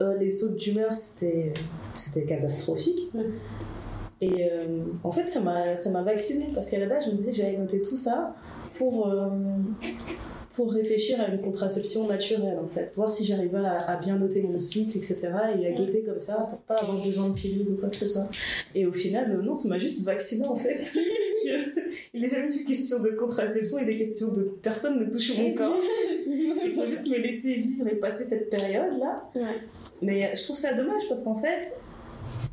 Euh, 0.00 0.16
les 0.18 0.30
sautes 0.30 0.56
d'humeur, 0.56 0.94
c'était, 0.94 1.52
c'était 1.94 2.24
catastrophique. 2.24 3.08
Ouais. 3.14 3.26
Et 4.20 4.48
euh, 4.50 4.78
en 5.04 5.10
fait, 5.12 5.28
ça 5.28 5.40
m'a, 5.40 5.76
ça 5.76 5.90
m'a 5.90 6.02
vaccinée 6.02 6.46
parce 6.54 6.70
qu'à 6.70 6.78
la 6.78 6.86
base, 6.86 7.04
je 7.06 7.10
me 7.10 7.16
disais 7.16 7.32
que 7.32 7.36
j'allais 7.36 7.58
noter 7.58 7.82
tout 7.82 7.96
ça 7.96 8.34
pour, 8.78 9.08
euh, 9.08 9.28
pour 10.56 10.72
réfléchir 10.72 11.20
à 11.20 11.28
une 11.28 11.40
contraception 11.42 12.06
naturelle 12.08 12.58
en 12.58 12.66
fait. 12.66 12.92
Voir 12.96 13.10
si 13.10 13.24
j'arrivais 13.24 13.58
à, 13.58 13.76
à 13.90 13.96
bien 13.98 14.16
noter 14.16 14.42
mon 14.42 14.58
cycle, 14.58 14.96
etc. 14.96 15.18
et 15.60 15.66
à 15.66 15.70
guetter 15.72 16.00
comme 16.02 16.18
ça 16.18 16.48
pour 16.50 16.58
pas 16.60 16.76
avoir 16.76 17.04
besoin 17.04 17.28
de 17.28 17.34
pilules 17.34 17.68
ou 17.70 17.76
quoi 17.76 17.90
que 17.90 17.96
ce 17.96 18.06
soit. 18.06 18.28
Et 18.74 18.86
au 18.86 18.92
final, 18.92 19.30
euh, 19.30 19.42
non, 19.42 19.54
ça 19.54 19.68
m'a 19.68 19.78
juste 19.78 20.02
vaccinée 20.04 20.46
en 20.46 20.56
fait. 20.56 20.80
Je- 21.46 21.82
il 22.14 22.24
est 22.24 22.32
même 22.32 22.48
plus 22.48 22.64
question 22.64 23.00
de 23.02 23.10
contraception, 23.10 23.78
il 23.78 23.88
est 23.90 23.98
question 23.98 24.32
de 24.32 24.42
personne 24.62 24.98
ne 24.98 25.04
touche 25.10 25.36
mon 25.38 25.52
corps. 25.54 25.76
Il 26.26 26.72
faut 26.74 26.86
juste 26.86 27.06
me 27.08 27.18
laisser 27.18 27.56
vivre 27.56 27.86
et 27.88 27.96
passer 27.96 28.24
cette 28.26 28.48
période-là. 28.50 29.28
Ouais. 29.34 29.42
Mais 30.02 30.24
euh, 30.24 30.28
je 30.34 30.42
trouve 30.44 30.56
ça 30.56 30.72
dommage 30.72 31.02
parce 31.08 31.22
qu'en 31.22 31.36
fait, 31.36 31.72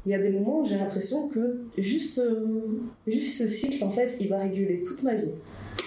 il 0.06 0.12
y 0.12 0.16
a 0.16 0.20
des 0.20 0.30
moments 0.30 0.60
où 0.60 0.66
j'ai 0.66 0.76
l'impression 0.78 1.30
que 1.30 1.62
juste, 1.78 2.20
euh, 2.20 2.60
juste 3.08 3.38
ce 3.42 3.48
cycle, 3.48 3.84
en 3.84 3.92
fait, 3.92 4.18
il 4.20 4.28
va 4.28 4.40
réguler 4.40 4.84
toute 4.84 5.02
ma 5.04 5.16
vie. 5.16 5.32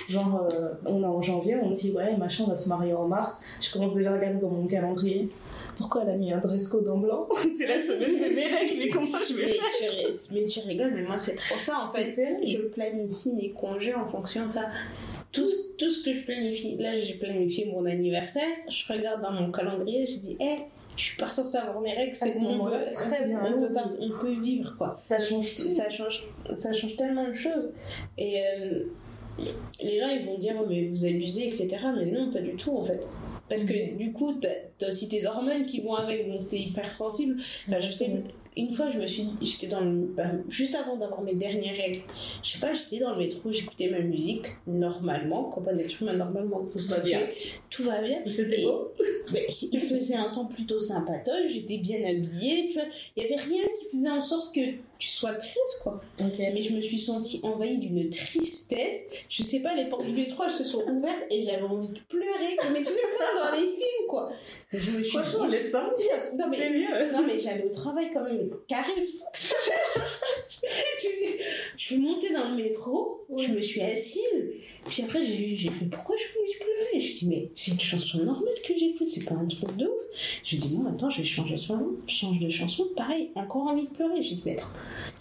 Genre, 0.09 0.49
euh, 0.53 0.68
on 0.85 1.03
est 1.03 1.07
en 1.07 1.20
janvier, 1.22 1.57
on 1.62 1.70
me 1.70 1.75
dit, 1.75 1.90
ouais, 1.92 2.16
machin, 2.16 2.44
on 2.46 2.51
va 2.51 2.57
se 2.57 2.68
marier 2.68 2.94
en 2.94 3.07
mars. 3.09 3.40
Je 3.61 3.72
commence 3.72 3.94
déjà 3.94 4.12
à 4.12 4.14
regarder 4.16 4.38
dans 4.40 4.49
mon 4.51 4.66
calendrier. 4.66 5.29
Pourquoi 5.77 6.03
elle 6.03 6.11
a 6.11 6.16
mis 6.16 6.33
un 6.33 6.38
dress 6.38 6.68
code 6.68 6.88
en 6.88 6.99
blanc? 6.99 7.29
C'est 7.59 7.66
la 7.66 7.81
semaine 7.81 8.14
de 8.14 8.35
mes 8.35 8.46
règles, 8.46 8.75
mais 8.79 8.88
comment 8.88 9.18
je 9.29 9.35
vais 9.35 9.46
Mais 9.46 9.53
faire? 9.53 9.92
tu, 10.29 10.35
mais 10.35 10.44
tu 10.44 10.61
rigoles, 10.61 10.92
mais 10.94 11.03
moi 11.03 11.18
c'est 11.18 11.35
trop 11.35 11.59
ça 11.59 11.81
en 11.85 11.88
fait. 11.92 12.14
Je 12.46 12.59
planifie 12.59 13.31
mes 13.33 13.51
congés 13.51 13.94
en 13.94 14.07
fonction 14.07 14.46
de 14.46 14.51
ça. 14.51 14.62
Tout, 15.33 15.44
ce- 15.44 15.72
tout 15.77 15.90
ce 15.90 16.03
que 16.05 16.14
je 16.14 16.25
planifie, 16.25 16.77
là 16.79 16.99
j'ai 17.01 17.14
planifié 17.14 17.66
mon 17.66 17.85
anniversaire, 17.85 18.49
je 18.70 18.90
regarde 18.92 19.20
dans 19.20 19.33
mon 19.33 19.51
calendrier, 19.53 20.07
je 20.07 20.18
dis, 20.18 20.37
hé, 20.40 20.61
je 20.96 21.03
suis 21.03 21.16
pas 21.18 21.29
censée 21.29 21.59
avoir 21.59 21.81
mes 21.83 21.92
règles, 21.92 22.14
c'est 22.14 22.33
ce 22.33 22.38
bon, 22.38 22.59
on 22.61 22.64
peut- 22.70 22.92
très 22.94 23.27
bien, 23.27 23.40
on 23.44 23.61
peut, 23.61 23.68
on 24.01 24.11
peut 24.18 24.40
vivre 24.40 24.75
quoi. 24.79 24.94
Ça 24.99 25.18
change. 25.18 25.44
Ça 25.44 25.90
change, 25.90 26.25
ça 26.57 26.72
change 26.72 26.96
tellement 26.96 27.29
de 27.29 27.35
choses. 27.35 27.70
Et 28.16 28.40
euh, 28.40 28.85
les 29.38 30.01
gens 30.01 30.09
ils 30.09 30.27
vont 30.27 30.38
dire, 30.38 30.55
Oh, 30.61 30.66
mais 30.68 30.88
vous 30.88 31.05
abusez, 31.05 31.49
etc. 31.49 31.68
Mais 31.96 32.07
non, 32.07 32.31
pas 32.33 32.40
du 32.40 32.55
tout 32.57 32.77
en 32.77 32.85
fait. 32.85 33.07
Parce 33.49 33.64
que 33.64 33.96
du 33.96 34.12
coup, 34.12 34.35
t'as 34.40 34.87
as 34.87 34.90
aussi 34.90 35.09
tes 35.09 35.27
hormones 35.27 35.66
qui 35.66 35.81
vont 35.81 35.94
avec, 35.94 36.29
donc 36.29 36.49
t'es 36.49 36.59
hypersensible. 36.59 37.37
Enfin, 37.68 37.81
je 37.81 37.92
sais, 37.92 38.11
une 38.57 38.72
fois, 38.72 38.90
je 38.90 38.99
me 38.99 39.07
suis 39.07 39.29
j'étais 39.42 39.66
dans 39.66 39.81
le, 39.81 40.07
bah, 40.16 40.25
juste 40.49 40.75
avant 40.75 40.96
d'avoir 40.96 41.20
mes 41.20 41.35
dernières 41.35 41.77
règles, 41.77 42.01
je 42.42 42.53
sais 42.53 42.59
pas, 42.59 42.72
j'étais 42.72 42.99
dans 42.99 43.11
le 43.11 43.18
métro, 43.18 43.53
j'écoutais 43.53 43.90
ma 43.90 44.01
musique, 44.01 44.46
normalement, 44.66 45.44
comme 45.44 45.68
un 45.68 45.77
être 45.77 46.03
humain, 46.03 46.14
normalement, 46.14 46.66
tout 46.72 46.79
va 46.79 47.01
bien. 47.01 47.20
Tout 47.68 47.85
va 47.85 48.01
bien. 48.01 48.20
Il 48.25 48.33
faisait 48.33 48.62
beau. 48.62 48.92
Mais 49.33 49.46
il 49.72 49.81
faisait 49.81 50.16
un 50.16 50.31
temps 50.31 50.46
plutôt 50.46 50.81
sympatoche, 50.81 51.51
j'étais 51.51 51.79
bien 51.79 51.99
habillée, 51.99 52.68
tu 52.68 52.75
vois. 52.75 52.88
Il 53.16 53.22
y 53.22 53.27
avait 53.27 53.42
rien 53.42 53.62
qui 53.79 53.96
faisait 53.96 54.11
en 54.11 54.22
sorte 54.22 54.55
que 54.55 54.61
sois 55.01 55.35
triste, 55.35 55.81
quoi. 55.83 56.01
Mais 56.39 56.63
je 56.63 56.73
me 56.73 56.81
suis 56.81 56.99
sentie 56.99 57.41
envahie 57.43 57.79
d'une 57.79 58.09
tristesse. 58.11 59.03
Je 59.29 59.43
sais 59.43 59.61
pas, 59.61 59.75
les 59.75 59.87
portes 59.87 60.05
du 60.07 60.13
métro, 60.13 60.45
elles 60.45 60.53
se 60.53 60.65
sont 60.65 60.83
ouvertes 60.89 61.25
et 61.31 61.43
j'avais 61.43 61.63
envie 61.63 61.89
de 61.89 61.99
pleurer. 62.09 62.57
Mais 62.73 62.79
tu 62.81 62.87
sais, 62.87 63.01
comme 63.17 63.43
dans 63.45 63.53
les 63.53 63.67
films, 63.67 64.07
quoi. 64.09 64.33
Et 64.73 64.79
je 64.79 64.91
me 64.93 65.03
suis 65.03 65.13
Franchement, 65.13 65.47
on 65.49 65.71
sortir. 65.71 66.07
Non, 66.37 66.47
mais- 66.49 66.71
mieux. 66.71 67.13
non 67.13 67.23
mais 67.27 67.39
j'allais 67.39 67.65
au 67.65 67.71
travail 67.71 68.11
quand 68.13 68.23
même, 68.25 68.51
charisme. 68.69 69.25
je, 71.03 71.09
je 71.77 71.85
suis 71.85 71.99
montée 71.99 72.33
dans 72.33 72.51
le 72.51 72.57
métro, 72.57 73.25
je 73.37 73.49
me 73.53 73.61
suis 73.61 73.81
assise, 73.81 74.23
puis 74.87 75.03
après 75.03 75.23
j'ai 75.23 75.37
vu, 75.37 75.57
j'ai 75.57 75.69
fait 75.69 75.87
pourquoi 75.91 76.17
je 76.17 76.25
je 76.25 76.59
pleurais 76.59 77.01
Je 77.01 77.19
dis 77.19 77.27
mais 77.29 77.49
c'est 77.55 77.73
une 77.73 77.81
chanson 77.81 78.19
normale 78.19 78.55
que 78.67 78.73
j'écoute, 78.79 79.09
c'est 79.09 79.25
pas 79.25 79.35
un 79.35 79.47
truc 79.47 79.77
de 79.77 79.87
ouf. 79.87 80.03
Je 80.45 80.57
dis 80.57 80.69
bon 80.69 80.87
attends 80.89 81.11
je 81.11 81.19
vais 81.19 81.25
changer 81.25 81.55
de 81.55 81.61
chanson, 81.61 81.97
change 82.07 82.39
de 82.39 82.49
chanson, 82.49 82.87
pareil, 82.97 83.31
encore 83.35 83.63
envie 83.67 83.85
de 83.85 83.91
pleurer. 83.91 84.23
J'ai 84.23 84.37
dit 84.37 84.43
mais 84.47 84.53
attends, 84.53 84.69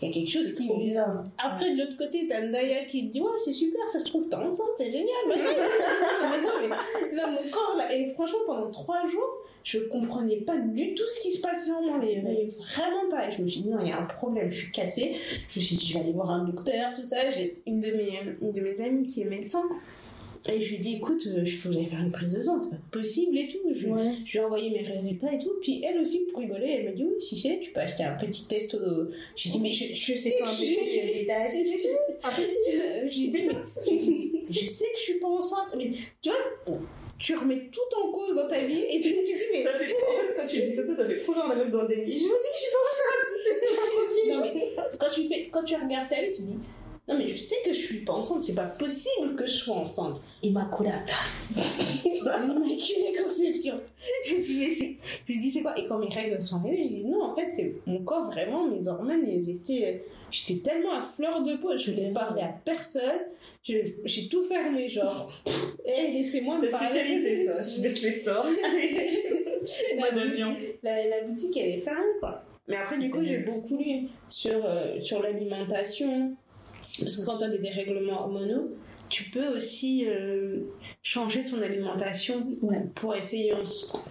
il 0.01 0.07
y 0.07 0.11
a 0.11 0.13
quelque 0.13 0.31
chose 0.31 0.53
qui 0.53 0.69
me 0.69 0.77
bizarre. 0.77 1.25
après, 1.37 1.73
de 1.73 1.79
l'autre 1.81 1.97
côté, 1.97 2.27
t'as 2.27 2.41
Ndaya 2.41 2.85
qui 2.85 3.07
te 3.07 3.13
dit 3.13 3.21
Ouais, 3.21 3.31
c'est 3.37 3.53
super, 3.53 3.87
ça 3.87 3.99
se 3.99 4.05
trouve, 4.05 4.27
t'es 4.27 4.35
enceinte, 4.35 4.67
c'est 4.75 4.91
génial. 4.91 5.07
mais 5.27 6.41
non, 6.41 6.49
mais 6.61 7.15
là, 7.15 7.27
mon 7.27 7.49
corps, 7.49 7.75
là, 7.77 7.93
et 7.93 8.13
franchement, 8.13 8.39
pendant 8.45 8.71
trois 8.71 9.07
jours, 9.07 9.41
je 9.63 9.79
comprenais 9.79 10.37
pas 10.37 10.57
du 10.57 10.93
tout 10.93 11.03
ce 11.07 11.21
qui 11.21 11.31
se 11.31 11.41
passait 11.41 11.71
en 11.71 11.81
moi, 11.81 11.97
mais, 11.99 12.21
mais 12.23 12.49
vraiment 12.59 13.09
pas. 13.09 13.27
Et 13.27 13.31
je 13.31 13.41
me 13.41 13.47
suis 13.47 13.61
dit 13.61 13.69
Non, 13.69 13.79
il 13.81 13.89
y 13.89 13.91
a 13.91 13.99
un 13.99 14.05
problème, 14.05 14.49
je 14.49 14.57
suis 14.57 14.71
cassée. 14.71 15.15
Je 15.49 15.59
me 15.59 15.63
suis 15.65 15.75
dit 15.77 15.87
Je 15.87 15.93
vais 15.93 16.01
aller 16.01 16.13
voir 16.13 16.29
un 16.31 16.43
docteur, 16.45 16.93
tout 16.95 17.03
ça. 17.03 17.31
J'ai 17.31 17.61
une 17.65 17.83
une 17.83 18.51
de 18.51 18.61
mes 18.61 18.81
amies 18.81 19.07
qui 19.07 19.21
est 19.21 19.25
médecin. 19.25 19.63
Et 20.47 20.61
je 20.61 20.69
lui 20.69 20.75
ai 20.75 20.79
dit 20.79 20.95
Écoute, 20.97 21.25
euh, 21.27 21.41
il 21.43 21.51
faut 21.51 21.69
que 21.69 21.75
j'aille 21.75 21.85
faire 21.85 22.01
une 22.01 22.11
prise 22.11 22.31
de 22.33 22.41
sang, 22.41 22.59
c'est 22.59 22.69
pas 22.69 22.81
possible 22.91 23.37
et 23.37 23.47
tout. 23.49 23.73
Je, 23.73 23.87
Ouais. 23.87 24.13
je 24.25 24.31
lui 24.31 24.37
ai 24.37 24.41
envoyé 24.41 24.69
mes 24.69 24.87
résultats 24.87 25.33
et 25.33 25.39
tout. 25.39 25.53
Puis 25.61 25.81
elle 25.83 25.99
aussi, 25.99 26.19
pour 26.31 26.39
rigoler, 26.41 26.67
elle 26.79 26.85
m'a 26.85 26.91
dit 26.91 27.03
Oui, 27.03 27.19
si 27.21 27.37
c'est, 27.37 27.59
tu 27.59 27.71
peux 27.71 27.79
acheter 27.79 28.03
un 28.03 28.15
petit 28.15 28.47
test. 28.47 28.75
Au... 28.75 28.79
Je 29.35 29.43
lui 29.43 29.49
ai 29.49 29.51
dit 29.51 29.59
Mais 29.61 29.73
je, 29.73 29.95
je 29.95 30.13
sais 30.13 30.17
C'est 30.17 30.35
que 30.37 30.43
un 30.43 30.45
je- 30.45 31.19
détail. 31.19 31.47
un 32.23 32.31
petit. 32.31 33.97
dit, 33.99 34.31
je 34.49 34.67
sais 34.69 34.85
que 34.85 34.97
je 34.97 35.03
suis 35.03 35.19
pas 35.19 35.27
enceinte, 35.27 35.69
mais 35.77 35.91
tu 36.21 36.29
vois, 36.29 36.77
tu 37.17 37.35
remets 37.35 37.69
tout 37.71 37.97
en 38.03 38.11
cause 38.11 38.35
dans 38.35 38.47
ta 38.47 38.59
vie 38.59 38.83
et 38.91 38.99
tu 38.99 39.09
me 39.09 39.25
dis, 39.25 39.33
mais. 39.53 39.63
Ça 39.63 39.73
fait 39.77 39.87
trop, 39.93 40.11
en 40.11 40.15
fait, 40.15 40.33
quand 40.35 40.47
tu 40.47 40.61
dis 40.61 40.75
comme 40.75 40.85
ça, 40.85 40.95
ça 40.95 41.05
fait 41.07 41.17
trop 41.17 41.33
genre 41.33 41.47
la 41.47 41.55
même 41.55 41.71
dans 41.71 41.81
le 41.83 41.87
déni. 41.87 42.15
Je 42.17 42.23
vous 42.23 42.29
dis 42.29 42.51
que 42.51 42.55
je 42.55 42.59
suis 42.59 42.71
pas 42.71 42.83
enceinte, 42.85 43.27
laissez-moi 43.47 43.85
tranquille. 43.95 44.31
Non, 44.33 44.41
mais 44.41 44.97
quand 44.99 45.11
tu, 45.13 45.27
fais, 45.27 45.49
quand 45.51 45.63
tu 45.63 45.75
regardes 45.75 46.09
ta 46.09 46.21
vie, 46.21 46.35
tu 46.35 46.41
dis, 46.43 46.53
Non, 47.07 47.15
mais 47.17 47.29
je 47.29 47.37
sais 47.37 47.57
que 47.63 47.71
je 47.71 47.79
suis 47.79 47.99
pas 47.99 48.13
enceinte, 48.13 48.43
c'est 48.43 48.55
pas 48.55 48.65
possible 48.65 49.35
que 49.35 49.45
je 49.45 49.51
sois 49.53 49.75
enceinte. 49.75 50.19
Immaculata. 50.41 51.13
Immaculée 52.05 53.13
conception. 53.21 53.79
Je 54.25 54.35
lui 54.35 54.57
mais 54.59 54.69
c'est. 54.73 54.95
Je 55.27 55.33
lui 55.33 55.39
dis, 55.39 55.51
c'est 55.51 55.61
quoi? 55.61 55.77
Et 55.77 55.85
quand 55.87 55.99
mes 55.99 56.07
règles 56.07 56.41
sont 56.41 56.57
arrivées, 56.57 56.77
je 56.77 56.89
lui 56.89 56.95
dis, 57.01 57.05
non, 57.05 57.23
en 57.25 57.35
fait, 57.35 57.51
c'est 57.55 57.75
mon 57.85 57.99
corps, 58.03 58.25
vraiment, 58.25 58.65
mes 58.67 58.87
hormones, 58.87 59.23
elles 59.27 59.49
étaient. 59.49 60.03
J'étais 60.31 60.61
tellement 60.61 60.93
à 60.93 61.03
fleur 61.03 61.43
de 61.43 61.55
peau, 61.57 61.77
je 61.77 61.91
ne 61.91 62.11
parlais 62.11 62.41
à 62.41 62.55
personne. 62.65 63.21
J'ai 63.63 64.27
tout 64.29 64.43
fermé, 64.45 64.89
genre. 64.89 65.27
Eh, 65.85 66.11
laissez-moi 66.11 66.57
me 66.57 66.65
C'est 66.65 66.71
parler. 66.71 66.87
spécialité 66.99 67.45
ça. 67.45 67.63
Je 67.63 67.81
baisse 67.81 68.01
les 68.01 68.11
stores. 68.11 68.45
Moi 69.97 70.11
d'avion. 70.11 70.55
la, 70.83 71.07
la 71.07 71.23
boutique 71.23 71.57
elle 71.57 71.69
est 71.79 71.81
fermée 71.81 72.01
quoi. 72.19 72.43
Mais 72.67 72.75
après 72.75 72.99
du 72.99 73.09
coup 73.09 73.23
j'ai 73.23 73.39
beaucoup 73.39 73.77
lu 73.77 74.07
sur, 74.29 74.63
euh, 74.63 75.01
sur 75.01 75.23
l'alimentation 75.23 76.35
parce 76.99 77.17
que 77.17 77.25
quand 77.25 77.37
tu 77.37 77.43
as 77.45 77.49
des 77.49 77.59
dérèglements 77.59 78.21
hormonaux 78.21 78.71
tu 79.07 79.25
peux 79.29 79.55
aussi 79.55 80.03
euh, 80.07 80.61
changer 81.03 81.43
ton 81.45 81.61
alimentation 81.61 82.47
Ouais. 82.63 82.81
pour 82.95 83.13
essayer 83.15 83.53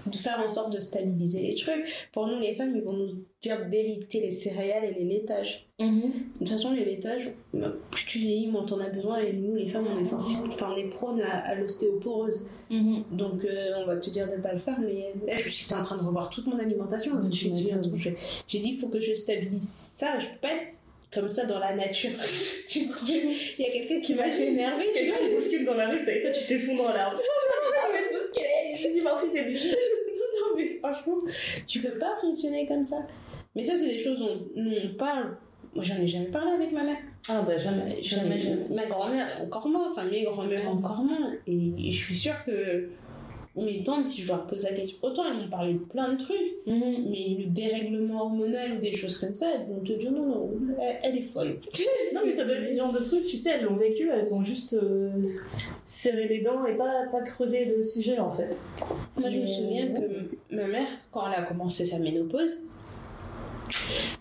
de 0.07 0.17
faire 0.17 0.39
en 0.39 0.47
sorte 0.49 0.73
de 0.73 0.79
stabiliser 0.79 1.43
les 1.43 1.57
trucs. 1.57 1.85
Pour 2.13 2.29
nous 2.29 2.39
les 2.39 2.55
femmes 2.55 2.75
ils 2.77 2.83
vont 2.83 2.93
nous 2.93 3.25
dire 3.43 3.69
d'éviter 3.69 4.21
les 4.21 4.31
céréales 4.31 4.85
et 4.85 4.95
les 4.95 5.05
laitages. 5.05 5.67
Mhm. 5.81 6.03
De 6.03 6.39
toute 6.39 6.49
façon 6.51 6.73
les 6.73 6.85
laitages 6.85 7.29
bah, 7.53 7.73
plus 7.91 8.05
tu 8.07 8.19
vieillis 8.21 8.47
moins 8.47 8.65
t'en 8.65 8.79
as 8.79 8.89
besoin 8.89 9.19
et 9.19 9.33
nous 9.33 9.57
les 9.57 9.69
femmes 9.69 9.89
on 9.93 9.99
est 9.99 10.05
sensibles, 10.05 10.49
enfin 10.51 10.73
on 10.73 10.77
est 10.79 10.89
prône 10.89 11.21
à, 11.21 11.39
à 11.41 11.55
l'ostéoporose. 11.57 12.47
Mhm. 12.71 13.03
Donc 13.11 13.45
euh, 13.45 13.73
on 13.83 13.87
va 13.87 13.97
te 13.97 14.11
dire 14.11 14.31
de 14.31 14.41
pas 14.41 14.53
le 14.53 14.61
faire, 14.61 14.79
mais 14.81 15.13
là 15.27 15.37
j'étais 15.45 15.75
en 15.75 15.83
train 15.83 15.97
de 15.97 16.05
revoir 16.05 16.31
toute 16.31 16.47
mon 16.47 16.59
alimentation. 16.61 17.15
Je- 17.33 18.11
J'ai 18.47 18.59
dit 18.61 18.71
il 18.75 18.79
faut 18.79 18.89
que 18.89 19.01
je 19.01 19.13
stabilise 19.13 19.69
ça, 19.69 20.21
je 20.21 20.27
peux 20.29 20.39
pas 20.43 20.53
être 20.53 20.74
comme 21.15 21.29
ça 21.29 21.45
dans 21.45 21.59
la 21.59 21.75
nature. 21.75 22.11
Du 22.75 22.89
coup, 22.89 23.05
il 23.07 23.65
y 23.65 23.69
a 23.69 23.71
quelqu'un 23.71 24.01
qui 24.01 24.15
m'a 24.15 24.27
énervé, 24.27 24.87
tu 24.95 25.07
vois? 25.07 25.19
te 25.19 25.35
bouscule 25.35 25.65
dans 25.65 25.75
la 25.75 25.89
rue, 25.91 26.01
ça 26.01 26.13
y 26.13 26.17
est, 26.17 26.23
toi 26.23 26.31
tu 26.33 26.45
t'effondres 26.45 26.83
dans 26.85 26.93
l'arbre. 26.93 27.17
Je 27.21 27.93
vais 27.93 28.09
te 28.09 28.21
bousculer. 28.21 28.75
Je 28.75 28.89
suis 28.89 29.01
parfait, 29.01 29.27
c'est 29.33 29.45
du. 29.45 29.55
Non 29.55 30.57
mais 30.57 30.79
franchement, 30.83 31.19
tu 31.69 31.81
peux 31.81 31.97
pas 31.99 32.17
fonctionner 32.21 32.67
comme 32.67 32.83
ça. 32.83 33.07
Mais 33.55 33.63
ça 33.63 33.75
c'est 33.79 33.87
des 33.87 33.99
choses 34.03 34.19
dont 34.19 34.41
nous 34.57 34.75
on 34.85 34.97
parle. 34.97 35.37
Moi 35.73 35.85
j'en 35.85 35.97
ai 36.03 36.09
jamais 36.09 36.27
parlé 36.27 36.51
avec 36.51 36.73
ma 36.73 36.83
mère. 36.83 36.99
Ah 37.29 37.43
bah 37.47 37.57
jamais, 37.57 38.03
jamais, 38.03 38.41
jamais. 38.41 38.67
Ma 38.71 38.87
grand-mère 38.87 39.41
encore 39.43 39.69
moins, 39.69 39.91
enfin 39.91 40.05
mes 40.05 40.25
grand-mères 40.25 40.69
encore 40.69 41.05
moins. 41.05 41.33
Et 41.47 41.91
je 41.93 41.97
suis 41.97 42.17
sûre 42.17 42.43
que 42.45 42.89
mes 43.57 43.85
tantes, 43.85 44.09
si 44.09 44.23
je 44.23 44.29
leur 44.29 44.47
pose 44.47 44.65
la 44.65 44.73
question, 44.73 44.99
autant 45.03 45.23
elles 45.31 45.37
m'ont 45.37 45.49
parlé 45.49 45.75
de 45.75 45.79
plein 45.79 46.13
de 46.13 46.19
trucs, 46.19 46.39
Mhm. 46.67 47.07
mais 47.11 47.37
le 47.39 47.45
dérèglement 47.47 48.23
hormonal 48.23 48.79
ou 48.79 48.81
des 48.81 48.97
choses 48.97 49.17
comme 49.19 49.35
ça, 49.35 49.47
elles 49.55 49.67
vont 49.73 49.81
te 49.81 49.93
dire 49.93 50.11
non, 50.11 50.27
non, 50.27 50.51
elle, 50.83 50.97
elle 51.05 51.17
est 51.19 51.23
folle. 51.23 51.61
Non 52.15 52.21
mais 52.27 52.33
ça 52.33 52.45
doit 52.45 52.57
être 52.57 52.73
ce 52.73 52.77
genre 52.77 52.93
de 52.93 52.99
truc, 52.99 53.27
tu 53.27 53.37
sais, 53.37 53.51
elles 53.51 53.65
l'ont 53.65 53.77
vécu, 53.77 54.09
elles 54.11 54.35
ont 54.35 54.43
juste 54.45 54.73
euh, 54.75 55.11
serré 55.87 56.27
les 56.29 56.41
dents 56.41 56.67
et 56.67 56.75
pas, 56.77 57.05
pas 57.13 57.21
creusé 57.23 57.65
le 57.67 57.83
sujet 57.85 58.19
en 58.19 58.31
fait. 58.31 58.61
Moi, 59.17 59.31
je 59.31 59.37
me 59.39 59.47
souviens 59.47 59.89
que 59.93 60.01
ma 60.55 60.67
mère, 60.67 60.89
quand 61.13 61.23
elle 61.31 61.39
a 61.41 61.43
commencé 61.47 61.85
sa 61.87 61.99
ménopause, 61.99 62.57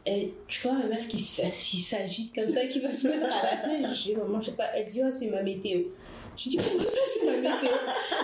et 0.06 0.34
tu 0.48 0.62
vois 0.68 0.74
ma 0.78 0.86
mère 0.88 1.08
qui 1.08 1.20
s'agite 1.20 2.34
comme 2.36 2.50
ça, 2.50 2.66
qui 2.68 2.80
va 2.80 2.92
se 2.92 3.08
mettre 3.08 3.26
à 3.26 3.80
la 3.82 3.90
dis 3.90 4.14
maman, 4.16 4.42
je 4.42 4.48
sais 4.48 4.56
pas, 4.56 4.68
elle 4.76 4.90
dit 4.90 5.02
oh 5.04 5.10
c'est 5.12 5.30
ma 5.30 5.42
météo. 5.42 5.82
Je 6.38 6.50
dis 6.50 6.58
comment 6.58 6.84
ça 6.84 7.02
c'est 7.14 7.26
ma 7.26 7.38
météo 7.38 7.70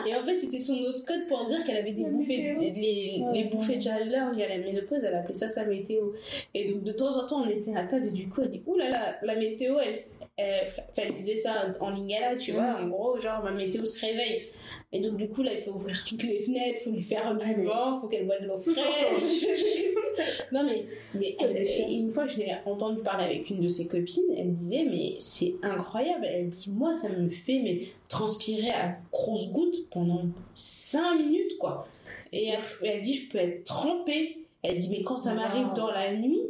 Et 0.08 0.16
en 0.16 0.24
fait 0.26 0.40
c'était 0.40 0.60
son 0.60 0.78
autre 0.80 1.06
code 1.06 1.28
pour 1.28 1.46
dire 1.48 1.64
qu'elle 1.64 1.78
avait 1.78 1.92
des 1.92 2.04
La 2.04 2.10
bouffées, 2.10 2.54
météo. 2.54 2.60
les, 2.60 3.22
Ouais. 3.22 3.34
les 3.34 3.44
bouffées 3.46 3.76
de 3.78 3.82
chaleur 3.82 4.32
liées 4.34 4.44
à 4.46 4.50
la 4.50 4.58
ménopause, 4.58 5.04
elle 5.04 5.16
appelait 5.16 5.34
ça 5.36 5.48
sa 5.48 5.66
météo. 5.66 6.12
Et 6.54 6.72
donc 6.74 6.84
de 6.84 6.92
temps 6.92 7.16
en 7.18 7.28
temps 7.28 7.44
on 7.46 7.50
était 7.50 7.76
à 7.76 7.84
table 7.84 8.08
et 8.08 8.12
du 8.12 8.28
coup 8.30 8.42
elle 8.42 8.50
dit 8.50 8.62
ouh 8.66 8.76
là 8.78 8.90
là, 8.90 9.18
la 9.22 9.36
météo 9.36 9.78
elle, 9.80 10.00
elle, 10.38 10.68
elle 10.96 11.14
disait 11.14 11.36
ça 11.36 11.68
en 11.80 11.90
lingala, 11.92 12.36
tu 12.36 12.54
vois, 12.54 12.78
en 12.82 12.88
gros 12.88 13.20
genre 13.22 13.44
ma 13.44 13.52
météo 13.52 13.86
se 13.86 14.00
réveille. 14.06 14.48
Et 14.92 15.00
donc, 15.02 15.18
du 15.18 15.28
coup, 15.30 15.42
là, 15.44 15.52
il 15.54 15.62
faut 15.64 15.72
ouvrir 15.72 16.04
toutes 16.08 16.24
les 16.24 16.40
fenêtres, 16.42 16.78
il 16.82 16.84
faut 16.84 16.92
lui 16.92 17.02
faire 17.04 17.36
du 17.38 17.64
vent, 17.66 17.98
il 17.98 18.02
faut 18.02 18.08
qu'elle 18.08 18.26
boive 18.26 18.42
de 18.42 18.48
l'eau 18.48 18.58
fraîche. 18.58 19.46
non, 20.52 20.64
mais, 20.64 20.86
mais 21.16 21.36
elle- 21.40 21.64
une 21.92 22.10
fois, 22.10 22.28
je 22.28 22.38
l'ai 22.40 22.54
entendu 22.66 23.02
parler 23.02 23.26
avec 23.26 23.50
une 23.50 23.62
de 23.62 23.70
ses 23.70 23.88
copines, 23.88 24.24
elle 24.38 24.54
disait, 24.54 24.86
mais 24.90 25.16
c'est 25.20 25.54
incroyable. 25.62 26.26
Elle 26.26 26.50
dit, 26.50 26.72
moi, 26.72 26.94
ça 26.94 27.10
me 27.10 27.30
fait 27.30 27.60
mais, 27.64 27.82
transpirer 28.08 28.70
à 28.72 28.98
grosses 29.12 29.50
gouttes 29.50 29.90
pendant 29.92 30.24
5 30.56 31.18
minutes, 31.18 31.58
quoi. 31.60 31.88
Et 32.34 32.48
elle, 32.48 32.60
elle 32.84 33.02
dit, 33.02 33.14
je 33.16 33.30
peux 33.30 33.38
être 33.38 33.64
trempée. 33.64 34.38
Elle 34.64 34.80
dit, 34.80 34.90
mais 34.90 35.04
quand 35.04 35.18
ça 35.18 35.34
m'arrive 35.34 35.68
Wow. 35.68 35.74
dans 35.74 35.92
la 35.92 36.14
nuit, 36.14 36.42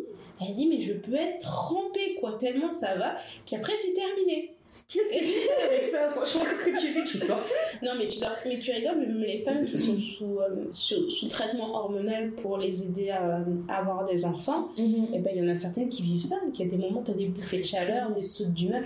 elle 0.41 0.55
dit, 0.55 0.67
mais 0.67 0.79
je 0.79 0.93
peux 0.93 1.15
être 1.15 1.39
trempée, 1.39 2.15
quoi, 2.19 2.37
tellement 2.39 2.69
ça 2.69 2.95
va. 2.95 3.15
Puis 3.45 3.55
après, 3.55 3.73
c'est 3.75 3.93
terminé. 3.93 4.53
Qu'est-ce 4.91 5.09
que 5.13 5.19
tu 5.19 5.25
fais 5.25 5.63
avec 5.69 5.83
ça? 5.83 6.09
Franchement, 6.09 6.41
qu'est-ce 6.49 6.65
que 6.65 6.79
tu 6.79 6.87
fais? 6.93 7.03
Tu 7.03 7.17
sors 7.19 7.39
Non, 7.83 7.91
mais 7.97 8.07
tu, 8.07 8.17
sors- 8.17 8.31
mais 8.45 8.57
tu 8.59 8.71
rigoles, 8.71 8.97
même 8.97 9.19
les 9.19 9.39
femmes 9.39 9.63
qui 9.63 9.77
sont 9.77 9.97
sous, 9.99 10.39
euh, 10.39 10.65
sous, 10.71 11.09
sous 11.09 11.27
traitement 11.27 11.73
hormonal 11.75 12.31
pour 12.31 12.57
les 12.57 12.83
aider 12.83 13.09
à, 13.11 13.43
à 13.67 13.75
avoir 13.77 14.05
des 14.05 14.25
enfants, 14.25 14.69
et 14.77 15.19
ben 15.19 15.31
il 15.35 15.43
y 15.43 15.45
en 15.47 15.51
a 15.51 15.55
certaines 15.55 15.89
qui 15.89 16.01
vivent 16.03 16.21
ça, 16.21 16.37
qu'il 16.53 16.65
y 16.65 16.69
a 16.69 16.71
des 16.71 16.77
moments 16.81 17.01
où 17.01 17.03
tu 17.03 17.11
as 17.11 17.13
des 17.13 17.27
bouffées 17.27 17.59
de 17.59 17.65
chaleur, 17.65 18.11
des 18.11 18.23
sautes 18.23 18.53
d'humeur. 18.53 18.81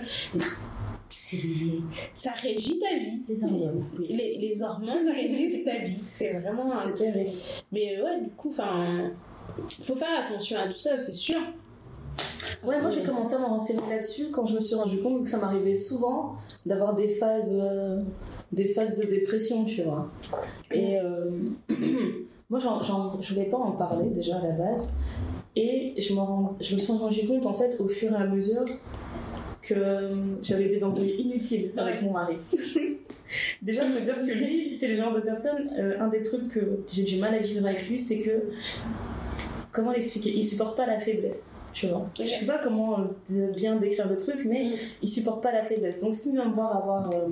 Ça 2.14 2.32
régit 2.32 2.78
ta 2.78 2.96
vie. 2.96 3.22
les 3.28 3.44
hormones. 3.44 3.84
Oui. 3.98 4.06
Les, 4.10 4.38
les 4.38 4.62
hormones 4.62 5.08
régissent 5.08 5.64
ta 5.64 5.78
vie. 5.78 5.96
C'est 6.08 6.32
vraiment 6.34 6.72
un 6.72 6.90
terrible. 6.90 7.30
Mais 7.72 8.00
ouais, 8.02 8.20
du 8.20 8.30
coup, 8.30 8.50
enfin, 8.50 9.10
faut 9.84 9.96
faire 9.96 10.24
attention 10.26 10.58
à 10.58 10.66
tout 10.68 10.78
ça, 10.78 10.98
c'est 10.98 11.14
sûr. 11.14 11.38
Ouais, 12.66 12.80
moi 12.80 12.90
j'ai 12.90 13.02
commencé 13.02 13.34
à 13.34 13.38
me 13.38 13.44
renseigner 13.44 13.82
là-dessus 13.90 14.26
quand 14.32 14.46
je 14.46 14.54
me 14.54 14.60
suis 14.60 14.74
rendu 14.74 14.98
compte 15.00 15.22
que 15.24 15.28
ça 15.28 15.36
m'arrivait 15.38 15.74
souvent 15.74 16.36
d'avoir 16.64 16.94
des 16.94 17.08
phases, 17.08 17.52
euh, 17.54 18.02
des 18.52 18.68
phases 18.68 18.96
de 18.96 19.02
dépression, 19.06 19.64
tu 19.64 19.82
vois. 19.82 20.10
Et 20.72 20.98
euh, 20.98 21.30
moi, 22.50 22.58
je 22.60 23.28
voulais 23.34 23.46
pas 23.46 23.58
en 23.58 23.72
parler 23.72 24.08
déjà 24.10 24.36
à 24.38 24.42
la 24.42 24.52
base. 24.52 24.94
Et 25.56 25.94
je, 25.98 26.14
me 26.14 26.20
rends- 26.20 26.56
je 26.60 26.74
me 26.74 26.80
suis 26.80 26.92
rendu 26.92 27.26
compte 27.26 27.46
en 27.46 27.52
fait 27.54 27.76
au 27.80 27.86
fur 27.88 28.10
et 28.12 28.16
à 28.16 28.26
mesure 28.26 28.64
que 29.62 29.74
euh, 29.76 30.14
j'avais 30.42 30.68
des 30.68 30.82
embrouilles 30.84 31.14
inutiles 31.20 31.72
avec 31.76 32.02
mon 32.02 32.12
mari. 32.12 32.36
Déjà, 33.62 33.86
je 33.88 33.92
veux 33.94 34.00
dire 34.00 34.16
que 34.16 34.30
lui, 34.32 34.76
c'est 34.76 34.88
le 34.88 34.96
genre 34.96 35.14
de 35.14 35.20
personne, 35.20 35.70
euh, 35.78 35.98
un 36.00 36.08
des 36.08 36.20
trucs 36.20 36.48
que 36.48 36.60
j'ai 36.92 37.02
du 37.04 37.18
mal 37.18 37.34
à 37.34 37.38
vivre 37.38 37.66
avec 37.66 37.88
lui, 37.88 37.98
c'est 37.98 38.18
que, 38.20 38.30
comment 39.74 39.92
l'expliquer? 39.92 40.30
Il 40.34 40.42
supporte 40.44 40.76
pas 40.76 40.86
la 40.86 40.98
faiblesse, 41.00 41.60
tu 41.74 41.88
vois. 41.88 42.06
Je 42.18 42.26
sais 42.28 42.46
pas 42.46 42.58
comment 42.64 43.00
euh, 43.32 43.50
bien 43.52 43.76
décrire 43.76 44.08
le 44.08 44.16
truc, 44.16 44.38
mais 44.46 44.64
Mm. 44.64 44.72
il 45.02 45.08
supporte 45.08 45.42
pas 45.42 45.52
la 45.52 45.62
faiblesse. 45.62 46.00
Donc 46.00 46.14
s'il 46.14 46.32
vient 46.32 46.48
me 46.48 46.54
voir 46.54 46.74
avoir... 46.76 47.10
euh, 47.10 47.28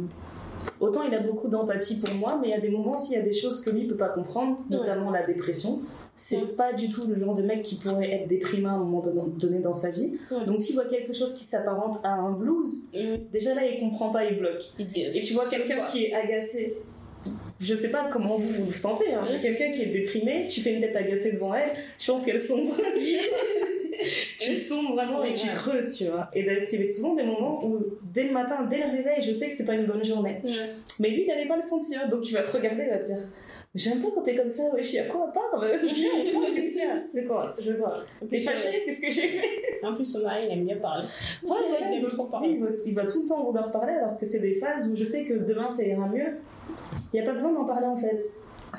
autant 0.81 1.03
il 1.05 1.15
a 1.15 1.21
beaucoup 1.21 1.49
d'empathie 1.49 2.01
pour 2.01 2.15
moi, 2.17 2.39
mais 2.41 2.49
il 2.49 2.51
y 2.51 2.55
a 2.55 2.61
des 2.61 2.71
moments 2.71 2.97
s'il 2.97 3.17
y 3.17 3.21
a 3.21 3.23
des 3.23 3.33
choses 3.33 3.61
que 3.63 3.71
lui 3.71 3.87
peut 3.87 3.97
pas 3.97 4.11
comprendre, 4.11 4.59
Ouais. 4.71 4.77
notamment 4.77 5.11
la 5.11 5.23
dépression. 5.25 5.81
C'est 6.15 6.37
Ouais. 6.37 6.43
pas 6.57 6.75
du 6.75 6.91
tout 6.91 7.07
le 7.07 7.19
genre 7.19 7.35
de 7.35 7.43
mec 7.43 7.63
qui 7.63 7.77
pourrait 7.77 8.11
être 8.13 8.29
déprimé 8.29 8.67
à 8.69 8.73
un 8.73 8.79
moment 8.79 9.01
don- 9.01 9.33
donné 9.39 9.61
dans 9.61 9.73
sa 9.73 9.91
vie. 9.91 10.13
Ouais. 10.31 10.45
Donc 10.45 10.59
s'il 10.61 10.75
voit 10.75 10.85
quelque 10.85 11.15
chose 11.15 11.33
qui 11.35 11.45
s'apparente 11.45 11.97
à 12.05 12.11
un 12.13 12.33
blues, 12.33 12.89
déjà 13.33 13.55
là 13.55 13.65
il 13.67 13.81
comprend 13.81 14.11
pas, 14.11 14.25
il 14.27 14.37
bloque. 14.39 14.63
Il 14.79 14.87
dit, 14.87 15.01
Et 15.03 15.11
tu 15.11 15.33
vois 15.35 15.47
quelqu'un 15.49 15.87
qui 15.91 16.05
est 16.07 16.13
agacé. 16.13 16.77
Je 17.63 17.75
sais 17.75 17.91
pas 17.91 18.09
comment 18.11 18.37
vous 18.37 18.49
vous 18.49 18.67
le 18.67 18.73
sentez, 18.73 19.13
hein, 19.13 19.25
quelqu'un 19.41 19.71
qui 19.71 19.83
est 19.83 19.87
déprimé, 19.87 20.47
tu 20.47 20.61
fais 20.61 20.75
une 20.75 20.81
tête 20.81 20.97
agacée 20.97 21.33
devant 21.33 21.55
elle, 21.55 21.71
je 21.99 22.11
pense 22.11 22.25
qu'elle 22.25 22.41
sombre. 22.41 22.75
tu 24.39 24.57
sombres 24.57 24.95
vraiment 24.95 25.23
et 25.23 25.33
tu 25.33 25.47
creuses, 25.49 25.97
tu 25.97 26.07
vois. 26.07 26.29
Et 26.35 26.43
d'ailleurs, 26.43 26.65
il 26.71 26.73
y 26.73 26.83
avait 26.83 26.91
souvent 26.91 27.15
des 27.15 27.23
moments 27.23 27.65
où, 27.65 27.79
dès 28.13 28.25
le 28.25 28.33
matin, 28.33 28.67
dès 28.69 28.79
le 28.79 28.91
réveil, 28.97 29.23
je 29.23 29.33
sais 29.33 29.49
que 29.49 29.55
c'est 29.55 29.67
pas 29.67 29.75
une 29.75 29.87
bonne 29.87 30.05
journée. 30.05 30.39
Mais 30.99 31.11
lui, 31.11 31.25
il 31.25 31.31
allait 31.31 31.47
pas 31.47 31.57
le 31.57 31.63
sentir, 31.63 32.09
donc 32.09 32.29
il 32.29 32.33
va 32.33 32.43
te 32.43 32.51
regarder, 32.51 32.85
il 32.85 32.91
va 32.91 32.99
te 32.99 33.07
dire 33.07 33.19
J'aime 33.75 34.03
pas 34.03 34.09
quand 34.15 34.21
t'es 34.21 34.35
comme 34.35 34.49
ça, 34.51 34.65
wesh, 34.75 34.93
y'a 34.93 35.05
quoi 35.07 35.33
Parle 35.33 35.67
Viens, 35.95 36.11
on 36.15 36.41
parle, 36.41 36.55
Qu'est-ce 36.55 36.73
qu'il 36.73 36.83
y 36.83 36.85
a 36.85 37.03
C'est 37.11 37.25
quoi 37.25 37.57
C'est 37.59 37.79
quoi 37.79 38.05
T'es 38.29 38.39
fâché 38.39 38.83
Qu'est-ce 38.85 39.01
que 39.01 39.11
j'ai 39.11 39.29
fait 39.29 39.49
euh, 39.83 39.89
En 39.89 39.95
plus, 39.95 40.05
son 40.05 40.21
mari, 40.21 40.45
il 40.47 40.53
aime 40.59 40.65
bien 40.67 40.77
parler. 40.77 41.07
Ouais, 41.43 41.57
voilà, 41.71 41.91
il 41.91 42.05
aime 42.05 42.11
donc, 42.11 42.31
parler. 42.31 42.51
il, 42.51 42.63
va, 42.63 42.69
il 42.85 42.95
va 42.95 43.07
tout 43.07 43.23
le 43.23 43.29
temps 43.29 43.43
vouloir 43.43 43.71
parler 43.73 43.95
alors 43.95 44.19
que 44.19 44.27
c'est 44.27 44.41
des 44.41 44.57
phases 44.57 44.91
où 44.91 44.97
je 44.97 45.05
sais 45.05 45.25
que 45.25 45.35
demain 45.35 45.71
ça 45.71 45.83
ira 45.85 46.07
mieux. 46.07 46.37
Il 47.13 47.21
n'y 47.21 47.21
a 47.21 47.25
pas 47.25 47.33
besoin 47.33 47.53
d'en 47.53 47.65
parler 47.65 47.87
en 47.87 47.97
fait. 47.97 48.21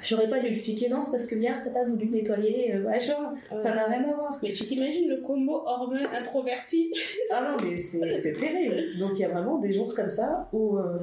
J'aurais 0.02 0.28
pas 0.28 0.40
lui 0.40 0.50
expliquer, 0.50 0.90
non, 0.90 1.02
c'est 1.02 1.12
parce 1.12 1.28
que 1.28 1.36
hier 1.36 1.62
t'as 1.64 1.70
pas 1.70 1.86
voulu 1.86 2.08
nettoyer, 2.08 2.74
euh, 2.76 2.84
machin. 2.84 3.34
Ça 3.50 3.74
n'a 3.74 3.86
rien 3.86 4.04
à 4.04 4.16
voir. 4.16 4.40
Mais 4.42 4.52
tu 4.52 4.64
t'imagines 4.64 5.08
le 5.10 5.22
combo 5.22 5.64
hormone 5.66 6.08
introverti 6.14 6.92
Ah 7.32 7.42
non, 7.42 7.58
mais 7.64 7.78
c'est 7.78 8.22
c'est 8.22 8.34
terrible. 8.34 8.76
Donc 9.00 9.12
il 9.14 9.20
y 9.20 9.26
a 9.26 9.30
vraiment 9.30 9.58
des 9.58 9.72
jours 9.72 9.94
comme 9.96 10.10
ça 10.10 10.48
où, 10.52 10.78
euh, 10.78 11.00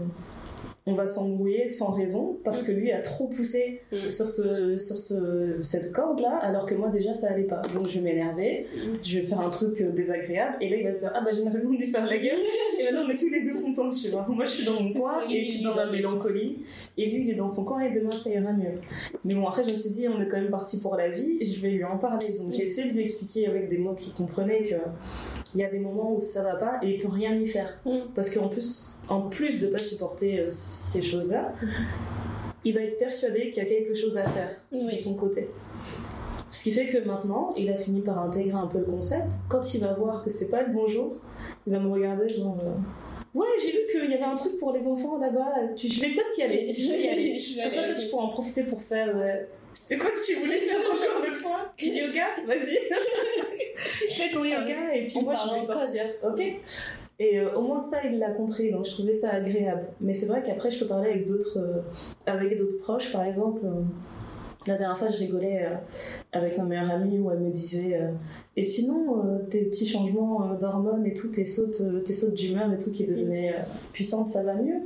on 0.86 0.94
va 0.94 1.06
s'embrouiller 1.06 1.68
sans 1.68 1.90
raison 1.92 2.38
parce 2.42 2.62
que 2.62 2.72
lui 2.72 2.90
a 2.90 3.00
trop 3.00 3.28
poussé 3.28 3.82
Mm. 3.92 4.10
sur, 4.10 4.26
ce, 4.26 4.76
sur 4.76 4.98
ce, 4.98 5.58
cette 5.62 5.92
corde-là, 5.92 6.36
alors 6.42 6.64
que 6.66 6.74
moi 6.74 6.88
déjà 6.90 7.14
ça 7.14 7.28
allait 7.30 7.44
pas. 7.44 7.60
Donc 7.74 7.86
je 7.88 7.94
vais 7.98 8.00
m'énerver, 8.00 8.66
Mm. 8.74 8.96
je 9.02 9.18
vais 9.18 9.26
faire 9.26 9.40
un 9.40 9.50
truc 9.50 9.80
euh, 9.80 9.90
désagréable, 9.90 10.56
et 10.60 10.68
là 10.68 10.76
il 10.76 10.84
va 10.84 10.92
se 10.94 10.98
dire 10.98 11.12
Ah 11.14 11.20
bah 11.20 11.30
j'ai 11.32 11.42
une 11.42 11.48
raison 11.50 11.72
de 11.72 11.78
lui 11.78 11.88
faire 11.90 12.06
la 12.06 12.16
gueule, 12.16 12.38
et 12.80 12.84
maintenant 12.84 13.02
on 13.06 13.10
est 13.10 13.18
tous 13.18 13.28
les 13.28 13.42
deux 13.42 13.60
contents, 13.60 13.90
tu 13.90 14.08
vois. 14.08 14.26
Moi 14.28 14.44
je 14.46 14.50
suis 14.50 14.64
dans 14.64 14.80
mon 14.80 14.92
coin 14.92 15.18
et 15.28 15.44
je 15.44 15.50
suis 15.50 15.62
dans 15.62 15.74
ma 15.74 15.86
mélancolie, 15.90 16.58
et 16.96 17.06
lui 17.10 17.24
il 17.24 17.30
est 17.30 17.34
dans 17.34 17.48
son 17.50 17.64
coin, 17.64 17.80
et 17.80 17.92
demain 17.92 18.10
ça 18.10 18.30
ira 18.30 18.52
mieux. 18.52 18.80
Mais 19.24 19.34
bon, 19.34 19.46
après 19.46 19.64
je 19.66 19.72
me 19.72 19.76
suis 19.78 19.90
dit 19.90 20.08
On 20.08 20.20
est 20.20 20.28
quand 20.28 20.38
même 20.40 20.50
parti 20.50 20.78
pour 20.80 20.96
la 20.96 21.10
vie, 21.10 21.36
et 21.40 21.44
je 21.44 21.60
vais 21.60 21.70
lui 21.70 21.84
en 21.84 21.98
parler. 21.98 22.38
Donc 22.38 22.52
j'ai 22.52 22.62
essayé 22.64 22.88
de 22.88 22.94
lui 22.94 23.02
expliquer 23.02 23.46
avec 23.46 23.68
des 23.68 23.78
mots 23.78 23.94
qu'il 23.94 24.12
comprenait 24.14 24.62
que 24.62 24.76
il 25.54 25.60
y 25.60 25.64
a 25.64 25.70
des 25.70 25.78
moments 25.78 26.14
où 26.14 26.20
ça 26.20 26.42
va 26.42 26.54
pas, 26.54 26.78
et 26.82 26.94
il 26.94 27.02
peut 27.02 27.08
rien 27.08 27.34
y 27.34 27.46
faire. 27.46 27.78
Mm. 27.84 27.98
Parce 28.14 28.30
qu'en 28.30 28.48
plus, 28.48 28.89
en 29.10 29.22
plus 29.28 29.60
de 29.60 29.66
pas 29.66 29.78
supporter 29.78 30.40
euh, 30.40 30.44
ces 30.48 31.02
choses-là, 31.02 31.52
il 32.64 32.74
va 32.74 32.80
être 32.80 32.98
persuadé 32.98 33.50
qu'il 33.50 33.62
y 33.62 33.66
a 33.66 33.68
quelque 33.68 33.94
chose 33.94 34.16
à 34.16 34.24
faire 34.24 34.50
de 34.72 34.78
Oui. 34.86 34.98
son 35.00 35.14
côté. 35.14 35.48
Ce 36.50 36.64
qui 36.64 36.72
fait 36.72 36.86
que 36.86 36.98
maintenant, 36.98 37.52
il 37.56 37.70
a 37.70 37.76
fini 37.76 38.00
par 38.00 38.18
intégrer 38.18 38.58
un 38.58 38.66
peu 38.66 38.78
le 38.78 38.84
concept. 38.84 39.32
Quand 39.48 39.72
il 39.74 39.80
va 39.82 39.92
voir 39.94 40.24
que 40.24 40.30
c'est 40.30 40.50
pas 40.50 40.62
le 40.62 40.72
bonjour, 40.72 41.16
il 41.66 41.72
va 41.72 41.78
me 41.78 41.88
regarder 41.90 42.28
genre. 42.28 42.58
euh, 42.62 42.72
Ouais, 43.32 43.46
j'ai 43.62 43.70
vu 43.70 43.78
qu'il 43.92 44.10
y 44.10 44.14
avait 44.14 44.24
un 44.24 44.34
truc 44.34 44.58
pour 44.58 44.72
les 44.72 44.84
enfants 44.88 45.16
là-bas. 45.18 45.52
Je 45.76 46.00
vais 46.00 46.08
peut-être 46.08 46.36
y 46.38 46.42
aller. 46.42 46.74
Je 46.76 46.88
vais 46.90 47.02
y 47.04 47.08
aller. 47.08 47.38
Je 47.38 47.54
vais 47.56 47.62
Comme 47.62 47.72
ça, 47.72 47.84
toi, 47.84 47.94
tu 47.94 48.08
pourras 48.08 48.24
en 48.24 48.28
profiter 48.30 48.64
pour 48.64 48.82
faire. 48.82 49.16
euh, 49.16 49.44
C'était 49.72 49.98
quoi 49.98 50.10
que 50.10 50.26
tu 50.26 50.34
voulais 50.40 50.58
faire 50.58 50.78
encore 50.80 51.20
l'autre 51.24 51.36
fois? 51.36 51.72
Yoga? 51.80 52.26
Vas-y. 52.46 52.78
Fais 54.10 54.30
ton 54.32 54.44
yoga 54.44 54.94
et 54.94 55.06
puis 55.06 55.16
On 55.18 55.22
moi 55.22 55.34
je 55.34 55.54
vais 55.54 55.60
en 55.60 55.66
sortir. 55.66 56.02
Ok 56.24 56.42
Et 57.20 57.38
euh, 57.38 57.54
au 57.54 57.60
moins 57.60 57.80
ça, 57.80 57.98
il 58.04 58.18
l'a 58.18 58.30
compris. 58.30 58.72
Donc 58.72 58.86
je 58.86 58.90
trouvais 58.92 59.14
ça 59.14 59.30
agréable. 59.30 59.88
Mais 60.00 60.14
c'est 60.14 60.26
vrai 60.26 60.42
qu'après, 60.42 60.70
je 60.70 60.80
peux 60.80 60.86
parler 60.86 61.10
avec 61.10 61.26
d'autres 61.26 61.58
euh, 61.58 62.78
proches. 62.80 63.12
Par 63.12 63.24
exemple, 63.24 63.60
euh, 63.64 63.82
la 64.66 64.78
dernière 64.78 64.98
fois, 64.98 65.08
je 65.08 65.18
rigolais 65.18 65.68
avec 66.32 66.56
ma 66.58 66.64
meilleure 66.64 66.90
amie 66.90 67.18
où 67.18 67.30
elle 67.30 67.40
me 67.40 67.50
disait 67.50 67.98
Et 68.56 68.62
sinon, 68.62 69.40
tes 69.48 69.64
petits 69.64 69.86
changements 69.86 70.54
d'hormones 70.54 71.06
et 71.06 71.14
tout, 71.14 71.28
tes 71.28 71.46
sautes, 71.46 71.82
tes 72.04 72.12
sautes 72.12 72.34
d'humeur 72.34 72.70
et 72.70 72.78
tout 72.78 72.90
qui 72.90 73.06
devenaient 73.06 73.54
puissantes, 73.94 74.28
ça 74.28 74.42
va 74.42 74.56
mieux? 74.56 74.82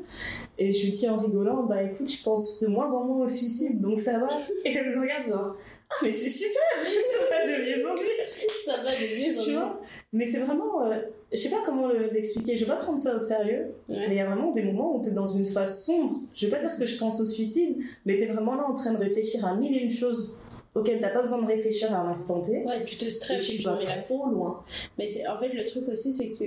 Et 0.59 0.71
je 0.71 0.85
lui 0.85 0.93
dis 0.93 1.09
en 1.09 1.17
rigolant 1.17 1.65
Bah 1.65 1.83
écoute, 1.83 2.09
je 2.09 2.23
pense 2.23 2.61
de 2.61 2.69
moins 2.69 2.93
en 2.93 3.05
moins 3.05 3.25
au 3.25 3.29
suicide, 3.29 3.81
donc 3.81 3.99
ça 3.99 4.21
va. 4.21 4.29
Et 4.65 4.73
elle 4.73 4.95
me 4.95 5.01
regarde 5.01 5.27
genre 5.27 5.57
mais 6.03 6.11
c'est 6.13 6.31
super 6.31 6.63
Ça 6.83 7.31
va 7.31 7.47
de 7.47 7.63
mieux 7.63 7.87
en 7.89 7.95
mieux 7.95 8.25
Ça 8.65 8.77
va 8.79 8.91
de 8.91 9.33
mieux 9.33 9.39
en 9.41 9.43
tu 9.45 9.51
mieux. 9.51 9.57
vois 9.57 9.81
mais 10.13 10.27
c'est 10.27 10.39
vraiment 10.39 10.87
euh, 10.87 10.97
je 11.33 11.37
sais 11.39 11.51
pas 11.51 11.63
comment 11.65 11.89
le- 11.89 12.11
l'expliquer 12.13 12.57
je 12.57 12.65
vais 12.65 12.71
pas 12.73 12.77
prendre 12.79 13.01
ça 13.01 13.17
au 13.17 13.21
sérieux 13.21 13.75
Ouais. 13.89 14.07
mais 14.09 14.15
il 14.15 14.15
y 14.15 14.21
a 14.21 14.27
vraiment 14.27 14.53
des 14.53 14.63
moments 14.63 14.97
où 14.97 15.03
tu 15.03 15.09
es 15.11 15.13
dans 15.13 15.27
une 15.27 15.47
phase 15.47 15.85
sombre 15.85 16.17
je 16.35 16.47
vais 16.47 16.57
pas 16.57 16.65
dire 16.65 16.77
que 16.79 16.87
je 16.87 16.97
pense 16.99 17.21
au 17.21 17.27
suicide 17.27 17.77
mais 18.07 18.17
tu 18.17 18.23
es 18.23 18.27
vraiment 18.27 18.55
là 18.55 18.65
en 18.69 18.75
train 18.75 18.93
de 18.93 18.99
réfléchir 18.99 19.45
à 19.47 19.55
mille 19.55 19.75
et 19.77 19.81
une 19.81 19.93
choses 19.93 20.37
auxquelles 20.75 21.01
t'as 21.01 21.11
pas 21.11 21.21
besoin 21.21 21.41
de 21.43 21.47
réfléchir 21.47 21.95
à 21.95 22.03
l'instant 22.05 22.41
T 22.41 22.65
Ouais, 22.65 22.85
tu 22.85 22.97
te 22.97 23.05
stresses, 23.05 23.47
tu 23.47 23.59
tu 23.59 23.63
vas 23.65 23.77
trop 24.07 24.27
loin 24.29 24.65
Mais 24.99 25.07
c'est 25.07 25.27
en 25.29 25.39
fait 25.39 25.49
le 25.51 25.65
truc 25.67 25.89
aussi, 25.89 26.13
c'est 26.15 26.31
que 26.31 26.45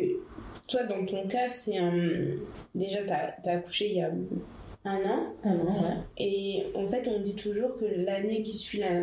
toi, 0.67 0.83
dans 0.83 1.05
ton 1.05 1.25
cas, 1.29 1.47
c'est 1.47 1.77
un. 1.77 1.93
Déjà, 2.75 2.97
t'as 3.07 3.49
as 3.49 3.55
accouché 3.55 3.87
il 3.87 3.95
y 3.95 4.01
a 4.01 4.11
un 4.87 5.09
an. 5.09 5.19
ouais 5.45 5.95
Et 6.17 6.63
en 6.75 6.87
fait, 6.87 7.07
on 7.07 7.21
dit 7.21 7.35
toujours 7.35 7.77
que 7.77 7.85
l'année 7.85 8.41
qui 8.41 8.55
suit 8.57 8.79
la, 8.79 9.01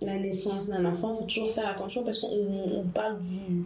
la 0.00 0.18
naissance 0.18 0.68
d'un 0.68 0.84
enfant, 0.84 1.14
il 1.14 1.18
faut 1.18 1.24
toujours 1.24 1.50
faire 1.50 1.68
attention 1.68 2.02
parce 2.04 2.18
qu'on 2.18 2.28
on 2.28 2.84
parle 2.94 3.18
du. 3.22 3.64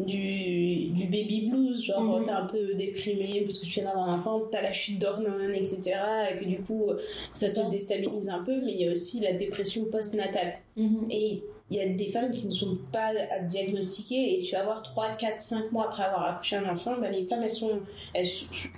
Du, 0.00 0.86
du 0.88 1.04
baby 1.06 1.46
blues, 1.48 1.84
genre 1.84 2.02
Mhm. 2.18 2.24
t'es 2.24 2.30
un 2.32 2.46
peu 2.46 2.74
déprimé 2.74 3.42
parce 3.42 3.58
que 3.58 3.66
tu 3.66 3.74
viens 3.74 3.84
d'avoir 3.84 4.08
un 4.08 4.18
enfant, 4.18 4.42
t'as 4.50 4.60
la 4.60 4.72
chute 4.72 4.98
d'hormones, 4.98 5.54
etc. 5.54 5.82
Et 6.32 6.36
que 6.36 6.44
du 6.44 6.56
coup 6.62 6.86
ça 7.32 7.48
te 7.48 7.70
déstabilise 7.70 8.28
un 8.28 8.42
peu, 8.42 8.60
mais 8.60 8.72
il 8.72 8.80
y 8.80 8.88
a 8.88 8.90
aussi 8.90 9.20
la 9.20 9.34
dépression 9.34 9.84
postnatale. 9.84 10.54
Et 11.10 11.44
il 11.70 11.78
y 11.78 11.80
a 11.80 11.86
des 11.88 12.08
femmes 12.08 12.30
qui 12.30 12.46
ne 12.46 12.52
sont 12.52 12.76
pas 12.92 13.12
à 13.34 13.38
diagnostiquer 13.40 14.38
et 14.38 14.42
tu 14.42 14.54
vas 14.54 14.64
voir 14.64 14.82
3, 14.82 15.16
4, 15.16 15.40
5 15.40 15.72
mois 15.72 15.86
après 15.86 16.02
avoir 16.04 16.34
accouché 16.34 16.56
un 16.56 16.68
enfant, 16.70 16.92
bah, 17.00 17.10
les 17.10 17.24
femmes 17.24 17.42
elles 17.42 17.50
sont, 17.50 17.80
elles, 18.12 18.26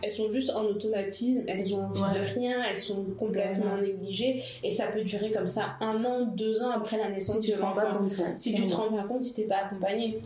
elles 0.03 0.11
sont 0.11 0.30
juste 0.30 0.51
en 0.51 0.62
automatisme, 0.64 1.43
elles 1.49 1.74
ont 1.74 1.84
envie 1.84 2.01
Ouais. 2.01 2.20
de 2.20 2.24
rien, 2.41 2.62
elles 2.70 2.78
sont 2.78 3.05
complètement 3.18 3.76
négligées 3.76 4.41
et 4.62 4.70
ça 4.70 4.87
peut 4.87 5.03
durer 5.03 5.30
comme 5.32 5.49
ça 5.49 5.76
un 5.80 6.05
an, 6.05 6.26
deux 6.37 6.62
ans 6.62 6.70
après 6.70 6.97
la 6.97 7.09
naissance 7.11 7.41
si 7.41 7.47
tu 7.47 7.51
de 7.53 7.57
te 7.57 7.62
rends 7.62 7.72
pas 7.72 7.93
l'enfant. 7.93 8.32
Si 8.37 8.55
tu 8.55 8.66
te 8.66 8.74
rends 8.74 8.93
pas 8.93 9.03
compte, 9.03 9.24
si 9.24 9.34
t'es 9.34 9.45
pas 9.49 9.64
accompagné. 9.64 10.20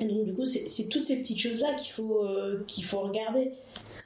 Et 0.00 0.04
donc 0.04 0.24
du 0.24 0.34
coup 0.34 0.44
c'est 0.44 0.88
toutes 0.88 1.02
ces 1.02 1.16
petites 1.20 1.40
choses 1.40 1.60
là 1.60 1.74
qu'il 1.74 1.92
faut, 1.92 2.24
euh, 2.24 2.64
qu'il 2.66 2.84
faut 2.84 3.00
regarder. 3.00 3.52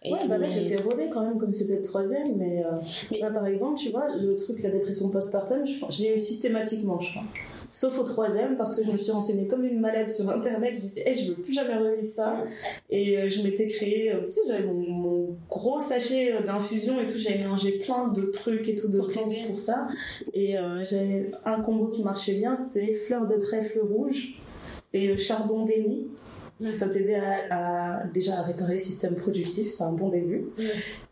Et 0.04 0.12
Ouais, 0.12 0.18
bah 0.28 0.36
là 0.38 0.48
j'étais 0.48 0.76
rodée 0.82 1.08
quand 1.12 1.22
même 1.22 1.38
comme 1.38 1.52
c'était 1.52 1.76
le 1.76 1.82
troisième, 1.82 2.36
mais, 2.36 2.64
euh, 2.64 2.70
Mais- 3.10 3.18
là, 3.20 3.30
par 3.30 3.46
exemple, 3.46 3.78
tu 3.78 3.90
vois, 3.90 4.06
le 4.16 4.34
truc, 4.36 4.60
la 4.62 4.70
dépression 4.70 5.08
postpartum, 5.10 5.64
je, 5.64 5.74
je 5.90 6.02
l'ai 6.02 6.14
eu 6.14 6.18
systématiquement, 6.18 6.98
je 7.00 7.10
crois. 7.12 7.22
Sauf 7.74 7.98
au 7.98 8.02
troisième, 8.02 8.56
parce 8.58 8.74
que 8.76 8.84
je 8.84 8.90
me 8.90 8.98
suis 8.98 9.12
renseignée 9.12 9.46
comme 9.46 9.64
une 9.64 9.80
malade 9.80 10.10
sur 10.10 10.28
internet, 10.28 10.74
j'ai 10.74 10.88
dit, 10.88 11.00
hey, 11.06 11.14
je 11.14 11.30
veux 11.30 11.36
plus 11.42 11.54
jamais 11.54 11.74
revivre 11.76 12.04
ça. 12.04 12.44
Et 12.90 13.16
euh, 13.16 13.30
je 13.30 13.40
m'étais 13.42 13.66
créé, 13.66 14.12
euh, 14.12 14.26
tu 14.26 14.32
sais, 14.32 14.40
j'avais 14.46 14.64
mon, 14.64 14.74
mon 14.74 15.28
gros 15.48 15.78
sachet 15.78 16.34
euh, 16.34 16.42
d'infusion 16.42 17.00
et 17.00 17.06
tout, 17.06 17.16
j'avais 17.16 17.38
mélangé 17.38 17.78
plein 17.78 18.08
de 18.08 18.22
trucs 18.26 18.68
et 18.68 18.74
tout 18.74 18.88
de 18.88 18.98
Pour 18.98 19.08
plantes 19.10 19.32
pour 19.48 19.60
ça. 19.60 19.88
Et 20.34 20.58
euh, 20.58 20.84
j'avais 20.84 21.30
un 21.46 21.62
combo 21.62 21.86
qui 21.86 22.02
marchait 22.02 22.34
bien, 22.34 22.56
c'était 22.56 22.92
fleur 22.92 23.26
de 23.26 23.36
trèfle 23.36 23.78
rouge 23.80 24.34
et 24.92 25.08
euh, 25.08 25.16
chardon 25.16 25.64
béni. 25.64 26.08
Ça 26.74 26.88
t'aidait 26.88 27.16
à, 27.50 28.00
à- 28.00 28.04
déjà 28.06 28.38
à 28.38 28.42
réparer 28.42 28.74
le 28.74 28.80
système 28.80 29.14
productif, 29.14 29.68
c'est 29.68 29.84
un 29.84 29.92
bon 29.92 30.08
début. 30.10 30.46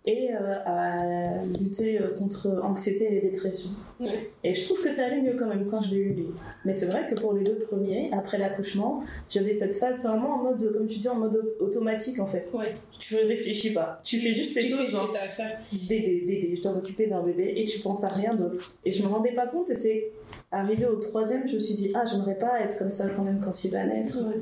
Et 0.06 0.30
euh, 0.32 0.54
à 0.64 1.44
lutter 1.60 2.00
euh, 2.00 2.14
contre 2.16 2.60
anxiété 2.62 3.16
et 3.18 3.20
dépression. 3.30 3.70
Et 4.42 4.54
je 4.54 4.64
trouve 4.64 4.82
que 4.82 4.90
ça 4.90 5.04
allait 5.04 5.20
mieux 5.20 5.36
quand 5.38 5.46
même 5.46 5.66
quand 5.70 5.82
je 5.82 5.90
l'ai 5.90 5.98
eu 5.98 6.12
lui. 6.14 6.26
Mais 6.64 6.72
c'est 6.72 6.86
vrai 6.86 7.06
que 7.06 7.20
pour 7.20 7.34
les 7.34 7.44
deux 7.44 7.56
premiers, 7.58 8.10
après 8.12 8.38
l'accouchement, 8.38 9.02
j'avais 9.28 9.52
cette 9.52 9.74
phase 9.74 10.06
vraiment 10.06 10.36
en 10.36 10.42
mode, 10.44 10.72
comme 10.72 10.86
tu 10.86 10.96
dis, 10.98 11.08
en 11.08 11.16
mode 11.16 11.36
au- 11.60 11.64
automatique 11.64 12.18
en 12.18 12.26
fait. 12.26 12.48
Ouais. 12.54 12.72
Tu 12.98 13.14
réfléchis 13.16 13.74
pas, 13.74 14.00
tu 14.02 14.18
fais 14.20 14.32
juste 14.32 14.54
tes 14.54 14.62
Tu 14.62 14.68
fais 14.72 14.84
choses 14.86 14.90
ce 15.02 15.06
que 15.06 15.12
t'as 15.12 15.24
à 15.24 15.28
faire. 15.28 15.58
bébé, 15.70 16.24
bébé, 16.26 16.54
je 16.56 16.62
dois 16.62 16.72
m'occuper 16.72 17.06
d'un 17.06 17.22
bébé 17.22 17.52
et 17.56 17.64
tu 17.66 17.80
penses 17.80 18.02
à 18.02 18.08
rien 18.08 18.34
d'autre. 18.34 18.72
Et 18.86 18.90
je 18.90 19.02
me 19.02 19.08
rendais 19.08 19.32
pas 19.32 19.46
compte 19.48 19.68
et 19.68 19.74
c'est 19.74 20.12
arrivé 20.50 20.86
au 20.86 20.96
troisième, 20.96 21.46
je 21.46 21.54
me 21.56 21.60
suis 21.60 21.74
dit, 21.74 21.92
ah, 21.94 22.04
j'aimerais 22.10 22.38
pas 22.38 22.58
être 22.62 22.76
comme 22.78 22.90
ça 22.90 23.08
quand 23.10 23.22
même 23.22 23.40
quand 23.44 23.64
il 23.64 23.70
va 23.70 23.84
naître. 23.84 24.18
Ouais. 24.26 24.34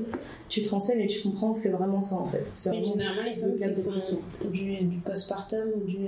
Tu 0.48 0.62
te 0.62 0.68
renseignes 0.68 1.00
et 1.00 1.06
tu 1.08 1.20
comprends 1.20 1.52
que 1.52 1.58
c'est 1.58 1.70
vraiment 1.70 2.00
ça 2.00 2.14
en 2.14 2.26
fait. 2.26 2.44
C'est 2.54 2.70
vraiment 2.70 2.92
généralement, 2.92 3.22
les 3.24 3.34
le 3.34 3.58
femmes 3.58 3.74
qui 3.74 3.82
font 3.82 4.50
du 4.50 4.98
postpartum 5.04 5.57
ou 5.76 5.80
du, 5.84 5.98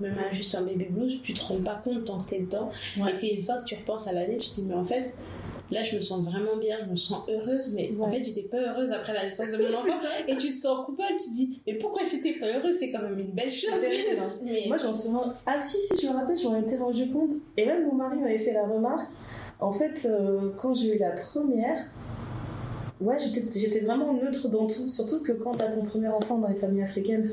même 0.00 0.14
juste 0.32 0.54
un 0.54 0.62
baby 0.62 0.86
blues, 0.86 1.20
tu 1.22 1.34
te 1.34 1.42
rends 1.44 1.60
pas 1.62 1.80
compte 1.82 2.04
tant 2.04 2.18
que 2.20 2.28
t'es 2.28 2.38
dedans. 2.40 2.70
Ouais. 2.98 3.10
Et 3.10 3.14
c'est 3.14 3.28
une 3.28 3.44
fois 3.44 3.58
que 3.58 3.64
tu 3.64 3.74
repenses 3.74 4.06
à 4.08 4.12
l'année, 4.12 4.36
tu 4.36 4.50
te 4.50 4.54
dis, 4.56 4.62
mais 4.62 4.74
en 4.74 4.84
fait, 4.84 5.12
là, 5.70 5.82
je 5.82 5.96
me 5.96 6.00
sens 6.00 6.24
vraiment 6.24 6.56
bien, 6.56 6.78
je 6.84 6.90
me 6.90 6.96
sens 6.96 7.24
heureuse, 7.28 7.72
mais 7.74 7.90
en 8.00 8.10
fait, 8.10 8.24
j'étais 8.24 8.42
pas 8.42 8.56
heureuse 8.58 8.90
après 8.90 9.12
la 9.12 9.24
naissance 9.24 9.48
de 9.50 9.56
mon 9.58 9.68
enfant. 9.78 9.92
Et 10.26 10.36
tu 10.36 10.50
te 10.50 10.56
sens 10.56 10.86
coupable, 10.86 11.14
tu 11.22 11.28
te 11.30 11.34
dis, 11.34 11.60
mais 11.66 11.74
pourquoi 11.74 12.02
j'étais 12.10 12.38
pas 12.38 12.46
heureuse? 12.46 12.74
C'est 12.78 12.90
quand 12.90 13.02
même 13.02 13.18
une 13.18 13.32
belle 13.32 13.52
chose. 13.52 13.70
hein. 13.74 14.22
mais 14.44 14.64
Moi, 14.66 14.76
j'en 14.76 14.92
suis 14.92 15.10
rendu... 15.10 15.32
Ah 15.46 15.60
si, 15.60 15.76
si, 15.78 16.00
je 16.00 16.06
me 16.10 16.14
rappelle, 16.14 16.38
j'en 16.38 16.56
étais 16.60 16.76
rendu 16.76 17.10
compte. 17.10 17.32
Et 17.56 17.66
même 17.66 17.86
mon 17.86 17.94
mari 17.94 18.18
m'avait 18.18 18.38
fait 18.38 18.52
la 18.52 18.66
remarque. 18.66 19.10
En 19.60 19.72
fait, 19.72 20.06
euh, 20.06 20.50
quand 20.56 20.72
j'ai 20.74 20.94
eu 20.94 20.98
la 20.98 21.10
première, 21.10 21.86
ouais, 23.00 23.16
j'étais 23.18 23.80
vraiment 23.80 24.12
neutre 24.12 24.48
dans 24.48 24.66
tout. 24.66 24.88
Surtout 24.88 25.22
que 25.22 25.32
quand 25.32 25.54
t'as 25.54 25.68
ton 25.70 25.84
premier 25.84 26.08
enfant 26.08 26.38
dans 26.38 26.48
les 26.48 26.56
familles 26.56 26.82
africaines, 26.82 27.30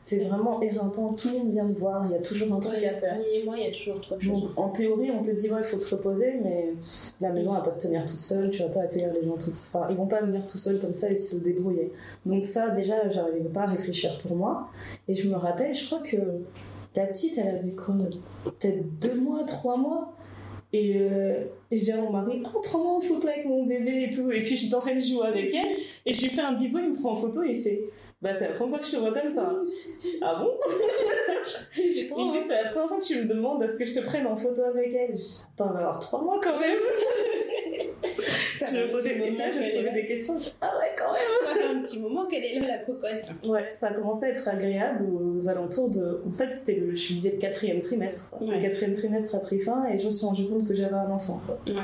c'est 0.00 0.24
vraiment 0.24 0.60
éreintant. 0.62 1.12
Tout 1.14 1.28
le 1.28 1.38
monde 1.38 1.52
vient 1.52 1.68
te 1.68 1.78
voir, 1.78 2.04
il 2.06 2.12
y 2.12 2.14
a 2.14 2.18
toujours 2.18 2.52
un 2.54 2.60
truc 2.60 2.78
Ouais, 2.78 2.88
à 2.88 2.94
faire. 2.94 3.14
premier 3.18 3.44
mois, 3.44 3.56
il 3.58 3.64
y 3.64 3.68
a 3.68 3.72
toujours 3.72 4.00
trois 4.00 4.18
choses. 4.18 4.32
Donc, 4.32 4.50
en 4.56 4.68
théorie, 4.68 5.10
on 5.10 5.22
te 5.22 5.30
dit, 5.30 5.50
ouais, 5.50 5.60
il 5.60 5.64
faut 5.64 5.78
te 5.78 5.94
reposer, 5.94 6.34
mais 6.42 6.74
la 7.20 7.30
maison, 7.32 7.52
elle 7.52 7.60
va 7.60 7.64
pas 7.64 7.72
se 7.72 7.86
tenir 7.86 8.04
toute 8.04 8.20
seule, 8.20 8.50
tu 8.50 8.62
vas 8.62 8.68
pas 8.68 8.82
accueillir 8.82 9.12
les 9.12 9.26
gens 9.26 9.36
toutes 9.36 9.56
Enfin, 9.72 9.86
ils 9.90 9.96
vont 9.96 10.06
pas 10.06 10.20
venir 10.20 10.46
tout 10.46 10.58
seuls 10.58 10.80
comme 10.80 10.94
ça 10.94 11.10
et 11.10 11.16
se 11.16 11.36
débrouiller. 11.36 11.92
Donc, 12.26 12.44
ça, 12.44 12.70
déjà, 12.70 13.08
j'arrivais 13.08 13.48
pas 13.48 13.62
à 13.62 13.66
réfléchir 13.66 14.18
pour 14.22 14.36
moi. 14.36 14.68
Et 15.08 15.14
je 15.14 15.28
me 15.28 15.36
rappelle, 15.36 15.74
je 15.74 15.86
crois 15.86 16.00
que 16.00 16.16
la 16.96 17.06
petite, 17.06 17.38
elle 17.38 17.48
avait 17.48 17.72
quoi? 17.72 17.94
Peut-être 18.44 18.98
deux 19.00 19.20
mois, 19.20 19.44
trois 19.44 19.76
mois? 19.76 20.14
Et, 20.72 20.96
euh, 20.96 21.44
et 21.70 21.76
je 21.76 21.84
dis 21.84 21.92
à 21.92 21.96
mon 21.96 22.10
mari, 22.10 22.42
oh, 22.54 22.60
prends-moi 22.62 22.96
en 22.96 23.00
photo 23.00 23.26
avec 23.28 23.46
mon 23.46 23.64
bébé 23.64 24.08
et 24.08 24.14
tout. 24.14 24.30
Et 24.30 24.40
puis 24.40 24.56
j'étais 24.56 24.74
en 24.74 24.80
train 24.80 24.94
de 24.94 25.00
jouer 25.00 25.26
avec 25.26 25.54
elle. 25.54 25.76
Et 26.04 26.12
je 26.12 26.22
lui 26.22 26.30
fais 26.30 26.42
un 26.42 26.52
bisou, 26.52 26.78
il 26.78 26.90
me 26.90 26.96
prend 26.96 27.12
en 27.12 27.16
photo 27.16 27.42
et 27.42 27.52
il 27.52 27.62
fait, 27.62 27.84
bah 28.20 28.34
c'est 28.34 28.48
la 28.48 28.54
première 28.54 28.76
fois 28.76 28.78
que 28.80 28.86
je 28.86 28.92
te 28.92 28.96
vois 28.96 29.12
comme 29.12 29.30
ça. 29.30 29.52
ah 30.22 30.36
bon? 30.40 30.50
Il 31.76 32.08
me 32.08 32.32
dit, 32.32 32.46
c'est 32.48 32.62
la 32.64 32.70
première 32.70 32.88
fois 32.88 32.98
que 32.98 33.04
tu 33.04 33.16
me 33.22 33.24
demandes 33.26 33.62
à 33.62 33.68
ce 33.68 33.76
que 33.76 33.84
je 33.86 33.94
te 33.94 34.00
prenne 34.00 34.26
en 34.26 34.36
photo 34.36 34.62
avec 34.62 34.92
elle. 34.92 35.16
Attends, 35.54 35.70
on 35.70 35.72
va 35.72 35.78
avoir 35.80 35.98
trois 36.00 36.20
mois 36.22 36.40
quand 36.42 36.58
même. 36.58 36.78
je 38.02 38.76
me 38.76 38.90
posais, 38.90 39.16
et 39.16 39.32
ça, 39.32 39.50
je 39.50 39.58
me 39.58 39.76
posais 39.76 39.92
des 39.92 40.06
questions. 40.06 40.38
Je 40.38 40.48
ah 40.60 40.72
ouais, 40.78 40.94
quand 40.96 41.12
même. 41.12 41.22
Ça 41.46 41.54
fait 41.54 41.74
un 41.74 41.80
petit 41.82 41.98
moment 42.00 42.26
qu'elle 42.26 42.44
est 42.44 42.58
là, 42.58 42.66
la 42.66 42.78
cocotte. 42.78 43.34
Ouais, 43.44 43.70
ça 43.74 43.88
a 43.88 43.92
commencé 43.92 44.26
à 44.26 44.28
être 44.30 44.48
agréable 44.48 45.06
aux 45.10 45.48
alentours 45.48 45.88
de. 45.88 46.22
En 46.26 46.32
fait, 46.32 46.52
c'était 46.52 46.74
le. 46.74 46.94
Je 46.94 47.14
vivais 47.14 47.30
le 47.30 47.38
quatrième 47.38 47.80
trimestre. 47.82 48.26
Ouais. 48.40 48.56
Le 48.56 48.60
quatrième 48.60 48.96
trimestre 48.96 49.34
a 49.36 49.38
pris 49.38 49.60
fin 49.60 49.86
et 49.86 49.96
je 49.96 50.06
me 50.06 50.10
suis 50.10 50.26
rendu 50.26 50.48
compte 50.48 50.66
que 50.66 50.74
j'avais 50.74 50.96
un 50.96 51.10
enfant. 51.10 51.40
quoi. 51.46 51.58
Ouais. 51.66 51.80